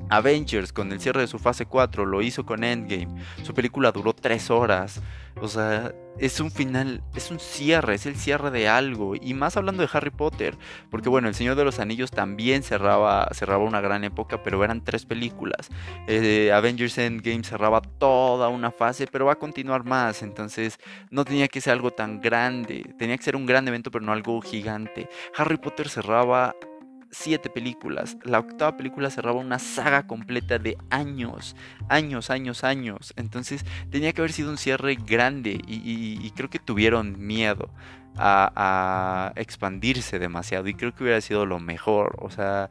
Avengers 0.10 0.74
con 0.74 0.92
el 0.92 1.00
cierre 1.00 1.22
de 1.22 1.28
su 1.28 1.40
fase 1.40 1.66
4 1.66 2.06
lo 2.06 2.22
hizo 2.22 2.46
con 2.46 2.64
Endgame. 2.64 3.08
Su 3.44 3.54
película 3.54 3.92
duró 3.92 4.14
3 4.14 4.50
horas. 4.52 5.02
O 5.40 5.48
sea, 5.48 5.94
es 6.20 6.40
un 6.40 6.50
final, 6.50 7.04
es 7.16 7.30
un 7.30 7.40
cierre, 7.40 7.96
es 7.96 8.06
el 8.06 8.16
cierre 8.16 8.50
de 8.50 8.68
algo. 8.68 9.14
Y 9.16 9.34
más 9.34 9.56
hablando 9.56 9.84
de 9.84 9.90
Harry 9.94 10.10
Potter, 10.10 10.58
porque 10.90 11.10
bueno, 11.10 11.28
El 11.28 11.36
Señor 11.36 11.56
de 11.56 11.64
los 11.64 11.80
Anillos 11.80 12.12
también 12.12 12.64
cerraba, 12.64 13.28
cerraba 13.34 13.64
una 13.64 13.82
gran 13.82 14.04
época, 14.04 14.42
pero 14.42 14.64
eran 14.64 14.84
tres 14.84 15.06
películas. 15.06 15.70
Eh, 16.08 16.52
Avengers 16.52 16.98
Endgame 16.98 17.44
cerraba 17.44 17.82
toda 17.82 18.50
una 18.50 18.72
fase, 18.72 19.08
pero 19.08 19.26
va 19.26 19.34
a 19.34 19.40
continuar 19.40 19.84
más. 19.84 20.24
Entonces 20.24 20.80
no 21.12 21.24
tenía 21.24 21.48
que 21.48 21.62
ser 21.62 21.74
algo 21.74 21.92
tan 21.92 22.20
grande, 22.20 22.96
tenía 22.98 23.18
que 23.18 23.24
ser 23.24 23.36
un 23.36 23.46
gran 23.46 23.68
evento, 23.68 23.92
pero 23.92 24.04
no 24.06 24.12
algo 24.12 24.42
gigante. 24.42 25.10
Harry 25.36 25.58
Potter 25.58 25.90
cerraba 25.90 26.56
siete 27.12 27.50
películas. 27.50 28.18
La 28.24 28.40
octava 28.40 28.78
película 28.78 29.10
cerraba 29.10 29.40
una 29.40 29.60
saga 29.60 30.08
completa 30.08 30.60
de 30.60 30.78
años, 30.90 31.56
años, 31.90 32.30
años, 32.30 32.64
años. 32.64 33.14
Entonces 33.16 33.66
tenía 33.90 34.14
que 34.14 34.22
haber 34.22 34.32
sido 34.32 34.50
un 34.50 34.58
cierre 34.58 34.96
grande 34.96 35.60
y, 35.68 36.32
creo 36.32 36.50
que 36.50 36.60
tuvieron 36.60 37.26
miedo 37.26 37.70
a, 38.18 39.32
expandirse 39.36 40.20
demasiado 40.20 40.68
y 40.68 40.74
creo 40.74 40.94
que 40.94 41.04
hubiera 41.04 41.22
sido 41.22 41.46
lo 41.46 41.60
mejor. 41.60 42.16
O 42.20 42.30
sea, 42.30 42.70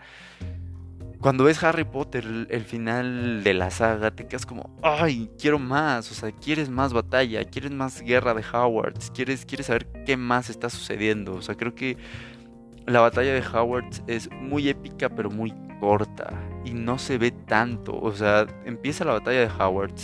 cuando 1.20 1.44
ves 1.44 1.62
Harry 1.62 1.84
Potter, 1.84 2.46
el, 2.50 2.64
final 2.64 3.42
de 3.42 3.54
la 3.54 3.70
saga, 3.70 4.10
te 4.10 4.26
quedas 4.26 4.46
como, 4.46 4.70
ay, 4.82 5.30
quiero 5.40 5.58
más, 5.58 6.10
o 6.12 6.14
sea, 6.14 6.30
quieres 6.30 6.68
más 6.68 6.92
batalla, 6.92 7.44
quieres 7.44 7.70
más 7.72 8.02
guerra 8.02 8.34
de 8.34 8.44
Howards, 8.52 9.10
quieres, 9.12 9.46
quieres 9.46 9.66
saber 9.66 9.86
qué 10.04 10.16
más 10.16 10.50
está 10.50 10.68
sucediendo. 10.68 11.34
O 11.34 11.42
sea, 11.42 11.56
creo 11.56 11.74
que 11.74 11.96
la 12.86 13.00
batalla 13.00 13.34
de 13.34 13.42
Howard 13.52 13.90
es 14.06 14.30
muy 14.32 14.68
épica 14.68 15.08
pero 15.08 15.30
muy 15.30 15.52
corta 15.80 16.32
y 16.64 16.72
no 16.72 16.98
se 16.98 17.18
ve 17.18 17.30
tanto. 17.30 17.98
O 17.98 18.12
sea, 18.12 18.46
empieza 18.64 19.04
la 19.04 19.12
batalla 19.14 19.40
de 19.40 19.50
Howard 19.62 19.94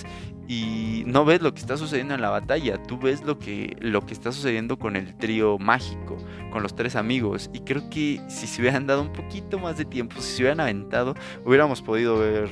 y 0.48 1.04
no 1.06 1.24
ves 1.24 1.40
lo 1.40 1.54
que 1.54 1.60
está 1.60 1.76
sucediendo 1.76 2.14
en 2.14 2.20
la 2.20 2.30
batalla, 2.30 2.82
tú 2.82 2.98
ves 2.98 3.22
lo 3.22 3.38
que, 3.38 3.76
lo 3.80 4.04
que 4.04 4.12
está 4.12 4.32
sucediendo 4.32 4.78
con 4.78 4.96
el 4.96 5.16
trío 5.16 5.58
mágico, 5.58 6.16
con 6.50 6.62
los 6.62 6.74
tres 6.74 6.96
amigos. 6.96 7.48
Y 7.52 7.60
creo 7.60 7.88
que 7.88 8.20
si 8.28 8.46
se 8.46 8.60
hubieran 8.60 8.86
dado 8.86 9.02
un 9.02 9.12
poquito 9.12 9.58
más 9.58 9.78
de 9.78 9.84
tiempo, 9.84 10.20
si 10.20 10.36
se 10.36 10.42
hubieran 10.42 10.60
aventado, 10.60 11.14
hubiéramos 11.44 11.80
podido 11.80 12.18
ver 12.18 12.50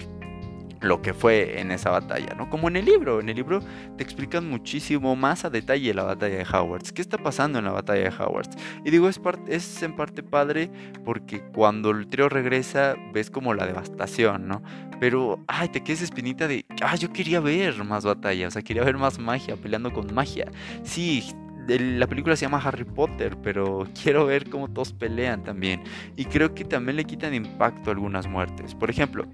lo 0.81 1.03
que 1.03 1.14
fue 1.14 1.61
en 1.61 1.70
esa 1.70 1.91
batalla, 1.91 2.35
¿no? 2.35 2.49
Como 2.49 2.68
en 2.68 2.76
el 2.76 2.85
libro, 2.85 3.20
en 3.20 3.28
el 3.28 3.37
libro 3.37 3.61
te 3.97 4.03
explican 4.03 4.49
muchísimo 4.49 5.14
más 5.16 5.45
a 5.45 5.51
detalle 5.51 5.93
la 5.95 6.05
batalla 6.05 6.39
de 6.39 6.47
Howards, 6.51 6.93
qué 6.93 7.03
está 7.03 7.18
pasando 7.18 7.59
en 7.59 7.66
la 7.66 7.72
batalla 7.72 8.11
de 8.11 8.16
Howards. 8.16 8.57
Y 8.85 8.91
digo, 8.91 9.09
es, 9.09 9.20
es 9.49 9.83
en 9.83 9.95
parte 9.95 10.22
padre 10.22 10.70
porque 11.05 11.43
cuando 11.53 11.91
el 11.91 12.07
trío 12.07 12.28
regresa 12.28 12.97
ves 13.12 13.31
como 13.31 13.55
la 13.55 13.66
devastación, 13.66 14.49
¿no? 14.49 14.62
Pero, 15.01 15.43
ay, 15.49 15.68
te 15.68 15.83
quedas 15.83 16.03
espinita 16.03 16.47
de, 16.47 16.64
ah, 16.83 16.95
yo 16.95 17.11
quería 17.12 17.41
ver 17.41 17.83
más 17.85 18.05
batalla, 18.05 18.49
o 18.49 18.51
sea, 18.51 18.62
quería 18.62 18.85
ver 18.85 18.99
más 18.99 19.18
magia, 19.18 19.57
peleando 19.57 19.93
con 19.93 20.12
magia. 20.12 20.51
Sí, 20.83 21.24
la 21.66 22.07
película 22.07 22.37
se 22.37 22.47
llama 22.47 22.61
Harry 22.62 22.85
Potter, 22.85 23.37
pero 23.43 23.87
quiero 24.03 24.26
ver 24.26 24.49
cómo 24.51 24.68
todos 24.68 24.93
pelean 24.93 25.43
también. 25.43 25.83
Y 26.16 26.24
creo 26.26 26.55
que 26.55 26.64
también 26.64 26.97
le 26.97 27.05
quitan 27.05 27.35
impacto 27.35 27.91
algunas 27.91 28.26
muertes. 28.26 28.74
Por 28.74 28.91
ejemplo, 28.91 29.26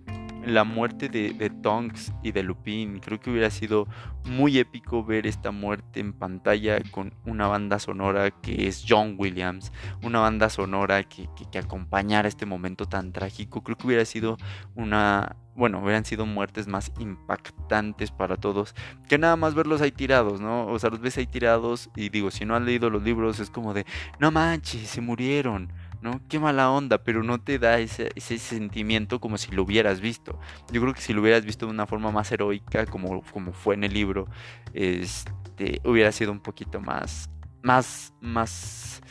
la 0.47 0.63
muerte 0.63 1.09
de, 1.09 1.33
de, 1.33 1.51
Tonks 1.51 2.13
y 2.23 2.31
de 2.31 2.45
Lupin. 2.45 3.01
Creo 3.01 3.19
que 3.19 3.31
hubiera 3.31 3.51
sido 3.51 3.89
muy 4.25 4.59
épico 4.59 5.05
ver 5.05 5.27
esta 5.27 5.51
muerte 5.51 5.99
en 5.99 6.13
pantalla 6.13 6.79
con 6.93 7.13
una 7.25 7.49
banda 7.49 7.81
sonora 7.81 8.31
que 8.31 8.69
es 8.69 8.85
John 8.89 9.17
Williams, 9.19 9.73
una 10.03 10.21
banda 10.21 10.49
sonora 10.49 11.03
que, 11.03 11.29
que, 11.51 11.59
acompañara 11.59 12.29
este 12.29 12.47
momento 12.47 12.87
tan 12.87 13.13
trágico. 13.13 13.63
Creo 13.63 13.77
que 13.77 13.89
hubiera 13.89 14.05
sido 14.05 14.37
una, 14.77 15.35
bueno, 15.57 15.83
hubieran 15.83 16.05
sido 16.05 16.27
muertes 16.27 16.69
más 16.69 16.93
impactantes 17.01 18.13
para 18.13 18.37
todos 18.37 18.75
que 19.09 19.19
nada 19.19 19.35
más 19.35 19.55
verlos 19.55 19.81
ahí 19.81 19.91
tirados, 19.91 20.41
¿no? 20.41 20.69
O 20.69 20.79
sea, 20.79 20.91
los 20.91 21.01
ves 21.01 21.19
ahí 21.19 21.27
tirados 21.27 21.91
y 21.97 22.09
digo, 22.11 22.31
si 22.31 22.45
no 22.45 22.55
han 22.55 22.67
leído 22.67 22.89
los 22.89 23.03
libros 23.03 23.41
es 23.41 23.51
como 23.51 23.75
de, 23.75 23.85
no 24.21 24.31
manches, 24.31 24.89
se 24.89 25.01
murieron. 25.01 25.73
¿No? 26.01 26.21
Qué 26.29 26.39
mala 26.39 26.71
onda, 26.71 26.99
pero 26.99 27.23
no 27.23 27.41
te 27.41 27.59
da 27.59 27.79
ese, 27.79 28.11
sentimiento 28.39 29.21
como 29.21 29.39
si 29.39 29.53
lo 29.53 29.63
hubieras 29.63 30.01
visto. 30.01 30.39
Yo 30.73 30.81
creo 30.81 30.95
que 30.95 31.01
si 31.01 31.13
lo 31.13 31.23
hubieras 31.23 31.45
visto 31.45 31.67
de 31.67 31.73
una 31.73 31.87
forma 31.87 32.11
más 32.11 32.31
heroica, 32.33 32.87
como, 32.87 33.23
como 33.33 33.53
fue 33.53 33.75
en 33.75 33.85
el 33.85 33.93
libro, 33.93 34.29
este, 34.75 35.81
hubiera 35.85 36.13
sido 36.13 36.33
un 36.33 36.41
poquito 36.41 36.81
más, 36.81 37.31
más, 37.63 38.13
más, 38.21 39.03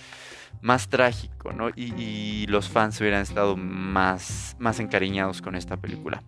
más 0.62 0.88
trágico, 0.88 1.52
¿no? 1.54 1.70
Y, 1.70 1.94
y 1.96 2.48
los 2.48 2.70
fans 2.70 3.00
hubieran 3.02 3.22
estado 3.22 3.58
más, 3.58 4.56
más 4.60 4.80
encariñados 4.80 5.42
con 5.42 5.56
esta 5.56 5.78
película. 5.78 6.24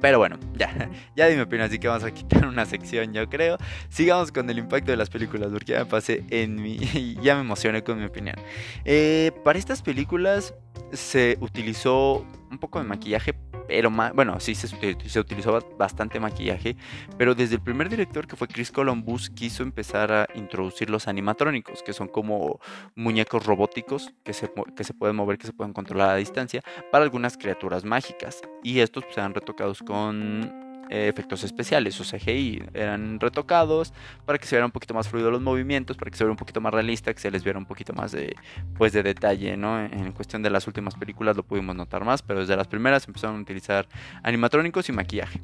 Pero 0.00 0.18
bueno, 0.18 0.38
ya, 0.56 0.90
ya 1.16 1.26
di 1.26 1.36
mi 1.36 1.42
opinión, 1.42 1.68
así 1.68 1.78
que 1.78 1.88
vamos 1.88 2.04
a 2.04 2.10
quitar 2.10 2.46
una 2.46 2.64
sección, 2.66 3.12
yo 3.12 3.28
creo. 3.28 3.58
Sigamos 3.88 4.32
con 4.32 4.48
el 4.48 4.58
impacto 4.58 4.90
de 4.90 4.96
las 4.96 5.10
películas, 5.10 5.50
porque 5.52 5.72
ya 5.72 5.80
me 5.80 5.86
pasé 5.86 6.24
en 6.30 6.60
mi. 6.60 6.78
ya 7.22 7.34
me 7.34 7.42
emocioné 7.42 7.82
con 7.82 7.98
mi 7.98 8.06
opinión. 8.06 8.36
Eh, 8.84 9.32
para 9.44 9.58
estas 9.58 9.82
películas 9.82 10.54
se 10.92 11.36
utilizó 11.40 12.24
un 12.50 12.58
poco 12.58 12.78
de 12.78 12.84
maquillaje 12.84 13.34
pero 13.70 13.88
bueno, 13.88 14.40
sí 14.40 14.56
se, 14.56 14.66
se, 14.66 15.20
utilizó 15.20 15.60
bastante 15.78 16.18
maquillaje, 16.18 16.76
pero 17.16 17.36
desde 17.36 17.54
el 17.54 17.60
primer 17.60 17.88
director 17.88 18.26
que 18.26 18.34
fue 18.34 18.48
Chris 18.48 18.72
Columbus 18.72 19.30
quiso 19.30 19.62
empezar 19.62 20.10
a 20.10 20.26
introducir 20.34 20.90
los 20.90 21.06
animatrónicos, 21.06 21.84
que 21.84 21.92
son 21.92 22.08
como 22.08 22.58
muñecos 22.96 23.46
robóticos 23.46 24.12
que 24.24 24.32
se, 24.32 24.50
que 24.74 24.82
se 24.82 24.92
pueden 24.92 25.14
mover, 25.14 25.38
que 25.38 25.46
se 25.46 25.52
pueden 25.52 25.72
controlar 25.72 26.10
a 26.10 26.16
distancia, 26.16 26.62
para 26.90 27.04
algunas 27.04 27.38
criaturas 27.38 27.84
mágicas. 27.84 28.42
Y 28.64 28.80
estos 28.80 29.04
pues, 29.04 29.16
eran 29.18 29.34
retocados 29.34 29.84
con 29.84 30.59
eh, 30.90 31.08
efectos 31.08 31.44
especiales 31.44 32.00
o 32.00 32.04
CGI, 32.04 32.64
eran 32.74 33.20
retocados 33.20 33.94
para 34.26 34.38
que 34.38 34.46
se 34.46 34.56
viera 34.56 34.66
un 34.66 34.72
poquito 34.72 34.92
más 34.92 35.08
fluido 35.08 35.30
los 35.30 35.40
movimientos, 35.40 35.96
para 35.96 36.10
que 36.10 36.16
se 36.16 36.24
viera 36.24 36.32
un 36.32 36.36
poquito 36.36 36.60
más 36.60 36.74
realista, 36.74 37.14
que 37.14 37.20
se 37.20 37.30
les 37.30 37.44
viera 37.44 37.60
un 37.60 37.64
poquito 37.64 37.92
más 37.92 38.10
de, 38.10 38.34
pues, 38.76 38.92
de 38.92 39.04
detalle, 39.04 39.56
¿no? 39.56 39.80
En 39.80 40.10
cuestión 40.10 40.42
de 40.42 40.50
las 40.50 40.66
últimas 40.66 40.96
películas 40.96 41.36
lo 41.36 41.44
pudimos 41.44 41.76
notar 41.76 42.04
más, 42.04 42.22
pero 42.22 42.40
desde 42.40 42.56
las 42.56 42.66
primeras 42.66 43.06
empezaron 43.06 43.36
a 43.36 43.40
utilizar 43.40 43.86
animatrónicos 44.24 44.88
y 44.88 44.92
maquillaje. 44.92 45.40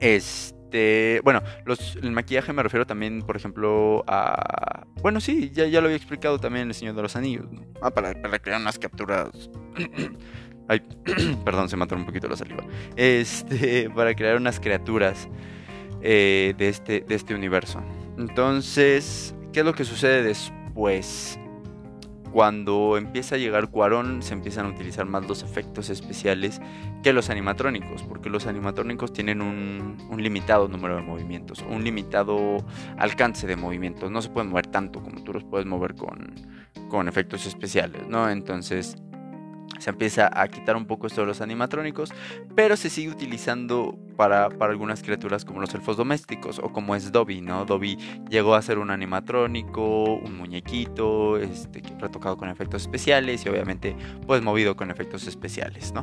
Este, 0.00 1.20
bueno, 1.22 1.40
el 2.02 2.10
maquillaje 2.10 2.52
me 2.52 2.64
refiero 2.64 2.84
también, 2.84 3.22
por 3.22 3.36
ejemplo, 3.36 4.02
a... 4.08 4.84
Bueno, 5.02 5.20
sí, 5.20 5.50
ya, 5.54 5.66
ya 5.66 5.80
lo 5.80 5.86
había 5.86 5.96
explicado 5.96 6.40
también 6.40 6.64
en 6.64 6.68
El 6.70 6.74
Señor 6.74 6.96
de 6.96 7.02
los 7.02 7.14
Anillos. 7.14 7.46
Ah, 7.80 7.90
para, 7.90 8.12
para 8.20 8.40
crear 8.40 8.60
unas 8.60 8.78
capturas... 8.78 9.50
Ay, 10.68 10.82
perdón, 11.44 11.68
se 11.68 11.76
mató 11.76 11.96
un 11.96 12.04
poquito 12.04 12.28
la 12.28 12.36
saliva. 12.36 12.62
Este, 12.94 13.90
para 13.94 14.14
crear 14.14 14.36
unas 14.36 14.60
criaturas 14.60 15.28
eh, 16.02 16.54
de, 16.56 16.68
este, 16.68 17.00
de 17.00 17.14
este 17.14 17.34
universo. 17.34 17.82
Entonces, 18.18 19.34
¿qué 19.52 19.60
es 19.60 19.66
lo 19.66 19.74
que 19.74 19.84
sucede 19.84 20.22
después? 20.22 21.38
Cuando 22.32 22.98
empieza 22.98 23.36
a 23.36 23.38
llegar 23.38 23.70
Cuarón, 23.70 24.22
se 24.22 24.34
empiezan 24.34 24.66
a 24.66 24.68
utilizar 24.68 25.06
más 25.06 25.26
los 25.26 25.42
efectos 25.42 25.88
especiales 25.88 26.60
que 27.02 27.14
los 27.14 27.30
animatrónicos, 27.30 28.02
porque 28.02 28.28
los 28.28 28.46
animatrónicos 28.46 29.14
tienen 29.14 29.40
un, 29.40 29.96
un 30.10 30.22
limitado 30.22 30.68
número 30.68 30.96
de 30.96 31.02
movimientos, 31.02 31.64
un 31.66 31.82
limitado 31.82 32.58
alcance 32.98 33.46
de 33.46 33.56
movimientos. 33.56 34.10
No 34.10 34.20
se 34.20 34.28
pueden 34.28 34.50
mover 34.50 34.66
tanto 34.66 35.02
como 35.02 35.24
tú 35.24 35.32
los 35.32 35.44
puedes 35.44 35.66
mover 35.66 35.94
con, 35.94 36.34
con 36.90 37.08
efectos 37.08 37.46
especiales, 37.46 38.06
¿no? 38.08 38.28
Entonces 38.28 38.96
se 39.78 39.90
empieza 39.90 40.30
a 40.32 40.48
quitar 40.48 40.76
un 40.76 40.86
poco 40.86 41.06
esto 41.06 41.20
de 41.20 41.26
los 41.26 41.40
animatrónicos, 41.40 42.12
pero 42.54 42.76
se 42.76 42.90
sigue 42.90 43.10
utilizando 43.10 43.98
para, 44.16 44.48
algunas 44.60 45.02
criaturas 45.02 45.44
como 45.44 45.60
los 45.60 45.72
elfos 45.74 45.96
domésticos 45.96 46.58
o 46.58 46.72
como 46.72 46.96
es 46.96 47.12
Dobby, 47.12 47.40
¿no? 47.40 47.64
Dobby 47.64 47.96
llegó 48.28 48.54
a 48.54 48.62
ser 48.62 48.78
un 48.78 48.90
animatrónico, 48.90 50.14
un 50.14 50.36
muñequito, 50.36 51.38
este, 51.38 51.82
retocado 51.98 52.36
con 52.36 52.48
efectos 52.48 52.82
especiales 52.82 53.44
y 53.46 53.48
obviamente 53.48 53.96
pues 54.26 54.42
movido 54.42 54.76
con 54.76 54.90
efectos 54.90 55.26
especiales, 55.26 55.92
¿no? 55.92 56.00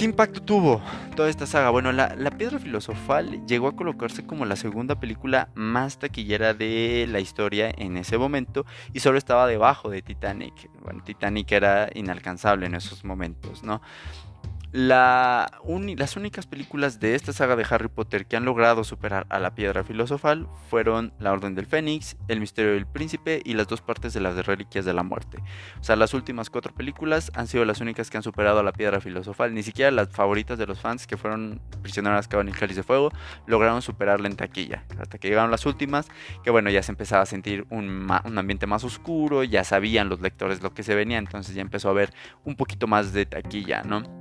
¿Qué 0.00 0.06
impacto 0.06 0.40
tuvo 0.40 0.80
toda 1.14 1.28
esta 1.28 1.44
saga? 1.44 1.68
Bueno, 1.68 1.92
la, 1.92 2.30
Piedra 2.30 2.58
Filosofal 2.58 3.46
llegó 3.46 3.68
a 3.68 3.76
colocarse 3.76 4.24
como 4.24 4.46
la 4.46 4.56
segunda 4.56 4.98
película 4.98 5.50
más 5.54 5.98
taquillera 5.98 6.54
de 6.54 7.06
la 7.06 7.20
historia 7.20 7.70
en 7.76 7.98
ese 7.98 8.16
momento 8.16 8.64
y 8.94 9.00
solo 9.00 9.18
estaba 9.18 9.46
debajo 9.46 9.90
de 9.90 10.00
Titanic. 10.00 10.70
Bueno, 10.82 11.02
Titanic 11.04 11.52
era 11.52 11.90
inalcanzable 11.92 12.64
en 12.64 12.76
esos 12.76 13.04
momentos, 13.04 13.62
¿no? 13.62 13.82
Las 14.72 15.50
únicas 15.64 16.46
películas 16.46 17.00
de 17.00 17.16
esta 17.16 17.32
saga 17.32 17.56
de 17.56 17.66
Harry 17.68 17.88
Potter 17.88 18.26
que 18.26 18.36
han 18.36 18.44
logrado 18.44 18.84
superar 18.84 19.26
a 19.28 19.40
la 19.40 19.54
piedra 19.56 19.82
filosofal 19.82 20.46
fueron 20.68 21.12
La 21.18 21.32
Orden 21.32 21.56
del 21.56 21.66
Fénix, 21.66 22.16
El 22.28 22.38
Misterio 22.38 22.74
del 22.74 22.86
Príncipe 22.86 23.42
y 23.44 23.54
las 23.54 23.66
dos 23.66 23.80
partes 23.80 24.12
de 24.12 24.20
las 24.20 24.46
Reliquias 24.46 24.84
de 24.84 24.94
la 24.94 25.02
Muerte. 25.02 25.38
O 25.80 25.84
sea, 25.84 25.96
las 25.96 26.14
últimas 26.14 26.50
cuatro 26.50 26.72
películas 26.72 27.32
han 27.34 27.48
sido 27.48 27.64
las 27.64 27.80
únicas 27.80 28.10
que 28.10 28.16
han 28.16 28.22
superado 28.22 28.60
a 28.60 28.62
la 28.62 28.72
piedra 28.72 29.00
filosofal. 29.00 29.54
Ni 29.54 29.64
siquiera 29.64 29.90
las 29.90 30.08
favoritas 30.10 30.56
de 30.56 30.66
los 30.68 30.80
fans 30.80 31.08
que 31.08 31.16
fueron 31.16 31.60
Prisioneras 31.82 32.28
Caban 32.28 32.48
y 32.48 32.52
Cáliz 32.52 32.76
de 32.76 32.84
Fuego 32.84 33.10
lograron 33.46 33.82
superarla 33.82 34.28
en 34.28 34.36
taquilla. 34.36 34.84
Hasta 35.00 35.18
que 35.18 35.28
llegaron 35.28 35.50
las 35.50 35.66
últimas, 35.66 36.06
que 36.44 36.50
bueno, 36.50 36.70
ya 36.70 36.84
se 36.84 36.92
empezaba 36.92 37.22
a 37.22 37.26
sentir 37.26 37.66
un, 37.70 38.08
un 38.24 38.38
ambiente 38.38 38.68
más 38.68 38.84
oscuro, 38.84 39.42
ya 39.42 39.64
sabían 39.64 40.08
los 40.08 40.20
lectores 40.20 40.62
lo 40.62 40.72
que 40.74 40.84
se 40.84 40.94
venía, 40.94 41.18
entonces 41.18 41.56
ya 41.56 41.62
empezó 41.62 41.88
a 41.88 41.90
haber 41.90 42.12
un 42.44 42.54
poquito 42.54 42.86
más 42.86 43.12
de 43.12 43.26
taquilla, 43.26 43.82
¿no? 43.82 44.19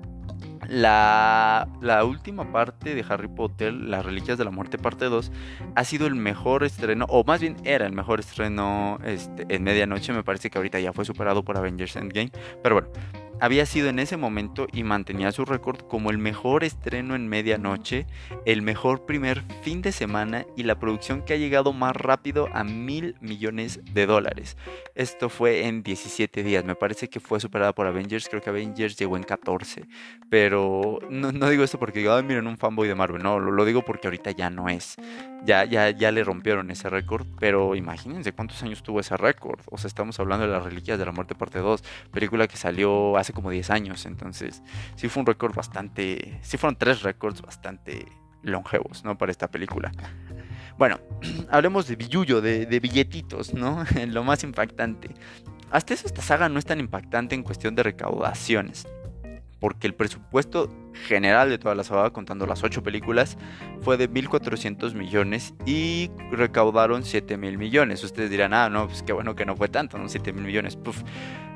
La, 0.67 1.67
última 2.05 2.51
parte 2.51 2.95
de 2.95 3.05
Harry 3.07 3.27
Potter, 3.27 3.73
Las 3.73 4.05
Reliquias 4.05 4.37
de 4.37 4.45
la 4.45 4.51
Muerte, 4.51 4.77
parte 4.77 5.05
2, 5.05 5.31
ha 5.75 5.83
sido 5.83 6.07
el 6.07 6.15
mejor 6.15 6.63
estreno, 6.63 7.05
o 7.09 7.23
más 7.23 7.41
bien 7.41 7.55
era 7.63 7.85
el 7.85 7.93
mejor 7.93 8.19
estreno 8.19 8.99
este, 9.03 9.45
en 9.49 9.63
medianoche. 9.63 10.13
Me 10.13 10.23
parece 10.23 10.49
que 10.49 10.57
ahorita 10.57 10.79
ya 10.79 10.93
fue 10.93 11.05
superado 11.05 11.43
por 11.43 11.57
Avengers 11.57 11.95
Endgame. 11.95 12.31
Pero 12.61 12.75
bueno, 12.75 12.89
había 13.41 13.65
sido 13.65 13.89
en 13.89 13.99
ese 13.99 14.17
momento 14.17 14.67
y 14.71 14.83
mantenía 14.83 15.31
su 15.31 15.45
récord 15.45 15.81
como 15.81 16.11
el 16.11 16.17
mejor 16.17 16.63
estreno 16.63 17.15
en 17.15 17.27
medianoche, 17.27 18.05
el 18.45 18.61
mejor 18.61 19.05
primer 19.05 19.43
fin 19.61 19.81
de 19.81 19.91
semana 19.91 20.45
y 20.55 20.63
la 20.63 20.79
producción 20.79 21.21
que 21.21 21.33
ha 21.33 21.37
llegado 21.37 21.73
más 21.73 21.95
rápido 21.95 22.47
a 22.53 22.63
mil 22.63 23.15
millones 23.21 23.79
de 23.93 24.05
dólares. 24.05 24.57
Esto 24.95 25.29
fue 25.29 25.67
en 25.67 25.83
17 25.83 26.43
días, 26.43 26.65
me 26.65 26.75
parece 26.75 27.09
que 27.09 27.19
fue 27.19 27.39
superada 27.39 27.73
por 27.73 27.87
Avengers, 27.87 28.27
creo 28.29 28.41
que 28.41 28.49
Avengers 28.49 28.97
llegó 28.97 29.15
en 29.17 29.23
14, 29.23 29.85
pero 30.29 30.99
no, 31.09 31.31
digo 31.49 31.63
esto 31.63 31.79
porque 31.79 31.99
digo, 31.99 32.21
miren 32.23 32.47
un 32.47 32.57
fanboy 32.57 32.87
de 32.87 32.95
Marvel, 32.95 33.23
no, 33.23 33.39
lo, 33.39 33.65
digo 33.65 33.83
porque 33.83 34.07
ahorita 34.07 34.31
ya 34.31 34.49
no 34.49 34.69
es. 34.69 34.95
Ya, 35.45 35.63
ya, 35.63 35.89
ya 35.91 36.11
le 36.11 36.23
rompieron 36.23 36.69
ese 36.69 36.89
récord, 36.89 37.25
pero 37.39 37.75
imagínense 37.75 38.33
cuántos 38.33 38.61
años 38.61 38.83
tuvo 38.83 38.99
ese 38.99 39.15
récord. 39.15 39.61
O 39.71 39.77
sea, 39.77 39.87
estamos 39.87 40.19
hablando 40.19 40.45
de 40.45 40.51
las 40.51 40.63
Reliquias 40.63 40.99
de 40.99 41.05
la 41.05 41.13
Muerte 41.13 41.33
parte 41.33 41.59
2, 41.59 41.81
película 42.11 42.47
que 42.47 42.57
salió 42.57 43.15
hace 43.15 43.28
como 43.33 43.49
10 43.51 43.69
años, 43.69 44.05
entonces 44.05 44.61
sí 44.95 45.09
fue 45.09 45.21
un 45.21 45.27
récord 45.27 45.55
bastante, 45.55 46.39
sí 46.41 46.57
fueron 46.57 46.77
tres 46.77 47.01
récords 47.03 47.41
bastante 47.41 48.05
longevos, 48.41 49.03
¿no? 49.03 49.17
Para 49.17 49.31
esta 49.31 49.49
película. 49.49 49.91
Bueno, 50.77 50.99
hablemos 51.49 51.87
de 51.87 51.95
billullo, 51.95 52.41
de, 52.41 52.79
billetitos, 52.79 53.53
¿no? 53.53 53.83
Lo 54.07 54.23
más 54.23 54.43
impactante. 54.43 55.09
Hasta 55.71 55.93
eso 55.93 56.07
esta 56.07 56.21
saga 56.21 56.49
no 56.49 56.57
es 56.57 56.65
tan 56.65 56.79
impactante 56.79 57.35
en 57.35 57.43
cuestión 57.43 57.75
de 57.75 57.83
recaudaciones 57.83 58.87
porque 59.59 59.87
el 59.87 59.93
presupuesto 59.93 60.69
general 61.07 61.49
de 61.49 61.57
toda 61.57 61.75
la 61.75 61.83
saga, 61.83 62.11
contando 62.11 62.45
las 62.45 62.63
ocho 62.63 62.81
películas, 62.81 63.37
fue 63.81 63.97
de 63.97 64.09
1.400 64.09 64.93
millones 64.93 65.53
y 65.65 66.09
recaudaron 66.31 67.03
7.000 67.03 67.57
millones. 67.57 68.03
Ustedes 68.03 68.29
dirán, 68.29 68.53
ah, 68.53 68.69
no, 68.69 68.87
pues 68.87 69.03
qué 69.03 69.13
bueno 69.13 69.35
que 69.35 69.45
no 69.45 69.55
fue 69.55 69.67
tanto, 69.67 69.97
¿no? 69.97 70.05
7.000 70.05 70.33
millones, 70.33 70.75
Puf. 70.75 71.03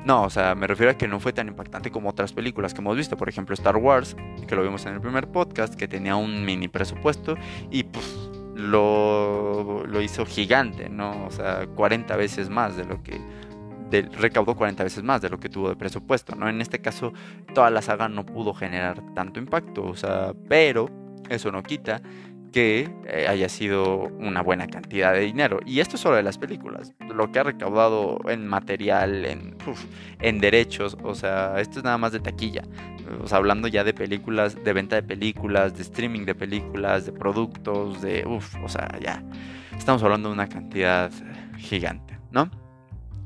No, 0.04 0.22
o 0.22 0.30
sea, 0.30 0.54
me 0.54 0.66
refiero 0.66 0.92
a 0.92 0.98
que 0.98 1.08
no 1.08 1.18
fue 1.18 1.32
tan 1.32 1.48
impactante 1.48 1.90
como 1.90 2.10
otras 2.10 2.32
películas 2.32 2.74
que 2.74 2.80
hemos 2.80 2.96
visto, 2.96 3.16
por 3.16 3.28
ejemplo 3.28 3.54
Star 3.54 3.76
Wars, 3.76 4.16
que 4.46 4.54
lo 4.54 4.62
vimos 4.62 4.84
en 4.84 4.94
el 4.94 5.00
primer 5.00 5.28
podcast, 5.28 5.74
que 5.74 5.88
tenía 5.88 6.14
un 6.16 6.44
mini 6.44 6.68
presupuesto 6.68 7.36
y 7.70 7.84
pues 7.84 8.30
lo, 8.54 9.86
lo 9.86 10.00
hizo 10.02 10.26
gigante, 10.26 10.90
¿no? 10.90 11.24
O 11.26 11.30
sea, 11.30 11.66
40 11.66 12.16
veces 12.16 12.50
más 12.50 12.76
de 12.76 12.84
lo 12.84 13.02
que 13.02 13.18
recaudó 14.02 14.56
40 14.56 14.82
veces 14.84 15.02
más 15.02 15.22
de 15.22 15.30
lo 15.30 15.38
que 15.38 15.48
tuvo 15.48 15.68
de 15.68 15.76
presupuesto, 15.76 16.34
¿no? 16.34 16.48
En 16.48 16.60
este 16.60 16.80
caso, 16.80 17.12
toda 17.54 17.70
la 17.70 17.82
saga 17.82 18.08
no 18.08 18.26
pudo 18.26 18.54
generar 18.54 19.00
tanto 19.14 19.38
impacto, 19.38 19.84
o 19.84 19.96
sea, 19.96 20.32
pero 20.48 20.88
eso 21.28 21.50
no 21.52 21.62
quita 21.62 22.02
que 22.54 22.88
eh, 23.08 23.26
haya 23.26 23.48
sido 23.48 24.04
una 24.20 24.40
buena 24.40 24.68
cantidad 24.68 25.12
de 25.12 25.22
dinero. 25.22 25.58
Y 25.66 25.80
esto 25.80 25.96
es 25.96 26.02
solo 26.02 26.14
de 26.14 26.22
las 26.22 26.38
películas. 26.38 26.94
Lo 27.12 27.32
que 27.32 27.40
ha 27.40 27.42
recaudado 27.42 28.20
en 28.28 28.46
material, 28.46 29.24
en, 29.24 29.56
en 30.20 30.38
derechos, 30.38 30.96
o 31.02 31.16
sea, 31.16 31.60
esto 31.60 31.80
es 31.80 31.84
nada 31.84 31.98
más 31.98 32.12
de 32.12 32.20
taquilla. 32.20 32.62
O 33.20 33.26
sea, 33.26 33.38
hablando 33.38 33.66
ya 33.66 33.82
de 33.82 33.92
películas, 33.92 34.56
de 34.62 34.72
venta 34.72 34.94
de 34.94 35.02
películas, 35.02 35.74
de 35.74 35.82
streaming 35.82 36.26
de 36.26 36.36
películas, 36.36 37.06
de 37.06 37.12
productos, 37.12 38.00
de... 38.00 38.24
Uf, 38.24 38.54
o 38.62 38.68
sea, 38.68 38.88
ya. 39.00 39.20
Estamos 39.76 40.00
hablando 40.04 40.28
de 40.28 40.34
una 40.34 40.48
cantidad 40.48 41.10
gigante, 41.58 42.20
¿no? 42.30 42.48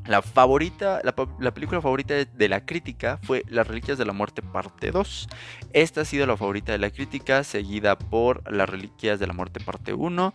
La 0.08 0.22
favorita, 0.22 1.02
la, 1.04 1.52
película 1.52 1.82
favorita 1.82 2.14
de 2.14 2.48
la 2.48 2.64
crítica 2.64 3.18
fue 3.24 3.44
Las 3.46 3.68
Reliquias 3.68 3.98
de 3.98 4.06
la 4.06 4.14
Muerte 4.14 4.40
parte 4.40 4.90
2. 4.90 5.28
Esta 5.74 6.00
ha 6.00 6.04
sido 6.06 6.26
la 6.26 6.34
favorita 6.34 6.72
de 6.72 6.78
la 6.78 6.90
crítica, 6.90 7.44
seguida 7.44 7.98
por 7.98 8.50
Las 8.50 8.70
Reliquias 8.70 9.20
de 9.20 9.26
la 9.26 9.34
Muerte 9.34 9.60
parte 9.60 9.92
1, 9.92 10.34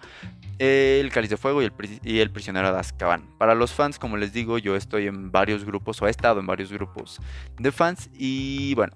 El 0.59 1.11
Cáliz 1.11 1.31
de 1.31 1.37
Fuego 1.37 1.63
y 1.63 1.65
el, 1.65 1.73
y 2.03 2.19
el 2.19 2.29
Prisionero 2.29 2.71
de 2.71 2.79
Azkaban. 2.79 3.27
Para 3.39 3.55
los 3.55 3.73
fans, 3.73 3.97
como 3.97 4.15
les 4.15 4.31
digo, 4.31 4.59
yo 4.59 4.75
estoy 4.75 5.07
en 5.07 5.31
varios 5.31 5.65
grupos 5.65 5.99
o 6.03 6.07
he 6.07 6.11
estado 6.11 6.39
en 6.39 6.45
varios 6.45 6.71
grupos 6.71 7.19
de 7.57 7.71
fans 7.71 8.11
y 8.13 8.75
bueno, 8.75 8.93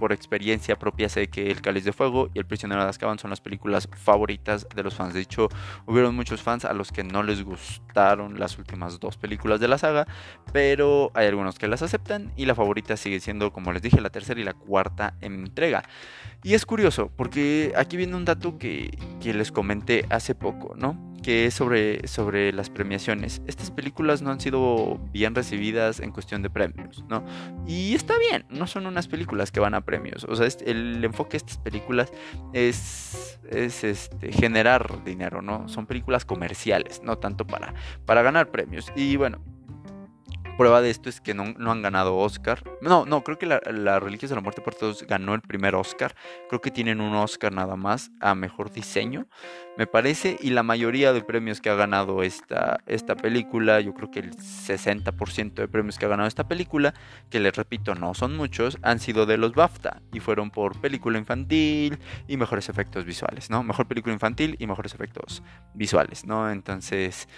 por 0.00 0.12
experiencia 0.12 0.76
propia 0.76 1.08
sé 1.08 1.28
que 1.28 1.50
El 1.50 1.60
Cáliz 1.60 1.84
de 1.84 1.92
Fuego 1.92 2.30
y 2.34 2.38
El 2.38 2.46
Prisionero 2.46 2.82
de 2.82 2.88
Azkaban 2.88 3.18
son 3.18 3.30
las 3.30 3.40
películas 3.40 3.88
favoritas 3.94 4.66
de 4.74 4.82
los 4.82 4.94
fans. 4.94 5.14
De 5.14 5.20
hecho, 5.20 5.48
hubieron 5.86 6.16
muchos 6.16 6.42
fans 6.42 6.64
a 6.64 6.72
los 6.72 6.90
que 6.90 7.04
no 7.04 7.22
les 7.22 7.44
gustaron 7.44 8.40
las 8.40 8.58
últimas 8.58 8.98
dos 8.98 9.18
películas 9.18 9.60
de 9.60 9.68
la 9.68 9.78
saga, 9.78 10.06
pero 10.52 11.12
hay 11.14 11.26
algunos 11.26 11.58
que 11.58 11.68
las 11.68 11.82
aceptan 11.82 12.32
y 12.36 12.46
la 12.46 12.54
favorita 12.54 12.96
sigue 12.96 13.20
siendo, 13.20 13.52
como 13.52 13.72
les 13.72 13.82
dije, 13.82 14.00
la 14.00 14.10
tercera 14.10 14.40
y 14.40 14.44
la 14.44 14.54
cuarta 14.54 15.14
entrega. 15.20 15.84
Y 16.42 16.54
es 16.54 16.64
curioso, 16.64 17.12
porque 17.14 17.72
aquí 17.76 17.98
viene 17.98 18.16
un 18.16 18.24
dato 18.24 18.56
que, 18.56 18.96
que 19.20 19.34
les 19.34 19.52
comenté 19.52 20.06
hace 20.08 20.34
poco, 20.34 20.74
¿no? 20.76 21.09
Que 21.22 21.46
es 21.46 21.54
sobre, 21.54 22.06
sobre 22.06 22.52
las 22.52 22.70
premiaciones. 22.70 23.42
Estas 23.46 23.70
películas 23.70 24.22
no 24.22 24.30
han 24.30 24.40
sido 24.40 24.98
bien 25.12 25.34
recibidas 25.34 26.00
en 26.00 26.12
cuestión 26.12 26.42
de 26.42 26.50
premios, 26.50 27.04
¿no? 27.08 27.24
Y 27.66 27.94
está 27.94 28.18
bien, 28.18 28.44
no 28.48 28.66
son 28.66 28.86
unas 28.86 29.08
películas 29.08 29.50
que 29.50 29.60
van 29.60 29.74
a 29.74 29.82
premios. 29.82 30.24
O 30.24 30.36
sea, 30.36 30.48
el 30.66 31.04
enfoque 31.04 31.32
de 31.32 31.36
estas 31.38 31.58
películas 31.58 32.12
es, 32.52 33.38
es 33.50 33.84
este, 33.84 34.32
generar 34.32 35.04
dinero, 35.04 35.42
¿no? 35.42 35.68
Son 35.68 35.86
películas 35.86 36.24
comerciales, 36.24 37.02
no 37.02 37.18
tanto 37.18 37.46
para, 37.46 37.74
para 38.06 38.22
ganar 38.22 38.50
premios. 38.50 38.92
Y 38.96 39.16
bueno, 39.16 39.42
Prueba 40.60 40.82
de 40.82 40.90
esto 40.90 41.08
es 41.08 41.22
que 41.22 41.32
no, 41.32 41.54
han 41.72 41.80
ganado 41.80 42.18
Oscar. 42.18 42.62
No, 42.82 43.06
no, 43.06 43.24
creo 43.24 43.38
que 43.38 43.46
la, 43.46 43.62
la 43.72 43.98
Reliquias 43.98 44.28
de 44.28 44.34
la 44.34 44.42
Muerte 44.42 44.60
por 44.60 44.74
Todos 44.74 45.06
ganó 45.06 45.32
el 45.32 45.40
primer 45.40 45.74
Oscar. 45.74 46.14
Creo 46.50 46.60
que 46.60 46.70
tienen 46.70 47.00
un 47.00 47.14
Oscar 47.14 47.50
nada 47.50 47.76
más 47.76 48.10
a 48.20 48.34
mejor 48.34 48.70
diseño, 48.70 49.26
me 49.78 49.86
parece. 49.86 50.36
Y 50.38 50.50
la 50.50 50.62
mayoría 50.62 51.14
de 51.14 51.22
premios 51.22 51.62
que 51.62 51.70
ha 51.70 51.74
ganado 51.76 52.22
esta, 52.22 52.80
esta 52.84 53.16
película, 53.16 53.80
yo 53.80 53.94
creo 53.94 54.10
que 54.10 54.18
el 54.18 54.36
60% 54.36 55.54
de 55.54 55.66
premios 55.66 55.96
que 55.96 56.04
ha 56.04 56.10
ganado 56.10 56.28
esta 56.28 56.46
película, 56.46 56.92
que 57.30 57.40
les 57.40 57.56
repito, 57.56 57.94
no 57.94 58.12
son 58.12 58.36
muchos, 58.36 58.76
han 58.82 59.00
sido 59.00 59.24
de 59.24 59.38
los 59.38 59.54
BAFTA 59.54 60.02
y 60.12 60.20
fueron 60.20 60.50
por 60.50 60.78
película 60.78 61.18
infantil 61.18 61.98
y 62.28 62.36
mejores 62.36 62.68
efectos 62.68 63.06
visuales, 63.06 63.48
¿no? 63.48 63.62
Mejor 63.62 63.88
película 63.88 64.12
infantil 64.12 64.56
y 64.58 64.66
mejores 64.66 64.92
efectos 64.92 65.42
visuales, 65.72 66.26
¿no? 66.26 66.50
Entonces 66.50 67.28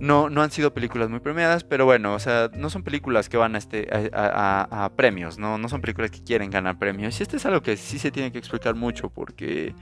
no, 0.00 0.30
no 0.30 0.42
han 0.42 0.50
sido 0.50 0.72
películas 0.72 1.10
muy 1.10 1.20
premiadas, 1.20 1.64
pero 1.64 1.84
bueno, 1.84 2.14
o 2.14 2.18
sea, 2.18 2.50
no 2.56 2.70
son 2.70 2.82
películas 2.82 3.28
que 3.28 3.36
van 3.36 3.54
a, 3.54 3.58
este, 3.58 3.88
a, 4.12 4.90
premios, 4.96 5.38
¿no? 5.38 5.58
No 5.58 5.68
son 5.68 5.80
películas 5.80 6.10
que 6.10 6.22
quieren 6.22 6.50
ganar 6.50 6.78
premios. 6.78 7.18
Y 7.20 7.22
esto 7.22 7.36
es 7.36 7.46
algo 7.46 7.62
que 7.62 7.76
sí 7.76 7.98
se 7.98 8.10
tiene 8.10 8.32
que 8.32 8.38
explicar 8.38 8.74
mucho, 8.74 9.08
porque 9.10 9.74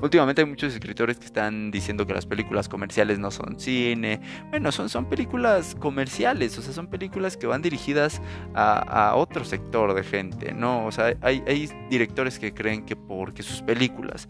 últimamente 0.00 0.42
hay 0.42 0.48
muchos 0.48 0.72
escritores 0.72 1.18
que 1.18 1.26
están 1.26 1.70
diciendo 1.70 2.06
que 2.06 2.14
las 2.14 2.26
películas 2.26 2.68
comerciales 2.68 3.18
no 3.18 3.30
son 3.30 3.58
cine. 3.58 4.20
Bueno, 4.50 4.72
son, 4.72 4.88
son 4.88 5.08
películas 5.08 5.74
comerciales, 5.78 6.58
o 6.58 6.62
sea, 6.62 6.72
son 6.72 6.88
películas 6.88 7.36
que 7.36 7.46
van 7.46 7.62
dirigidas 7.62 8.20
a, 8.54 9.14
otro 9.16 9.44
sector 9.44 9.94
de 9.94 10.02
gente, 10.02 10.52
¿no? 10.52 10.86
O 10.86 10.92
sea, 10.92 11.14
hay, 11.20 11.42
hay 11.46 11.70
directores 11.90 12.38
que 12.38 12.52
creen 12.52 12.84
que 12.84 12.96
porque 12.96 13.42
sus 13.42 13.62
películas 13.62 14.28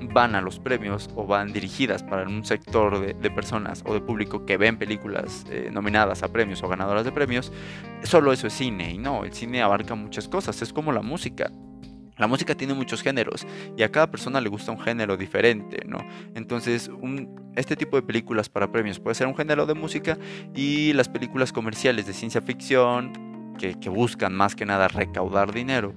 van 0.00 0.34
a 0.34 0.40
los 0.40 0.58
premios 0.58 1.08
o 1.14 1.26
van 1.26 1.52
dirigidas 1.52 2.02
para 2.02 2.26
un 2.28 2.44
sector 2.44 3.14
de, 3.16 3.30
personas 3.30 3.82
o 3.86 3.94
de 3.94 4.00
público 4.00 4.44
que 4.46 4.56
ven 4.56 4.78
películas 4.78 5.44
eh, 5.50 5.70
nominadas 5.72 6.22
a 6.22 6.28
premios 6.28 6.62
o 6.62 6.68
ganadoras 6.68 7.04
de 7.04 7.12
premios, 7.12 7.52
solo 8.02 8.32
eso 8.32 8.46
es 8.46 8.52
cine. 8.52 8.92
Y 8.92 8.98
no, 8.98 9.24
el 9.24 9.32
cine 9.32 9.62
abarca 9.62 9.94
muchas 9.94 10.28
cosas, 10.28 10.60
es 10.62 10.72
como 10.72 10.92
la 10.92 11.02
música. 11.02 11.50
La 12.16 12.26
música 12.26 12.56
tiene 12.56 12.74
muchos 12.74 13.00
géneros 13.00 13.46
y 13.76 13.82
a 13.84 13.92
cada 13.92 14.10
persona 14.10 14.40
le 14.40 14.48
gusta 14.48 14.72
un 14.72 14.80
género 14.80 15.16
diferente, 15.16 15.84
¿no? 15.86 15.98
Entonces, 16.34 16.90
este 17.54 17.76
tipo 17.76 17.96
de 17.96 18.02
películas 18.02 18.48
para 18.48 18.72
premios 18.72 18.98
puede 18.98 19.14
ser 19.14 19.28
un 19.28 19.36
género 19.36 19.66
de 19.66 19.74
música 19.74 20.18
y 20.52 20.92
las 20.94 21.08
películas 21.08 21.52
comerciales 21.52 22.08
de 22.08 22.12
ciencia 22.12 22.42
ficción 22.42 23.12
que, 23.56 23.78
que 23.78 23.88
buscan 23.88 24.34
más 24.34 24.56
que 24.56 24.66
nada 24.66 24.88
recaudar 24.88 25.52
dinero 25.52 25.94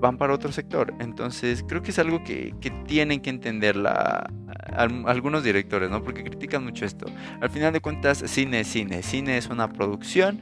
van 0.00 0.18
para 0.18 0.34
otro 0.34 0.52
sector. 0.52 0.94
Entonces 1.00 1.64
creo 1.66 1.82
que 1.82 1.90
es 1.90 1.98
algo 1.98 2.22
que, 2.24 2.54
tienen 2.86 3.20
que 3.20 3.30
entender 3.30 3.76
la, 3.76 4.30
algunos 4.74 5.44
directores, 5.44 5.90
¿no? 5.90 6.02
Porque 6.02 6.24
critican 6.24 6.64
mucho 6.64 6.84
esto. 6.84 7.06
Al 7.40 7.50
final 7.50 7.72
de 7.72 7.80
cuentas, 7.80 8.22
cine 8.26 8.60
es 8.60 8.68
cine. 8.68 9.02
Cine 9.02 9.36
es 9.36 9.48
una 9.48 9.72
producción 9.72 10.40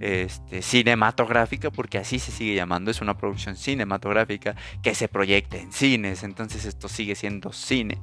este, 0.00 0.62
cinematográfica, 0.62 1.70
porque 1.70 1.98
así 1.98 2.18
se 2.18 2.30
sigue 2.30 2.54
llamando, 2.54 2.90
es 2.90 3.00
una 3.00 3.16
producción 3.16 3.56
cinematográfica 3.56 4.54
que 4.82 4.94
se 4.94 5.08
proyecta 5.08 5.56
en 5.56 5.72
cines. 5.72 6.22
Entonces 6.22 6.64
esto 6.64 6.88
sigue 6.88 7.14
siendo 7.14 7.52
cine. 7.52 7.98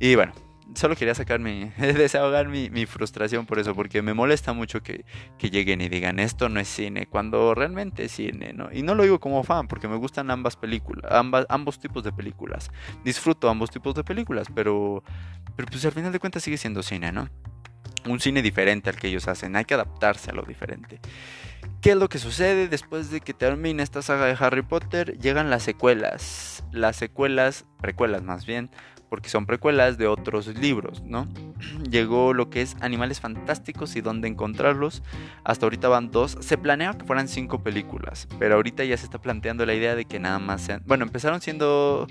Y 0.00 0.14
bueno, 0.14 0.32
solo 0.74 0.96
quería 0.96 1.14
sacar 1.14 1.40
mi, 1.40 1.70
desahogar 1.78 2.48
mi, 2.48 2.70
mi, 2.70 2.86
frustración 2.86 3.46
por 3.46 3.58
eso, 3.58 3.74
porque 3.74 4.02
me 4.02 4.14
molesta 4.14 4.52
mucho 4.52 4.82
que, 4.82 5.04
que, 5.38 5.50
lleguen 5.50 5.80
y 5.80 5.88
digan 5.88 6.18
esto 6.18 6.48
no 6.48 6.60
es 6.60 6.68
cine, 6.68 7.06
cuando 7.06 7.54
realmente 7.54 8.04
es 8.04 8.12
cine, 8.12 8.52
¿no? 8.52 8.68
Y 8.72 8.82
no 8.82 8.94
lo 8.94 9.02
digo 9.02 9.20
como 9.20 9.42
fan, 9.44 9.68
porque 9.68 9.88
me 9.88 9.96
gustan 9.96 10.30
ambas 10.30 10.56
películas, 10.56 11.10
ambas, 11.12 11.46
ambos 11.48 11.78
tipos 11.78 12.04
de 12.04 12.12
películas. 12.12 12.70
Disfruto 13.04 13.48
ambos 13.48 13.70
tipos 13.70 13.94
de 13.94 14.04
películas, 14.04 14.48
pero, 14.54 15.02
pero 15.56 15.68
pues 15.68 15.84
al 15.84 15.92
final 15.92 16.12
de 16.12 16.18
cuentas 16.18 16.42
sigue 16.42 16.56
siendo 16.56 16.82
cine, 16.82 17.12
¿no? 17.12 17.28
Un 18.06 18.20
cine 18.20 18.42
diferente 18.42 18.90
al 18.90 18.96
que 18.96 19.08
ellos 19.08 19.26
hacen, 19.28 19.56
hay 19.56 19.64
que 19.64 19.74
adaptarse 19.74 20.30
a 20.30 20.34
lo 20.34 20.42
diferente. 20.42 21.00
¿Qué 21.80 21.90
es 21.90 21.96
lo 21.96 22.08
que 22.08 22.18
sucede 22.18 22.68
después 22.68 23.10
de 23.10 23.20
que 23.20 23.34
termina 23.34 23.82
esta 23.82 24.02
saga 24.02 24.26
de 24.26 24.36
Harry 24.38 24.62
Potter? 24.62 25.18
Llegan 25.18 25.50
las 25.50 25.62
secuelas, 25.62 26.64
las 26.72 26.96
secuelas, 26.96 27.64
precuelas 27.80 28.22
más 28.22 28.46
bien, 28.46 28.70
porque 29.08 29.28
son 29.28 29.46
precuelas 29.46 29.98
de 29.98 30.06
otros 30.06 30.46
libros, 30.48 31.02
¿no? 31.04 31.28
Llegó 31.90 32.34
lo 32.34 32.50
que 32.50 32.62
es 32.62 32.76
Animales 32.80 33.20
Fantásticos 33.20 33.96
y 33.96 34.00
dónde 34.00 34.28
encontrarlos. 34.28 35.02
Hasta 35.44 35.66
ahorita 35.66 35.88
van 35.88 36.10
dos. 36.10 36.36
Se 36.40 36.58
planeaba 36.58 36.98
que 36.98 37.04
fueran 37.04 37.28
cinco 37.28 37.62
películas, 37.62 38.28
pero 38.38 38.56
ahorita 38.56 38.84
ya 38.84 38.96
se 38.96 39.04
está 39.04 39.20
planteando 39.20 39.66
la 39.66 39.74
idea 39.74 39.94
de 39.94 40.04
que 40.04 40.18
nada 40.18 40.38
más 40.38 40.62
sean... 40.62 40.82
Bueno, 40.86 41.04
empezaron 41.04 41.40
siendo... 41.40 42.06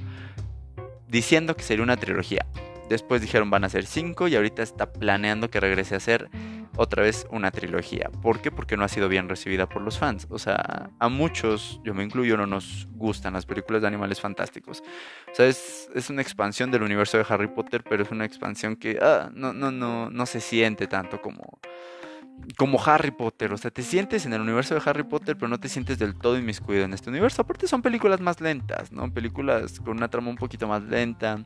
diciendo 1.07 1.55
que 1.55 1.63
sería 1.63 1.83
una 1.83 1.97
trilogía. 1.97 2.45
Después 2.89 3.21
dijeron 3.21 3.49
van 3.49 3.63
a 3.63 3.69
ser 3.69 3.85
cinco 3.85 4.27
y 4.27 4.35
ahorita 4.35 4.61
está 4.61 4.91
planeando 4.91 5.49
que 5.49 5.59
regrese 5.59 5.95
a 5.95 5.99
ser 5.99 6.29
otra 6.77 7.03
vez 7.03 7.25
una 7.31 7.51
trilogía. 7.51 8.09
¿Por 8.21 8.41
qué? 8.41 8.51
Porque 8.51 8.77
no 8.77 8.83
ha 8.83 8.87
sido 8.87 9.09
bien 9.09 9.29
recibida 9.29 9.67
por 9.67 9.81
los 9.81 9.97
fans. 9.97 10.27
O 10.29 10.39
sea, 10.39 10.89
a 10.99 11.09
muchos, 11.09 11.79
yo 11.83 11.93
me 11.93 12.03
incluyo, 12.03 12.37
no 12.37 12.45
nos 12.45 12.87
gustan 12.91 13.33
las 13.33 13.45
películas 13.45 13.81
de 13.81 13.87
animales 13.87 14.19
fantásticos. 14.19 14.83
O 15.31 15.35
sea, 15.35 15.47
es, 15.47 16.09
una 16.09 16.21
expansión 16.21 16.71
del 16.71 16.83
universo 16.83 17.17
de 17.17 17.25
Harry 17.27 17.47
Potter, 17.47 17.83
pero 17.87 18.03
es 18.03 18.11
una 18.11 18.25
expansión 18.25 18.75
que 18.75 18.99
ah, 19.01 19.29
no, 19.33 19.53
no, 19.53 19.71
no, 19.71 20.09
no 20.09 20.25
se 20.25 20.39
siente 20.39 20.87
tanto 20.87 21.21
como, 21.21 21.59
como 22.57 22.83
Harry 22.83 23.11
Potter. 23.11 23.53
O 23.53 23.57
sea, 23.57 23.71
te 23.71 23.81
sientes 23.81 24.25
en 24.25 24.33
el 24.33 24.41
universo 24.41 24.75
de 24.75 24.81
Harry 24.85 25.03
Potter, 25.03 25.35
pero 25.37 25.47
no 25.47 25.59
te 25.59 25.69
sientes 25.69 25.97
del 25.97 26.15
todo 26.15 26.37
inmiscuido 26.37 26.83
en 26.83 26.93
este 26.93 27.09
universo. 27.09 27.41
Aparte 27.41 27.67
son 27.67 27.81
películas 27.81 28.19
más 28.21 28.41
lentas, 28.41 28.91
¿no? 28.91 29.11
Películas 29.13 29.79
con 29.79 29.97
una 29.97 30.09
trama 30.09 30.29
un 30.29 30.37
poquito 30.37 30.67
más 30.67 30.83
lenta 30.83 31.45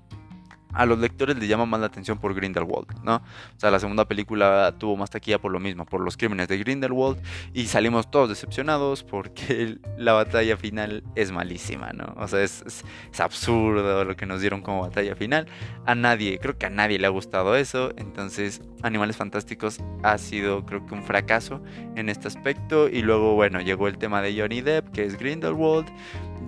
a 0.74 0.86
los 0.86 0.99
lectores 0.99 1.38
les 1.38 1.47
llama 1.47 1.65
más 1.65 1.80
la 1.80 1.88
atención 1.88 2.17
por 2.17 2.34
Grindelwald, 2.36 2.88
¿no? 3.03 3.15
O 3.15 3.59
sea, 3.59 3.72
la 3.72 3.80
segunda 3.80 4.05
película 4.05 4.76
tuvo 4.78 4.95
más 4.97 5.09
taquilla 5.09 5.39
por 5.39 5.51
lo 5.51 5.59
mismo, 5.59 5.86
por 5.86 6.01
los 6.01 6.17
crímenes 6.17 6.47
de 6.47 6.57
Grindelwald, 6.57 7.20
y 7.53 7.65
salimos 7.65 8.11
todos 8.11 8.30
decepcionados 8.30 9.03
porque 9.03 9.78
la 9.97 10.13
batalla 10.13 10.57
final 10.57 11.03
es 11.15 11.32
malísima, 11.32 11.91
¿no? 11.93 12.13
O 12.17 12.28
sea, 12.28 12.43
es, 12.43 12.84
absurdo 13.20 14.05
lo 14.05 14.15
que 14.15 14.26
nos 14.26 14.41
dieron 14.41 14.61
como 14.61 14.82
batalla 14.82 15.15
final. 15.15 15.47
A 15.86 15.95
nadie, 15.95 16.39
creo 16.39 16.57
que 16.57 16.67
a 16.67 16.70
nadie 16.70 16.99
le 16.99 17.07
ha 17.07 17.09
gustado 17.09 17.55
eso, 17.55 17.91
entonces 17.97 18.61
Animales 18.82 19.17
Fantásticos 19.17 19.80
ha 20.03 20.17
sido, 20.17 20.65
creo 20.65 20.86
que, 20.86 20.93
un 20.93 21.03
fracaso 21.03 21.61
en 21.95 22.09
este 22.09 22.28
aspecto, 22.28 22.88
y 22.88 23.01
luego, 23.01 23.36
bueno, 23.36 23.59
llegó 23.59 23.88
el 23.88 23.97
tema 23.97 24.22
de 24.22 24.39
Johnny 24.39 24.61
Depp, 24.61 24.91
que 24.91 25.03
es 25.03 25.17
Grindelwald, 25.17 25.88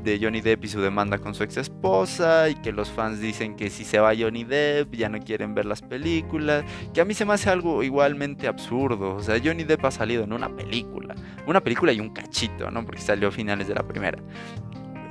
de 0.03 0.19
Johnny 0.21 0.41
Depp 0.41 0.65
y 0.65 0.67
su 0.67 0.81
demanda 0.81 1.17
con 1.17 1.33
su 1.35 1.43
ex 1.43 1.57
esposa 1.57 2.49
y 2.49 2.55
que 2.55 2.71
los 2.71 2.89
fans 2.89 3.19
dicen 3.19 3.55
que 3.55 3.69
si 3.69 3.83
se 3.83 3.99
va 3.99 4.13
Johnny 4.17 4.43
Depp 4.43 4.95
ya 4.95 5.09
no 5.09 5.19
quieren 5.19 5.53
ver 5.53 5.65
las 5.65 5.81
películas, 5.81 6.63
que 6.93 7.01
a 7.01 7.05
mí 7.05 7.13
se 7.13 7.25
me 7.25 7.33
hace 7.33 7.49
algo 7.49 7.83
igualmente 7.83 8.47
absurdo, 8.47 9.15
o 9.15 9.21
sea, 9.21 9.39
Johnny 9.43 9.63
Depp 9.63 9.85
ha 9.85 9.91
salido 9.91 10.23
en 10.23 10.33
una 10.33 10.49
película, 10.49 11.15
una 11.45 11.61
película 11.61 11.91
y 11.93 11.99
un 11.99 12.09
cachito, 12.09 12.71
¿no? 12.71 12.85
Porque 12.85 13.01
salió 13.01 13.27
a 13.27 13.31
finales 13.31 13.67
de 13.67 13.75
la 13.75 13.83
primera. 13.83 14.17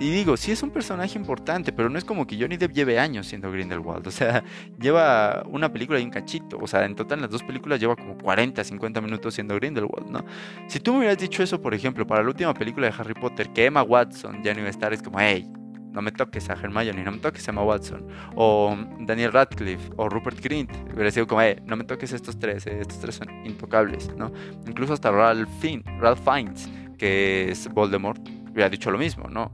Y 0.00 0.10
digo, 0.10 0.38
sí 0.38 0.50
es 0.50 0.62
un 0.62 0.70
personaje 0.70 1.18
importante, 1.18 1.74
pero 1.74 1.90
no 1.90 1.98
es 1.98 2.06
como 2.06 2.26
que 2.26 2.40
Johnny 2.40 2.56
Depp 2.56 2.72
lleve 2.72 2.98
años 2.98 3.26
siendo 3.26 3.52
Grindelwald. 3.52 4.06
O 4.06 4.10
sea, 4.10 4.42
lleva 4.80 5.42
una 5.46 5.70
película 5.70 6.00
y 6.00 6.04
un 6.04 6.10
cachito. 6.10 6.56
O 6.58 6.66
sea, 6.66 6.86
en 6.86 6.96
total 6.96 7.20
las 7.20 7.28
dos 7.28 7.42
películas 7.42 7.78
lleva 7.78 7.96
como 7.96 8.16
40, 8.16 8.64
50 8.64 9.00
minutos 9.02 9.34
siendo 9.34 9.54
Grindelwald, 9.56 10.10
¿no? 10.10 10.24
Si 10.68 10.80
tú 10.80 10.92
me 10.92 11.00
hubieras 11.00 11.18
dicho 11.18 11.42
eso, 11.42 11.60
por 11.60 11.74
ejemplo, 11.74 12.06
para 12.06 12.22
la 12.22 12.28
última 12.28 12.54
película 12.54 12.86
de 12.86 12.94
Harry 12.98 13.12
Potter, 13.12 13.50
que 13.50 13.66
Emma 13.66 13.82
Watson 13.82 14.42
ya 14.42 14.54
no 14.54 14.60
iba 14.60 14.68
a 14.68 14.70
estar, 14.70 14.90
es 14.94 15.02
como, 15.02 15.20
hey, 15.20 15.46
no 15.92 16.00
me 16.00 16.12
toques 16.12 16.48
a 16.48 16.54
Hermione, 16.54 17.04
no 17.04 17.12
me 17.12 17.18
toques 17.18 17.46
a 17.46 17.50
Emma 17.50 17.62
Watson, 17.62 18.06
o 18.36 18.74
Daniel 19.00 19.32
Radcliffe, 19.32 19.90
o 19.96 20.08
Rupert 20.08 20.40
Grint, 20.40 20.70
hubiera 20.94 21.10
sido 21.10 21.26
como, 21.26 21.42
hey, 21.42 21.56
no 21.66 21.76
me 21.76 21.84
toques 21.84 22.12
estos 22.14 22.38
tres, 22.38 22.66
eh, 22.66 22.78
estos 22.80 23.00
tres 23.00 23.16
son 23.16 23.28
intocables, 23.44 24.14
¿no? 24.16 24.32
Incluso 24.66 24.94
hasta 24.94 25.10
Ralph, 25.10 25.50
Ralph 25.98 26.20
Fiennes, 26.24 26.70
que 26.96 27.50
es 27.50 27.68
Voldemort, 27.68 28.39
hubiera 28.60 28.70
dicho 28.70 28.90
lo 28.90 28.98
mismo, 28.98 29.28
¿no? 29.28 29.52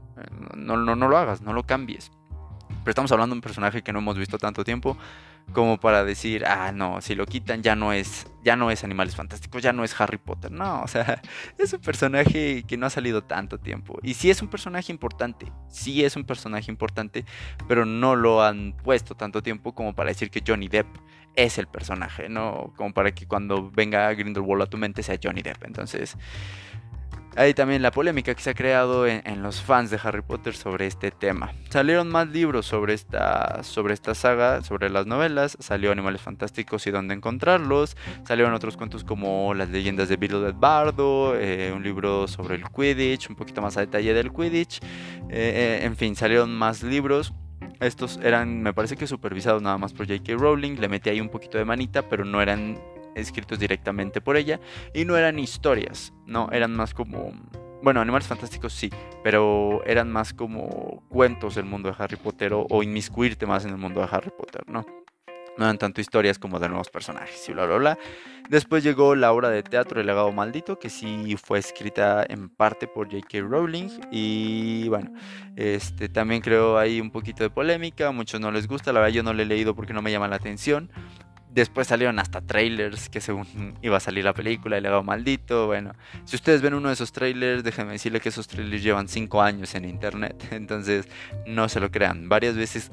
no, 0.55 0.77
no, 0.77 0.95
no 0.95 1.07
lo 1.07 1.17
hagas, 1.17 1.41
no 1.41 1.53
lo 1.53 1.63
cambies. 1.63 2.11
Pero 2.67 2.91
estamos 2.91 3.11
hablando 3.11 3.33
de 3.33 3.37
un 3.37 3.41
personaje 3.41 3.81
que 3.81 3.93
no 3.93 3.99
hemos 3.99 4.17
visto 4.17 4.37
tanto 4.37 4.63
tiempo 4.63 4.97
como 5.53 5.79
para 5.79 6.03
decir, 6.03 6.45
ah, 6.45 6.71
no, 6.73 7.01
si 7.01 7.15
lo 7.15 7.25
quitan 7.25 7.63
ya 7.63 7.75
no 7.75 7.93
es, 7.93 8.27
ya 8.43 8.55
no 8.55 8.69
es 8.69 8.83
Animales 8.83 9.15
Fantásticos, 9.15 9.63
ya 9.63 9.71
no 9.71 9.83
es 9.83 9.99
Harry 9.99 10.17
Potter. 10.17 10.51
No, 10.51 10.81
o 10.83 10.87
sea, 10.87 11.21
es 11.57 11.73
un 11.73 11.79
personaje 11.79 12.63
que 12.63 12.77
no 12.77 12.85
ha 12.85 12.89
salido 12.89 13.23
tanto 13.23 13.57
tiempo. 13.57 13.97
Y 14.03 14.13
sí 14.13 14.29
es 14.29 14.41
un 14.41 14.49
personaje 14.49 14.91
importante, 14.91 15.51
sí 15.69 16.03
es 16.03 16.15
un 16.15 16.25
personaje 16.25 16.69
importante, 16.69 17.25
pero 17.67 17.85
no 17.85 18.15
lo 18.15 18.43
han 18.43 18.73
puesto 18.83 19.15
tanto 19.15 19.41
tiempo 19.41 19.73
como 19.73 19.95
para 19.95 20.09
decir 20.09 20.29
que 20.29 20.43
Johnny 20.45 20.67
Depp 20.67 20.87
es 21.35 21.57
el 21.57 21.67
personaje, 21.67 22.29
¿no? 22.29 22.73
Como 22.75 22.93
para 22.93 23.13
que 23.13 23.27
cuando 23.27 23.69
venga 23.69 24.11
Grindelwald 24.13 24.63
a 24.63 24.65
tu 24.65 24.77
mente 24.77 25.03
sea 25.03 25.19
Johnny 25.21 25.43
Depp. 25.43 25.63
Entonces, 25.63 26.17
hay 27.37 27.53
también 27.53 27.83
la 27.83 27.91
polémica 27.91 28.33
que 28.33 28.41
se 28.41 28.49
ha 28.49 28.53
creado 28.55 29.05
en, 29.05 29.43
los 29.43 29.61
fans 29.61 29.91
de 29.91 29.99
Harry 30.03 30.23
Potter 30.23 30.55
sobre 30.55 30.87
este 30.87 31.11
tema. 31.11 31.53
Salieron 31.69 32.09
más 32.09 32.27
libros 32.29 32.65
sobre 32.65 32.95
esta, 32.95 33.63
sobre 33.63 33.93
esta 33.93 34.15
saga, 34.15 34.63
sobre 34.63 34.89
las 34.89 35.05
novelas. 35.05 35.55
Salió 35.59 35.91
Animales 35.91 36.21
Fantásticos 36.21 36.87
y 36.87 36.91
dónde 36.91 37.13
encontrarlos. 37.13 37.95
Salieron 38.25 38.53
otros 38.53 38.75
cuentos 38.75 39.03
como 39.03 39.53
Las 39.53 39.69
leyendas 39.69 40.09
de 40.09 40.17
Beetle 40.17 40.51
Bardo, 40.53 41.35
eh, 41.35 41.71
un 41.75 41.83
libro 41.83 42.27
sobre 42.27 42.55
el 42.55 42.63
Quidditch, 42.63 43.29
un 43.29 43.35
poquito 43.35 43.61
más 43.61 43.77
a 43.77 43.81
detalle 43.81 44.15
del 44.15 44.33
Quidditch. 44.33 44.79
Eh, 45.29 45.29
eh, 45.29 45.79
en 45.83 45.95
fin, 45.95 46.15
salieron 46.15 46.55
más 46.55 46.81
libros. 46.81 47.33
Estos 47.79 48.19
eran, 48.23 48.63
me 48.63 48.73
parece 48.73 48.97
que 48.97 49.05
supervisados 49.05 49.61
nada 49.61 49.77
más 49.77 49.93
por 49.93 50.07
J.K. 50.07 50.33
Rowling. 50.33 50.77
Le 50.77 50.89
metí 50.89 51.11
ahí 51.11 51.21
un 51.21 51.29
poquito 51.29 51.59
de 51.59 51.65
manita, 51.65 52.01
pero 52.09 52.25
no 52.25 52.41
eran 52.41 52.79
escritos 53.17 53.59
directamente 53.59 54.21
por 54.21 54.37
ella 54.37 54.59
y 54.93 55.05
no 55.05 55.17
eran 55.17 55.39
historias, 55.39 56.13
no, 56.25 56.49
eran 56.51 56.75
más 56.75 56.93
como 56.93 57.33
bueno, 57.81 58.01
Animales 58.01 58.27
Fantásticos 58.27 58.73
sí, 58.73 58.89
pero 59.23 59.83
eran 59.85 60.11
más 60.11 60.33
como 60.33 61.03
cuentos 61.09 61.55
del 61.55 61.65
mundo 61.65 61.89
de 61.89 61.95
Harry 61.97 62.15
Potter 62.15 62.51
o, 62.53 62.83
inmiscuirte 62.83 63.45
más 63.45 63.65
en 63.65 63.71
el 63.71 63.77
mundo 63.77 64.01
de 64.01 64.07
Harry 64.11 64.31
Potter, 64.31 64.63
¿no? 64.67 64.85
No 65.57 65.65
eran 65.65 65.77
tanto 65.77 66.01
historias 66.01 66.37
como 66.37 66.59
de 66.59 66.69
nuevos 66.69 66.89
personajes 66.89 67.47
y 67.49 67.53
bla, 67.53 67.65
bla, 67.65 67.77
bla. 67.77 67.97
Después 68.47 68.83
llegó 68.83 69.15
la 69.15 69.31
obra 69.31 69.49
de 69.49 69.63
teatro 69.63 69.99
El 69.99 70.05
legado 70.05 70.31
maldito, 70.31 70.77
que 70.77 70.89
sí 70.89 71.35
fue 71.43 71.57
escrita 71.57 72.23
en 72.29 72.49
parte 72.49 72.87
por 72.87 73.11
J.K. 73.11 73.39
Rowling. 73.39 73.89
Y 74.11 74.87
bueno, 74.89 75.11
este, 75.55 76.09
también 76.09 76.41
creo 76.41 76.77
hay 76.77 77.01
un 77.01 77.09
poquito 77.09 77.43
de 77.43 77.49
polémica, 77.49 78.09
a 78.09 78.11
muchos 78.11 78.39
no 78.39 78.51
les 78.51 78.67
gusta, 78.67 78.93
la 78.93 78.99
verdad 78.99 79.15
yo 79.15 79.23
no 79.23 79.33
lo 79.33 79.41
he 79.41 79.45
leído 79.45 79.75
porque 79.75 79.93
no 79.93 80.03
me 80.03 80.11
llama 80.11 80.27
la 80.27 80.35
atención. 80.35 80.91
Después 81.57 81.87
salieron 81.87 82.19
hasta 82.19 82.39
trailers 82.39 83.09
que 83.09 83.19
según 83.19 83.73
iba 83.81 83.97
a 83.97 83.99
salir 83.99 84.23
la 84.23 84.35
película, 84.35 84.77
El 84.77 84.83
legado 84.83 85.01
maldito. 85.01 85.65
Bueno, 85.65 85.93
si 86.23 86.35
ustedes 86.35 86.61
ven 86.61 86.75
uno 86.75 86.89
de 86.89 86.93
esos 86.93 87.11
trailers, 87.11 87.63
déjenme 87.63 87.93
decirle 87.93 88.19
que 88.19 88.29
esos 88.29 88.47
trailers 88.47 88.83
llevan 88.83 89.07
5 89.07 89.41
años 89.41 89.73
en 89.73 89.85
internet. 89.85 90.35
Entonces, 90.51 91.07
no 91.47 91.67
se 91.67 91.79
lo 91.79 91.89
crean. 91.89 92.29
Varias 92.29 92.55
veces, 92.55 92.91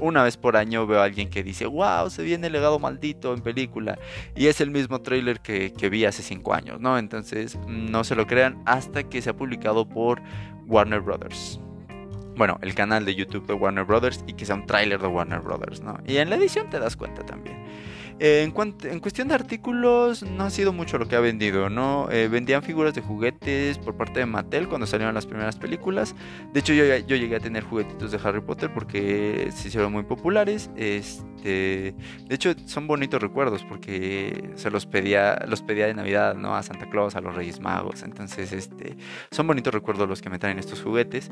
una 0.00 0.24
vez 0.24 0.36
por 0.36 0.56
año, 0.56 0.84
veo 0.88 1.00
a 1.00 1.04
alguien 1.04 1.30
que 1.30 1.44
dice, 1.44 1.66
wow, 1.66 2.10
se 2.10 2.24
viene 2.24 2.48
El 2.48 2.54
legado 2.54 2.80
maldito 2.80 3.32
en 3.32 3.40
película. 3.40 3.96
Y 4.34 4.48
es 4.48 4.60
el 4.60 4.72
mismo 4.72 5.00
trailer 5.02 5.38
que, 5.38 5.72
que 5.72 5.88
vi 5.88 6.06
hace 6.06 6.24
5 6.24 6.54
años, 6.54 6.80
¿no? 6.80 6.98
Entonces, 6.98 7.56
no 7.68 8.02
se 8.02 8.16
lo 8.16 8.26
crean 8.26 8.60
hasta 8.66 9.04
que 9.04 9.22
se 9.22 9.30
ha 9.30 9.36
publicado 9.36 9.88
por 9.88 10.20
Warner 10.66 11.02
Brothers 11.02 11.60
bueno, 12.36 12.58
el 12.62 12.74
canal 12.74 13.04
de 13.04 13.14
YouTube 13.14 13.46
de 13.46 13.54
Warner 13.54 13.84
Brothers 13.84 14.24
y 14.26 14.34
que 14.34 14.44
sea 14.44 14.54
un 14.54 14.66
tráiler 14.66 15.00
de 15.00 15.06
Warner 15.06 15.40
Brothers, 15.40 15.80
¿no? 15.80 15.98
Y 16.06 16.16
en 16.18 16.30
la 16.30 16.36
edición 16.36 16.70
te 16.70 16.78
das 16.78 16.96
cuenta 16.96 17.24
también. 17.24 17.56
Eh, 18.18 18.42
en, 18.42 18.76
en, 18.90 19.00
cuestión 19.00 19.28
de 19.28 19.34
artículos, 19.34 20.22
no 20.22 20.44
ha 20.44 20.50
sido 20.50 20.72
mucho 20.72 20.96
lo 20.96 21.06
que 21.06 21.16
ha 21.16 21.20
vendido, 21.20 21.68
¿no? 21.68 22.08
Eh, 22.10 22.28
vendían 22.28 22.62
figuras 22.62 22.94
de 22.94 23.02
juguetes 23.02 23.76
por 23.78 23.96
parte 23.96 24.20
de 24.20 24.26
Mattel 24.26 24.68
cuando 24.68 24.86
salieron 24.86 25.14
las 25.14 25.26
primeras 25.26 25.56
películas. 25.56 26.14
De 26.52 26.60
hecho, 26.60 26.72
yo, 26.72 26.84
yo 26.84 27.16
llegué 27.16 27.36
a 27.36 27.40
tener 27.40 27.62
juguetitos 27.64 28.10
de 28.12 28.20
Harry 28.24 28.40
Potter 28.40 28.72
porque 28.72 29.50
se 29.54 29.68
hicieron 29.68 29.92
muy 29.92 30.04
populares. 30.04 30.70
Este, 30.76 31.24
de 31.48 32.34
hecho, 32.34 32.54
son 32.66 32.86
bonitos 32.86 33.20
recuerdos 33.20 33.64
porque 33.64 34.50
se 34.56 34.70
los 34.70 34.86
pedía, 34.86 35.44
los 35.46 35.62
pedía 35.62 35.86
de 35.86 35.94
Navidad, 35.94 36.34
¿no? 36.34 36.56
A 36.56 36.62
Santa 36.62 36.88
Claus, 36.88 37.16
a 37.16 37.20
los 37.20 37.34
Reyes 37.34 37.60
Magos. 37.60 38.02
Entonces, 38.02 38.52
este, 38.52 38.96
son 39.30 39.46
bonitos 39.46 39.72
recuerdos 39.72 40.08
los 40.08 40.22
que 40.22 40.30
me 40.30 40.38
traen 40.38 40.58
estos 40.58 40.82
juguetes. 40.82 41.30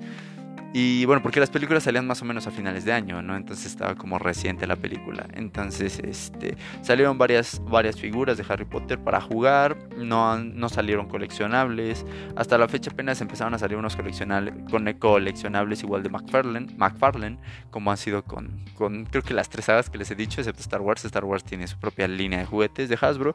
Y 0.77 1.05
bueno, 1.05 1.23
porque 1.23 1.39
las 1.39 1.51
películas 1.51 1.85
salían 1.85 2.05
más 2.05 2.21
o 2.21 2.25
menos 2.25 2.49
a 2.49 2.51
finales 2.51 2.85
de 2.85 2.93
año, 2.93 3.23
¿no? 3.23 3.37
Entonces 3.37 3.67
estaba 3.67 3.95
como 3.95 4.19
reciente 4.19 4.67
la 4.67 4.75
película. 4.75 5.25
Entonces, 5.35 6.01
este, 6.01 6.57
salieron 6.83 7.17
varias, 7.17 7.62
varias 7.65 8.01
figuras 8.01 8.37
de 8.39 8.45
Harry 8.49 8.65
Potter 8.65 8.99
para 8.99 9.21
jugar, 9.21 9.77
no, 9.97 10.37
no 10.37 10.69
salieron 10.69 11.07
coleccionables. 11.07 12.05
Hasta 12.35 12.59
la 12.59 12.67
fecha 12.67 12.91
apenas 12.91 13.21
empezaron 13.21 13.55
a 13.55 13.59
salir 13.61 13.79
unos 13.79 13.95
coleccionables, 13.95 15.83
igual 15.85 16.03
de 16.03 16.09
McFarlane, 16.09 16.67
McFarlane 16.77 17.39
como 17.71 17.93
ha 17.93 17.97
sido 17.97 18.25
con, 18.25 18.65
con, 18.75 19.05
creo 19.05 19.23
que 19.23 19.33
las 19.33 19.49
tres 19.49 19.67
sagas 19.67 19.89
que 19.89 19.99
les 19.99 20.04
he 20.11 20.15
dicho, 20.15 20.41
excepto 20.41 20.61
Star 20.61 20.81
Wars. 20.81 21.05
Star 21.05 21.25
Wars 21.25 21.45
tiene 21.45 21.67
su 21.67 21.79
propia 21.79 22.09
línea 22.09 22.39
de 22.39 22.47
juguetes 22.47 22.89
de 22.89 22.99
Hasbro. 23.01 23.35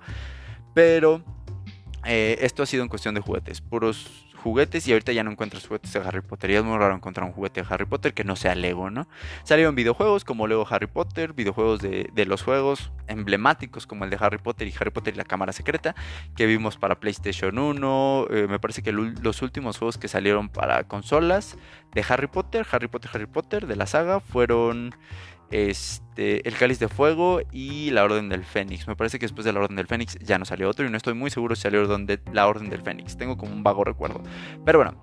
Pero 0.73 1.23
eh, 2.05 2.37
esto 2.41 2.63
ha 2.63 2.65
sido 2.65 2.83
en 2.83 2.89
cuestión 2.89 3.15
de 3.15 3.21
juguetes, 3.21 3.61
puros 3.61 4.25
juguetes 4.39 4.87
y 4.87 4.93
ahorita 4.93 5.11
ya 5.11 5.23
no 5.23 5.31
encuentras 5.31 5.67
juguetes 5.67 5.93
de 5.93 5.99
Harry 5.99 6.21
Potter 6.21 6.49
y 6.51 6.55
es 6.55 6.63
muy 6.63 6.77
raro 6.77 6.95
encontrar 6.95 7.27
un 7.27 7.33
juguete 7.33 7.61
de 7.61 7.67
Harry 7.69 7.85
Potter 7.85 8.13
que 8.13 8.23
no 8.23 8.35
sea 8.35 8.55
Lego, 8.55 8.89
¿no? 8.89 9.07
Salieron 9.43 9.75
videojuegos 9.75 10.23
como 10.23 10.47
Lego 10.47 10.65
Harry 10.69 10.87
Potter, 10.87 11.33
videojuegos 11.33 11.81
de, 11.81 12.25
los 12.25 12.41
juegos 12.41 12.91
emblemáticos 13.07 13.85
como 13.85 14.05
el 14.05 14.09
de 14.09 14.17
Harry 14.19 14.37
Potter 14.37 14.67
y 14.67 14.73
Harry 14.79 14.91
Potter 14.91 15.13
y 15.13 15.17
la 15.17 15.25
Cámara 15.25 15.51
Secreta 15.51 15.95
que 16.35 16.45
vimos 16.45 16.77
para 16.77 16.99
PlayStation 16.99 17.57
1, 17.57 18.27
eh, 18.29 18.47
me 18.49 18.59
parece 18.59 18.81
que 18.81 18.91
los 18.91 19.41
últimos 19.41 19.77
juegos 19.77 19.97
que 19.97 20.07
salieron 20.07 20.49
para 20.49 20.83
consolas 20.85 21.57
de 21.93 22.05
Harry 22.07 22.27
Potter, 22.27 22.65
Harry 22.71 22.87
Potter, 22.87 23.11
Harry 23.13 23.25
Potter 23.25 23.67
de 23.67 23.75
la 23.75 23.85
saga 23.85 24.19
fueron 24.19 24.95
este, 25.51 26.47
El 26.47 26.55
Cáliz 26.55 26.79
de 26.79 26.87
Fuego 26.87 27.41
y 27.51 27.91
La 27.91 28.03
Orden 28.03 28.29
del 28.29 28.43
Fénix. 28.43 28.87
Me 28.87 28.95
parece 28.95 29.19
que 29.19 29.25
después 29.25 29.45
de 29.45 29.53
La 29.53 29.59
Orden 29.59 29.75
del 29.75 29.87
Fénix 29.87 30.17
ya 30.19 30.37
no 30.37 30.45
salió 30.45 30.69
otro 30.69 30.85
y 30.85 30.89
no 30.89 30.97
estoy 30.97 31.13
muy 31.13 31.29
seguro 31.29 31.55
si 31.55 31.63
salió 31.63 31.87
La 32.31 32.47
Orden 32.47 32.69
del 32.69 32.81
Fénix. 32.81 33.17
Tengo 33.17 33.37
como 33.37 33.53
un 33.53 33.63
vago 33.63 33.83
recuerdo. 33.83 34.21
Pero 34.65 34.79
bueno, 34.79 35.01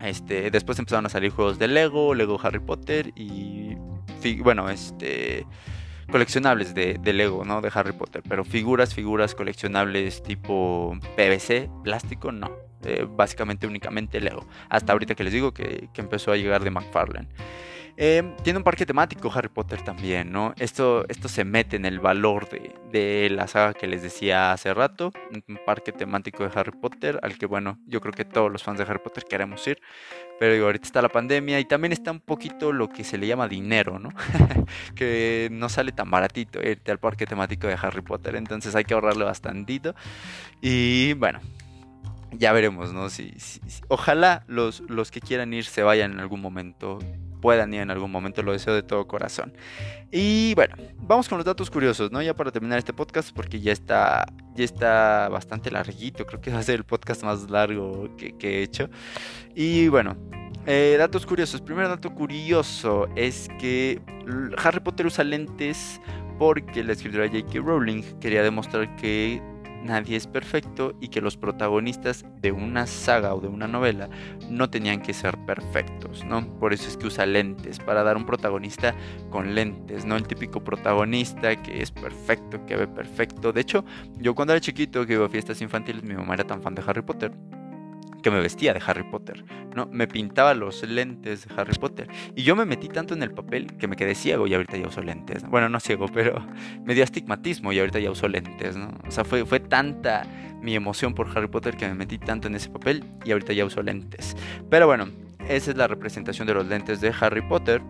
este, 0.00 0.50
después 0.50 0.78
empezaron 0.78 1.06
a 1.06 1.08
salir 1.08 1.30
juegos 1.30 1.58
de 1.58 1.68
Lego, 1.68 2.14
Lego 2.14 2.38
Harry 2.42 2.60
Potter 2.60 3.12
y 3.14 3.76
bueno, 4.42 4.68
este 4.68 5.46
coleccionables 6.10 6.74
de, 6.74 6.98
Lego, 7.12 7.44
¿no? 7.44 7.60
De 7.60 7.70
Harry 7.74 7.92
Potter, 7.92 8.22
pero 8.28 8.44
figuras, 8.44 8.94
figuras 8.94 9.34
coleccionables 9.34 10.22
tipo 10.22 10.96
PVC, 11.16 11.68
plástico, 11.82 12.32
no. 12.32 12.52
Eh, 12.84 13.06
básicamente 13.08 13.66
únicamente 13.66 14.20
Lego. 14.20 14.46
Hasta 14.68 14.92
ahorita 14.92 15.14
que 15.16 15.24
les 15.24 15.32
digo 15.32 15.52
que, 15.52 15.88
empezó 15.96 16.30
a 16.30 16.36
llegar 16.36 16.62
de 16.62 16.70
McFarlane. 16.70 17.28
Em, 17.98 18.36
tiene 18.42 18.58
un 18.58 18.62
parque 18.62 18.84
temático 18.84 19.32
Harry 19.34 19.48
Potter 19.48 19.80
también, 19.80 20.30
¿no? 20.30 20.52
Esto, 20.58 21.06
esto 21.08 21.28
se 21.28 21.44
mete 21.44 21.76
en 21.76 21.86
el 21.86 21.98
valor 21.98 22.46
de, 22.50 23.28
la 23.30 23.46
saga 23.46 23.72
que 23.72 23.86
les 23.86 24.02
decía 24.02 24.52
hace 24.52 24.74
rato. 24.74 25.12
Un 25.48 25.58
parque 25.64 25.92
temático 25.92 26.46
de 26.46 26.50
Harry 26.54 26.72
Potter, 26.78 27.18
al 27.22 27.38
que, 27.38 27.46
bueno, 27.46 27.78
yo 27.86 28.00
creo 28.02 28.12
que 28.12 28.26
todos 28.26 28.52
los 28.52 28.62
fans 28.62 28.78
de 28.78 28.84
Harry 28.84 28.98
Potter 29.02 29.24
queremos 29.24 29.66
ir. 29.66 29.80
Pero 30.38 30.52
digo, 30.52 30.66
ahorita 30.66 30.86
está 30.86 31.00
la 31.00 31.08
pandemia 31.08 31.58
y 31.58 31.64
también 31.64 31.92
está 31.92 32.10
un 32.10 32.20
poquito 32.20 32.70
lo 32.72 32.90
que 32.90 33.02
se 33.02 33.16
le 33.16 33.26
llama 33.26 33.48
dinero, 33.48 33.98
¿no? 33.98 34.10
que 34.94 35.48
no 35.50 35.70
sale 35.70 35.92
tan 35.92 36.10
baratito 36.10 36.60
irte 36.62 36.90
al 36.90 36.98
parque 36.98 37.26
temático 37.26 37.66
de 37.66 37.78
Harry 37.80 38.02
Potter. 38.02 38.36
Entonces 38.36 38.74
hay 38.74 38.84
que 38.84 38.92
ahorrarle 38.92 39.24
bastantito. 39.24 39.94
Y 40.60 41.14
bueno, 41.14 41.40
ya 42.32 42.52
veremos, 42.52 42.92
¿no? 42.92 43.08
Si, 43.08 43.32
Ojalá 43.88 44.44
los, 44.48 44.80
los 44.80 45.10
que 45.10 45.20
quieran 45.20 45.54
ir 45.54 45.64
se 45.64 45.82
vayan 45.82 46.12
en 46.12 46.20
algún 46.20 46.42
momento 46.42 46.98
puedan 47.46 47.72
ir 47.72 47.80
en 47.82 47.92
algún 47.92 48.10
momento, 48.10 48.42
lo 48.42 48.50
deseo 48.50 48.74
de 48.74 48.82
todo 48.82 49.06
corazón. 49.06 49.52
Y 50.10 50.52
bueno, 50.56 50.74
vamos 50.96 51.28
con 51.28 51.38
los 51.38 51.44
datos 51.44 51.70
curiosos, 51.70 52.10
¿no? 52.10 52.20
Ya 52.20 52.34
para 52.34 52.50
terminar 52.50 52.76
este 52.76 52.92
podcast, 52.92 53.30
porque 53.32 53.60
ya 53.60 53.70
está, 53.70 54.26
ya 54.56 54.64
está 54.64 55.28
bastante 55.28 55.70
larguito, 55.70 56.26
creo 56.26 56.40
que 56.40 56.50
va 56.50 56.58
a 56.58 56.62
ser 56.64 56.74
el 56.74 56.84
podcast 56.84 57.22
más 57.22 57.48
largo 57.48 58.08
que, 58.16 58.34
he 58.40 58.62
hecho. 58.64 58.90
Y 59.54 59.86
bueno, 59.86 60.16
eh, 60.66 60.96
datos 60.98 61.24
curiosos. 61.24 61.60
Primer 61.60 61.86
dato 61.86 62.12
curioso 62.12 63.06
es 63.14 63.48
que 63.60 64.00
Harry 64.58 64.80
Potter 64.80 65.06
usa 65.06 65.22
lentes 65.22 66.00
porque 66.40 66.82
la 66.82 66.94
escritora 66.94 67.28
J.K. 67.28 67.60
Rowling 67.60 68.02
quería 68.18 68.42
demostrar 68.42 68.96
que 68.96 69.40
nadie 69.86 70.16
es 70.16 70.26
perfecto 70.26 70.94
y 71.00 71.08
que 71.08 71.20
los 71.20 71.36
protagonistas 71.36 72.24
de 72.40 72.52
una 72.52 72.86
saga 72.86 73.34
o 73.34 73.40
de 73.40 73.48
una 73.48 73.66
novela 73.66 74.08
no 74.50 74.68
tenían 74.68 75.00
que 75.00 75.14
ser 75.14 75.36
perfectos, 75.46 76.24
¿no? 76.24 76.46
Por 76.58 76.72
eso 76.72 76.88
es 76.88 76.96
que 76.96 77.06
usa 77.06 77.26
lentes, 77.26 77.78
para 77.78 78.02
dar 78.02 78.16
un 78.16 78.26
protagonista 78.26 78.94
con 79.30 79.54
lentes, 79.54 80.04
no 80.04 80.16
el 80.16 80.26
típico 80.26 80.62
protagonista 80.62 81.56
que 81.62 81.82
es 81.82 81.90
perfecto, 81.90 82.64
que 82.66 82.76
ve 82.76 82.86
perfecto. 82.86 83.52
De 83.52 83.60
hecho, 83.60 83.84
yo 84.18 84.34
cuando 84.34 84.52
era 84.52 84.60
chiquito 84.60 85.06
que 85.06 85.14
iba 85.14 85.26
a 85.26 85.28
fiestas 85.28 85.60
infantiles, 85.62 86.02
mi 86.02 86.14
mamá 86.14 86.34
era 86.34 86.44
tan 86.44 86.62
fan 86.62 86.74
de 86.74 86.82
Harry 86.86 87.02
Potter 87.02 87.32
que 88.26 88.30
me 88.32 88.40
vestía 88.40 88.74
de 88.74 88.82
Harry 88.84 89.04
Potter, 89.04 89.44
¿no? 89.76 89.86
Me 89.86 90.08
pintaba 90.08 90.52
los 90.52 90.82
lentes 90.82 91.46
de 91.46 91.54
Harry 91.56 91.78
Potter. 91.78 92.08
Y 92.34 92.42
yo 92.42 92.56
me 92.56 92.64
metí 92.64 92.88
tanto 92.88 93.14
en 93.14 93.22
el 93.22 93.30
papel 93.30 93.76
que 93.76 93.86
me 93.86 93.94
quedé 93.94 94.16
ciego 94.16 94.48
y 94.48 94.54
ahorita 94.54 94.76
ya 94.76 94.88
uso 94.88 95.00
lentes. 95.00 95.44
Bueno, 95.44 95.68
no 95.68 95.78
ciego, 95.78 96.06
pero 96.12 96.44
me 96.84 96.94
dio 96.94 97.04
astigmatismo 97.04 97.70
y 97.72 97.78
ahorita 97.78 98.00
ya 98.00 98.10
uso 98.10 98.26
lentes, 98.26 98.76
¿no? 98.76 98.88
O 99.06 99.12
sea, 99.12 99.24
fue, 99.24 99.46
fue 99.46 99.60
tanta 99.60 100.26
mi 100.60 100.74
emoción 100.74 101.14
por 101.14 101.28
Harry 101.38 101.46
Potter 101.46 101.76
que 101.76 101.86
me 101.86 101.94
metí 101.94 102.18
tanto 102.18 102.48
en 102.48 102.56
ese 102.56 102.68
papel 102.68 103.04
y 103.24 103.30
ahorita 103.30 103.52
ya 103.52 103.64
uso 103.64 103.80
lentes. 103.80 104.36
Pero 104.68 104.88
bueno, 104.88 105.06
esa 105.48 105.70
es 105.70 105.76
la 105.76 105.86
representación 105.86 106.48
de 106.48 106.54
los 106.54 106.66
lentes 106.66 107.00
de 107.00 107.14
Harry 107.20 107.42
Potter. 107.42 107.80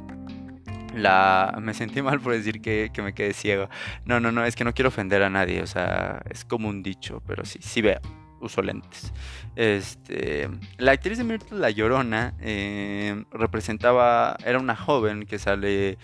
La... 0.95 1.57
Me 1.62 1.72
sentí 1.72 2.03
mal 2.03 2.20
por 2.20 2.34
decir 2.34 2.61
que, 2.61 2.91
que, 2.93 3.01
me 3.01 3.14
quedé 3.14 3.32
ciego. 3.32 3.70
No, 4.05 4.20
no, 4.20 4.32
no, 4.32 4.45
es 4.45 4.55
que 4.55 4.64
no 4.64 4.74
quiero 4.74 4.89
ofender 4.89 5.22
a 5.22 5.30
nadie. 5.30 5.62
O 5.62 5.66
sea, 5.66 6.20
es 6.28 6.45
como 6.45 6.68
un 6.68 6.82
dicho, 6.82 7.22
pero 7.26 7.47
sí, 7.47 7.59
sí 7.62 7.80
veo 7.80 8.03
uso 8.41 8.62
lentes. 8.62 9.12
Este, 9.55 10.49
la 10.78 10.93
actriz 10.93 11.18
de 11.18 11.24
Myrtle 11.24 11.59
La 11.59 11.70
Llorona 11.70 12.34
eh, 12.41 13.24
representaba, 13.32 14.37
era 14.45 14.59
una 14.59 14.76
joven 14.76 15.26
que 15.26 15.39
sale 15.39 15.99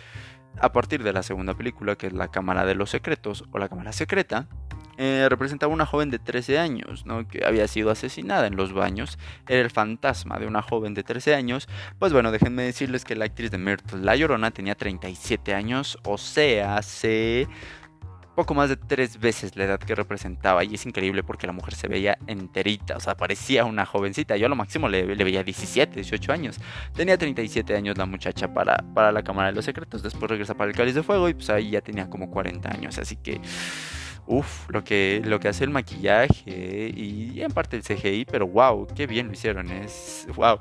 a 0.61 0.73
partir 0.73 1.03
de 1.03 1.13
la 1.13 1.23
segunda 1.23 1.55
película, 1.55 1.97
que 1.97 2.09
es 2.09 2.13
La 2.13 2.29
Cámara 2.29 2.65
de 2.65 2.75
los 2.75 2.91
Secretos 2.91 3.45
o 3.53 3.59
La 3.59 3.69
Cámara 3.69 3.93
Secreta. 3.93 4.49
Eh, 4.99 5.27
representaba 5.31 5.73
una 5.73 5.87
joven 5.87 6.11
de 6.11 6.19
13 6.19 6.59
años, 6.59 7.07
¿no? 7.07 7.27
que 7.27 7.45
había 7.47 7.67
sido 7.67 7.91
asesinada 7.91 8.47
en 8.47 8.57
los 8.57 8.73
baños. 8.73 9.19
Era 9.49 9.63
el 9.63 9.71
fantasma 9.71 10.39
de 10.39 10.47
una 10.47 10.61
joven 10.61 10.93
de 10.95 11.03
13 11.03 11.35
años. 11.35 11.67
Pues 11.99 12.13
bueno, 12.13 12.31
déjenme 12.31 12.63
decirles 12.63 13.05
que 13.05 13.17
la 13.17 13.25
actriz 13.25 13.51
de 13.51 13.59
Myrtle 13.59 14.01
La 14.01 14.17
Llorona 14.17 14.51
tenía 14.51 14.75
37 14.75 15.55
años, 15.55 15.99
o 16.05 16.19
sea, 16.19 16.83
se 16.83 17.49
poco 18.35 18.55
más 18.55 18.69
de 18.69 18.77
tres 18.77 19.19
veces 19.19 19.57
la 19.57 19.65
edad 19.65 19.79
que 19.79 19.95
representaba. 19.95 20.65
Y 20.65 20.75
es 20.75 20.87
increíble 20.87 21.23
porque 21.23 21.47
la 21.47 21.53
mujer 21.53 21.75
se 21.75 21.89
veía 21.89 22.19
enterita, 22.27 22.97
o 22.97 23.01
sea, 23.01 23.17
parecía 23.17 23.65
una 23.65 23.87
jovencita. 23.87 24.37
Yo 24.37 24.47
a 24.47 24.49
lo 24.49 24.57
máximo 24.57 24.89
le, 24.89 25.05
veía 25.05 25.43
17, 25.43 25.95
18 25.95 26.33
años. 26.33 26.59
Tenía 26.95 27.17
37 27.19 27.75
años 27.77 27.99
la 27.99 28.07
muchacha 28.07 28.53
para, 28.53 28.77
para 28.95 29.13
la 29.13 29.23
Cámara 29.23 29.49
de 29.49 29.55
los 29.55 29.65
Secretos. 29.65 30.03
Después 30.03 30.31
regresa 30.31 30.55
para 30.55 30.71
el 30.71 30.77
Cáliz 30.77 30.95
de 30.95 31.03
Fuego 31.03 31.29
y 31.29 31.35
pues 31.35 31.51
ahí 31.51 31.71
ya 31.71 31.81
tenía 31.81 32.09
como 32.09 32.31
40 32.31 32.71
años. 32.71 32.99
Así 32.99 33.17
que 33.17 33.41
uff, 34.27 34.69
lo 34.71 34.85
que, 34.85 35.21
lo 35.25 35.41
que 35.41 35.49
hace 35.49 35.65
el 35.65 35.71
maquillaje 35.71 36.93
y 36.95 37.41
en 37.43 37.51
parte 37.51 37.77
el 37.77 37.83
CGI, 37.83 38.25
pero 38.25 38.47
wow, 38.47 38.87
qué 38.95 39.07
bien 39.07 39.29
lo 39.29 39.33
hicieron, 39.33 39.71
es 39.71 40.27
wow. 40.35 40.59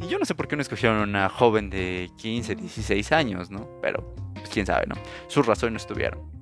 Y 0.00 0.08
yo 0.08 0.18
no 0.18 0.24
sé 0.24 0.34
por 0.34 0.48
qué 0.48 0.56
no 0.56 0.62
escogieron 0.62 0.98
una 0.98 1.28
joven 1.28 1.70
de 1.70 2.10
15, 2.18 2.56
16 2.56 3.12
años, 3.12 3.50
¿no? 3.50 3.68
Pero, 3.80 4.14
pues 4.34 4.48
quién 4.48 4.66
sabe, 4.66 4.86
¿no? 4.86 4.96
Sus 5.28 5.46
razones 5.46 5.72
no 5.72 5.76
estuvieron. 5.78 6.33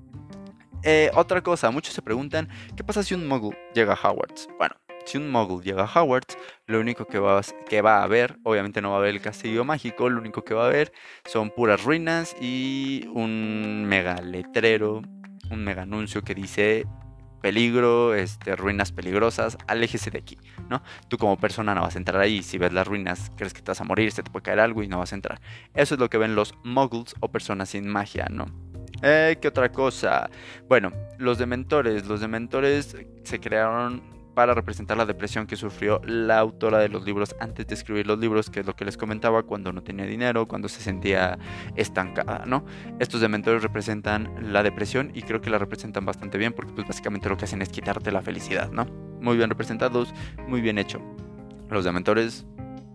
Eh, 0.85 1.11
otra 1.15 1.43
cosa, 1.43 1.71
muchos 1.71 1.95
se 1.95 2.03
preguntan, 2.03 2.49
¿qué 2.77 2.83
pasa 2.83 3.03
si 3.05 3.15
un 3.15 3.29
muggle 3.29 3.57
llega 3.73 3.95
a 3.95 4.11
Hogwarts? 4.11 4.49
Bueno, 4.59 4.75
si 5.05 5.17
un 5.17 5.31
muggle 5.31 5.65
llega 5.65 5.85
a 5.85 6.03
Hogwarts, 6.03 6.37
lo 6.67 6.81
único 6.81 7.07
que 7.07 7.21
va, 7.21 7.41
que 7.69 7.79
a 7.79 8.07
ver, 8.09 8.39
obviamente 8.43 8.83
no 8.83 8.91
va 8.91 8.97
a 8.97 9.01
ver 9.01 9.15
el 9.15 9.21
castillo 9.21 9.65
mágico, 9.65 10.09
lo 10.11 10.21
único 10.21 10.43
que 10.43 10.55
va 10.55 10.67
a 10.67 10.71
ver 10.71 10.93
son 11.25 11.51
puras 11.51 11.85
ruinas 11.85 12.35
y 12.41 13.09
un 13.15 13.85
mega 13.85 14.17
letrero, 14.21 15.03
un 15.51 15.65
mega 15.65 15.83
anuncio 15.83 16.23
que 16.23 16.35
dice 16.35 16.85
peligro, 17.41 18.15
este, 18.15 18.57
ruinas 18.57 18.91
peligrosas, 18.93 19.59
aléjese 19.69 20.11
de 20.11 20.19
aquí, 20.19 20.39
¿no? 20.69 20.83
Tú 21.09 21.17
como 21.19 21.37
persona 21.37 21.75
no 21.75 21.83
vas 21.83 21.95
a 21.95 21.99
entrar 21.99 22.21
ahí, 22.21 22.43
si 22.43 22.59
ves 22.59 22.73
las 22.73 22.87
ruinas 22.87 23.31
crees 23.37 23.53
que 23.53 23.63
te 23.63 23.71
vas 23.71 23.81
a 23.81 23.85
morir, 23.85 24.11
se 24.13 24.23
te 24.23 24.31
puede 24.31 24.45
caer 24.45 24.61
algo 24.61 24.83
y 24.83 24.89
no 24.89 24.99
vas 24.99 25.13
a 25.13 25.17
entrar. 25.17 25.41
Eso 25.75 25.95
es 25.95 26.01
lo 26.01 26.09
que 26.09 26.19
ven 26.19 26.35
los 26.35 26.55
muggles 26.65 27.15
o 27.21 27.31
personas 27.31 27.69
sin 27.71 27.89
magia, 27.89 28.27
¿no? 28.31 28.72
Eh, 29.03 29.37
¿Qué 29.41 29.49
otra 29.49 29.71
cosa? 29.71 30.31
Bueno, 30.69 30.93
los 31.19 31.39
dementores. 31.39 32.07
Los 32.07 32.21
dementores 32.21 32.97
se 33.25 33.41
crearon 33.41 34.03
para 34.35 34.55
representar 34.55 34.97
la 34.97 35.05
depresión 35.05 35.47
que 35.47 35.57
sufrió 35.57 36.01
la 36.05 36.39
autora 36.39 36.79
de 36.79 36.89
los 36.89 37.05
libros 37.05 37.37
antes 37.41 37.67
de 37.67 37.75
escribir 37.75 38.07
los 38.07 38.19
libros, 38.19 38.49
que 38.49 38.61
es 38.61 38.67
lo 38.67 38.75
que 38.75 38.85
les 38.85 38.97
comentaba 38.97 39.43
cuando 39.43 39.73
no 39.73 39.83
tenía 39.83 40.07
dinero, 40.07 40.49
cuando 40.49 40.69
se 40.69 40.81
sentía 40.81 41.39
estancada, 41.77 42.45
¿no? 42.47 42.65
Estos 42.99 43.21
dementores 43.21 43.63
representan 43.63 44.33
la 44.53 44.63
depresión 44.63 45.11
y 45.15 45.23
creo 45.23 45.41
que 45.41 45.51
la 45.51 45.59
representan 45.59 46.07
bastante 46.07 46.39
bien 46.39 46.53
porque 46.53 46.73
pues 46.73 46.87
básicamente 46.87 47.29
lo 47.29 47.37
que 47.37 47.45
hacen 47.45 47.61
es 47.61 47.69
quitarte 47.69 48.11
la 48.11 48.23
felicidad, 48.23 48.71
¿no? 48.71 48.87
Muy 49.21 49.37
bien 49.37 49.51
representados, 49.51 50.15
muy 50.49 50.61
bien 50.61 50.79
hecho. 50.79 51.01
Los 51.69 51.85
dementores, 51.85 52.47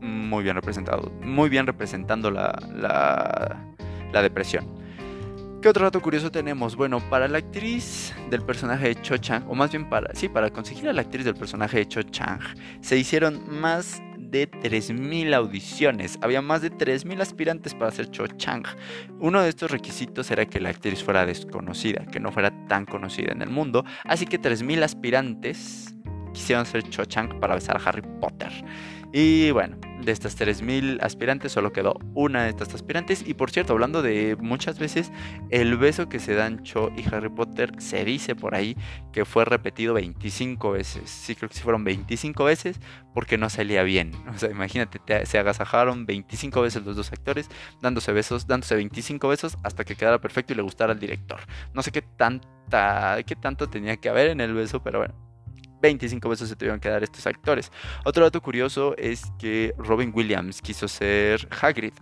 muy 0.02 0.44
bien 0.44 0.56
representados, 0.56 1.12
muy 1.22 1.50
bien 1.50 1.68
representando 1.68 2.32
la, 2.32 2.58
la, 2.74 3.64
la 4.12 4.22
depresión. 4.22 4.87
¿Qué 5.60 5.70
otro 5.70 5.86
dato 5.86 6.00
curioso 6.02 6.30
tenemos? 6.32 6.76
Bueno, 6.76 7.00
para 7.10 7.28
la 7.28 7.40
actriz 7.40 8.14
del 8.30 8.44
personaje 8.44 8.90
de 8.90 9.02
Cho 9.02 9.18
Chang, 9.18 9.44
o 9.50 9.56
más 9.56 9.72
bien 9.72 9.90
para, 9.90 10.14
sí, 10.14 10.30
para 10.30 10.52
conseguir 10.52 10.88
a 10.88 10.94
la 10.94 11.02
actriz 11.02 11.26
del 11.26 11.34
personaje 11.34 11.80
de 11.80 11.88
Cho 11.88 12.04
Chang, 12.04 12.42
se 12.80 12.96
hicieron 12.96 13.42
más 13.60 14.00
de 14.20 14.48
3.000 14.52 15.34
audiciones. 15.34 16.20
Había 16.22 16.44
más 16.44 16.62
de 16.62 16.72
3.000 16.72 17.22
aspirantes 17.22 17.74
para 17.74 17.90
ser 17.90 18.12
Cho 18.12 18.28
Chang. 18.28 18.66
Uno 19.20 19.42
de 19.42 19.50
estos 19.50 19.72
requisitos 19.72 20.30
era 20.30 20.46
que 20.46 20.60
la 20.60 20.70
actriz 20.70 21.04
fuera 21.04 21.26
desconocida, 21.26 22.06
que 22.06 22.20
no 22.20 22.32
fuera 22.32 22.54
tan 22.68 22.86
conocida 22.86 23.32
en 23.32 23.42
el 23.42 23.50
mundo. 23.50 23.84
Así 24.04 24.28
que 24.28 24.40
3.000 24.40 24.84
aspirantes 24.84 25.96
quisieron 26.34 26.68
ser 26.68 26.84
Cho 26.84 27.06
Chang 27.06 27.40
para 27.40 27.56
besar 27.56 27.78
a 27.78 27.90
Harry 27.90 28.04
Potter. 28.22 28.52
Y 29.14 29.52
bueno, 29.52 29.78
de 30.04 30.12
estas 30.12 30.38
3.000 30.38 31.00
aspirantes 31.02 31.52
solo 31.52 31.72
quedó 31.72 31.96
una 32.14 32.44
de 32.44 32.50
estas 32.50 32.74
aspirantes. 32.74 33.24
Y 33.28 33.34
por 33.34 33.52
cierto, 33.52 33.74
hablando 33.74 34.02
de 34.02 34.36
muchas 34.40 34.80
veces, 34.80 35.12
el 35.50 35.78
beso 35.78 36.10
que 36.10 36.20
se 36.20 36.34
dan 36.34 36.64
Cho 36.64 36.92
y 36.96 37.04
Harry 37.14 37.30
Potter 37.30 37.72
se 37.78 38.04
dice 38.06 38.36
por 38.36 38.56
ahí 38.56 38.76
que 39.12 39.26
fue 39.26 39.46
repetido 39.46 39.94
25 39.94 40.72
veces. 40.72 41.10
Sí, 41.10 41.36
creo 41.36 41.50
que 41.50 41.56
sí 41.56 41.62
fueron 41.62 41.84
25 41.84 42.44
veces 42.44 42.80
porque 43.14 43.38
no 43.38 43.50
salía 43.50 43.84
bien. 43.84 44.12
O 44.38 44.40
sea, 44.40 44.52
imagínate, 44.52 45.00
se 45.26 45.40
agasajaron 45.40 46.06
25 46.06 46.62
veces 46.62 46.86
los 46.86 46.96
dos 46.96 47.12
actores 47.12 47.50
dándose 47.82 48.12
besos, 48.12 48.46
dándose 48.46 48.76
25 48.76 49.28
besos 49.28 49.58
hasta 49.64 49.84
que 49.84 49.96
quedara 49.96 50.22
perfecto 50.22 50.54
y 50.54 50.58
le 50.58 50.62
gustara 50.62 50.94
al 50.94 51.00
director. 51.00 51.40
No 51.74 51.82
sé 51.82 51.92
qué 51.92 52.04
tanta, 52.04 53.18
qué 53.26 53.36
tanto 53.36 53.68
tenía 53.68 53.98
que 53.98 54.10
haber 54.10 54.30
en 54.30 54.42
el 54.42 54.54
beso, 54.54 54.84
pero 54.84 55.00
bueno 55.00 55.27
25 55.82 56.30
veces 56.30 56.50
se 56.50 56.56
tuvieron 56.56 56.80
que 56.80 56.90
dar 56.90 57.04
estos 57.04 57.26
actores. 57.28 57.72
Otro 58.06 58.24
dato 58.24 58.42
curioso 58.42 58.96
es 58.98 59.24
que 59.40 59.74
Robin 59.78 60.12
Williams 60.14 60.62
quiso 60.62 60.88
ser 60.88 61.48
Hagrid, 61.62 61.94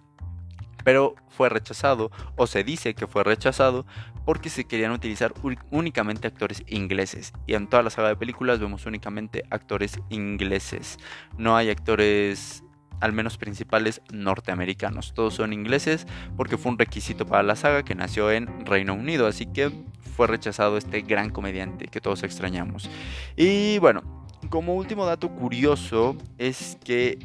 pero 0.83 1.15
fue 1.29 1.49
rechazado, 1.49 2.11
o 2.35 2.45
se 2.45 2.63
dice 2.63 2.93
que 2.93 3.07
fue 3.07 3.23
rechazado, 3.23 3.85
porque 4.25 4.49
se 4.49 4.65
querían 4.65 4.91
utilizar 4.91 5.33
únicamente 5.71 6.27
actores 6.27 6.63
ingleses. 6.67 7.33
Y 7.47 7.55
en 7.55 7.67
toda 7.67 7.83
la 7.83 7.89
saga 7.89 8.09
de 8.09 8.15
películas 8.15 8.59
vemos 8.59 8.85
únicamente 8.85 9.43
actores 9.49 9.99
ingleses. 10.09 10.97
No 11.37 11.55
hay 11.57 11.69
actores 11.69 12.64
al 12.99 13.13
menos 13.13 13.37
principales 13.37 14.01
norteamericanos. 14.11 15.13
Todos 15.13 15.35
son 15.35 15.53
ingleses 15.53 16.07
porque 16.37 16.57
fue 16.57 16.71
un 16.71 16.77
requisito 16.77 17.25
para 17.25 17.43
la 17.43 17.55
saga 17.55 17.83
que 17.83 17.95
nació 17.95 18.31
en 18.31 18.65
Reino 18.65 18.93
Unido. 18.93 19.27
Así 19.27 19.45
que 19.45 19.71
fue 20.15 20.27
rechazado 20.27 20.77
este 20.77 21.01
gran 21.01 21.29
comediante 21.29 21.87
que 21.87 22.01
todos 22.01 22.23
extrañamos. 22.23 22.89
Y 23.35 23.79
bueno, 23.79 24.25
como 24.49 24.75
último 24.75 25.05
dato 25.05 25.29
curioso 25.29 26.15
es 26.37 26.77
que 26.83 27.19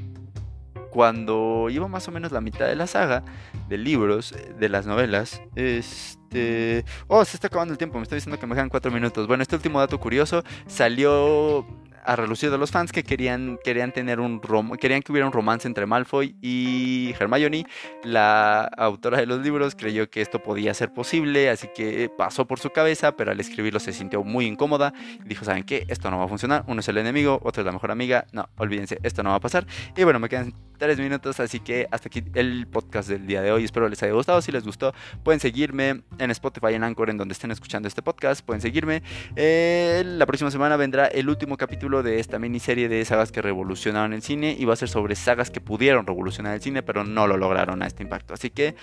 cuando 0.90 1.68
iba 1.70 1.86
más 1.86 2.08
o 2.08 2.10
menos 2.10 2.32
la 2.32 2.40
mitad 2.40 2.66
de 2.66 2.74
la 2.74 2.86
saga 2.86 3.22
de 3.68 3.78
libros, 3.78 4.34
de 4.58 4.68
las 4.68 4.86
novelas, 4.86 5.40
este... 5.54 6.84
Oh, 7.06 7.24
se 7.24 7.36
está 7.36 7.46
acabando 7.46 7.72
el 7.72 7.78
tiempo, 7.78 7.98
me 7.98 8.02
está 8.02 8.16
diciendo 8.16 8.38
que 8.40 8.46
me 8.46 8.54
quedan 8.54 8.68
cuatro 8.68 8.90
minutos. 8.90 9.26
Bueno, 9.28 9.42
este 9.42 9.54
último 9.54 9.78
dato 9.78 9.98
curioso 10.00 10.42
salió 10.66 11.64
a 12.04 12.16
relucir 12.16 12.50
de 12.50 12.58
los 12.58 12.70
fans 12.70 12.92
que 12.92 13.02
querían, 13.02 13.58
querían 13.62 13.92
tener 13.92 14.20
un 14.20 14.40
querían 14.80 15.02
que 15.02 15.12
hubiera 15.12 15.26
un 15.26 15.32
romance 15.32 15.68
entre 15.68 15.86
Malfoy 15.86 16.36
y 16.40 17.14
Hermione. 17.18 17.66
La 18.02 18.62
autora 18.62 19.18
de 19.18 19.26
los 19.26 19.40
libros 19.40 19.74
creyó 19.74 20.08
que 20.10 20.20
esto 20.20 20.42
podía 20.42 20.74
ser 20.74 20.92
posible, 20.92 21.50
así 21.50 21.68
que 21.74 22.10
pasó 22.16 22.46
por 22.46 22.58
su 22.58 22.70
cabeza, 22.70 23.16
pero 23.16 23.30
al 23.30 23.40
escribirlo 23.40 23.80
se 23.80 23.92
sintió 23.92 24.22
muy 24.24 24.46
incómoda 24.46 24.92
dijo, 25.24 25.44
¿saben 25.44 25.64
qué? 25.64 25.84
Esto 25.88 26.10
no 26.10 26.18
va 26.18 26.24
a 26.24 26.28
funcionar, 26.28 26.64
uno 26.66 26.80
es 26.80 26.88
el 26.88 26.98
enemigo, 26.98 27.40
otro 27.42 27.62
es 27.62 27.66
la 27.66 27.72
mejor 27.72 27.90
amiga, 27.90 28.26
no, 28.32 28.48
olvídense, 28.56 28.98
esto 29.02 29.22
no 29.22 29.30
va 29.30 29.36
a 29.36 29.40
pasar. 29.40 29.66
Y 29.96 30.04
bueno, 30.04 30.18
me 30.18 30.28
quedan 30.28 30.54
tres 30.78 30.98
minutos, 30.98 31.40
así 31.40 31.60
que 31.60 31.86
hasta 31.90 32.08
aquí 32.08 32.22
el 32.34 32.66
podcast 32.66 33.08
del 33.08 33.26
día 33.26 33.42
de 33.42 33.52
hoy, 33.52 33.64
espero 33.64 33.88
les 33.88 34.02
haya 34.02 34.12
gustado, 34.12 34.40
si 34.40 34.50
les 34.50 34.64
gustó 34.64 34.94
pueden 35.22 35.40
seguirme 35.40 36.02
en 36.18 36.30
Spotify, 36.30 36.74
en 36.74 36.84
Anchor, 36.84 37.10
en 37.10 37.18
donde 37.18 37.32
estén 37.32 37.50
escuchando 37.50 37.86
este 37.86 38.02
podcast, 38.02 38.44
pueden 38.44 38.60
seguirme. 38.60 39.02
Eh, 39.36 40.02
la 40.04 40.26
próxima 40.26 40.50
semana 40.50 40.76
vendrá 40.76 41.06
el 41.06 41.28
último 41.28 41.56
capítulo 41.56 41.89
de 41.90 42.20
esta 42.20 42.38
miniserie 42.38 42.88
de 42.88 43.04
sagas 43.04 43.32
que 43.32 43.42
revolucionaron 43.42 44.12
el 44.12 44.22
cine 44.22 44.56
y 44.58 44.64
va 44.64 44.74
a 44.74 44.76
ser 44.76 44.88
sobre 44.88 45.16
sagas 45.16 45.50
que 45.50 45.60
pudieron 45.60 46.06
revolucionar 46.06 46.54
el 46.54 46.62
cine 46.62 46.82
pero 46.82 47.04
no 47.04 47.26
lo 47.26 47.36
lograron 47.36 47.82
a 47.82 47.86
este 47.86 48.02
impacto. 48.02 48.34
Así 48.34 48.50
que 48.50 48.74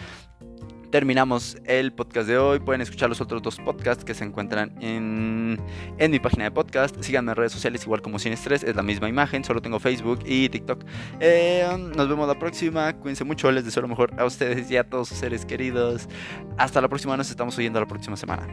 terminamos 0.92 1.58
el 1.66 1.94
podcast 1.94 2.28
de 2.28 2.38
hoy. 2.38 2.60
Pueden 2.60 2.82
escuchar 2.82 3.10
los 3.10 3.22
otros 3.22 3.42
dos 3.42 3.58
podcasts 3.58 4.04
que 4.04 4.14
se 4.14 4.24
encuentran 4.24 4.76
en, 4.82 5.60
en 5.98 6.12
mi 6.12 6.20
página 6.20 6.46
de 6.46 6.52
podcast. 6.52 7.02
Síganme 7.02 7.32
en 7.32 7.36
redes 7.36 7.52
sociales 7.52 7.84
igual 7.84 8.02
como 8.02 8.20
Sin 8.20 8.34
Estrés. 8.34 8.64
Es 8.64 8.76
la 8.76 8.84
misma 8.84 9.10
imagen, 9.10 9.44
solo 9.44 9.62
tengo 9.62 9.80
Facebook 9.80 10.20
y 10.26 10.50
TikTok. 10.50 10.84
Eh, 11.20 11.66
nos 11.96 12.08
vemos 12.08 12.28
la 12.28 12.38
próxima. 12.38 12.94
Cuídense 12.94 13.24
mucho. 13.24 13.52
Les 13.52 13.66
deseo 13.66 13.82
lo 13.82 13.88
mejor 13.88 14.14
a 14.18 14.26
ustedes 14.26 14.70
y 14.72 14.78
a 14.78 14.84
todos 14.84 15.10
sus 15.10 15.18
seres 15.18 15.46
queridos. 15.46 16.08
Hasta 16.58 16.82
la 16.82 16.88
próxima. 16.88 17.18
Nos 17.18 17.30
estamos 17.30 17.58
oyendo 17.58 17.80
la 17.80 17.88
próxima 17.88 18.16
semana. 18.16 18.48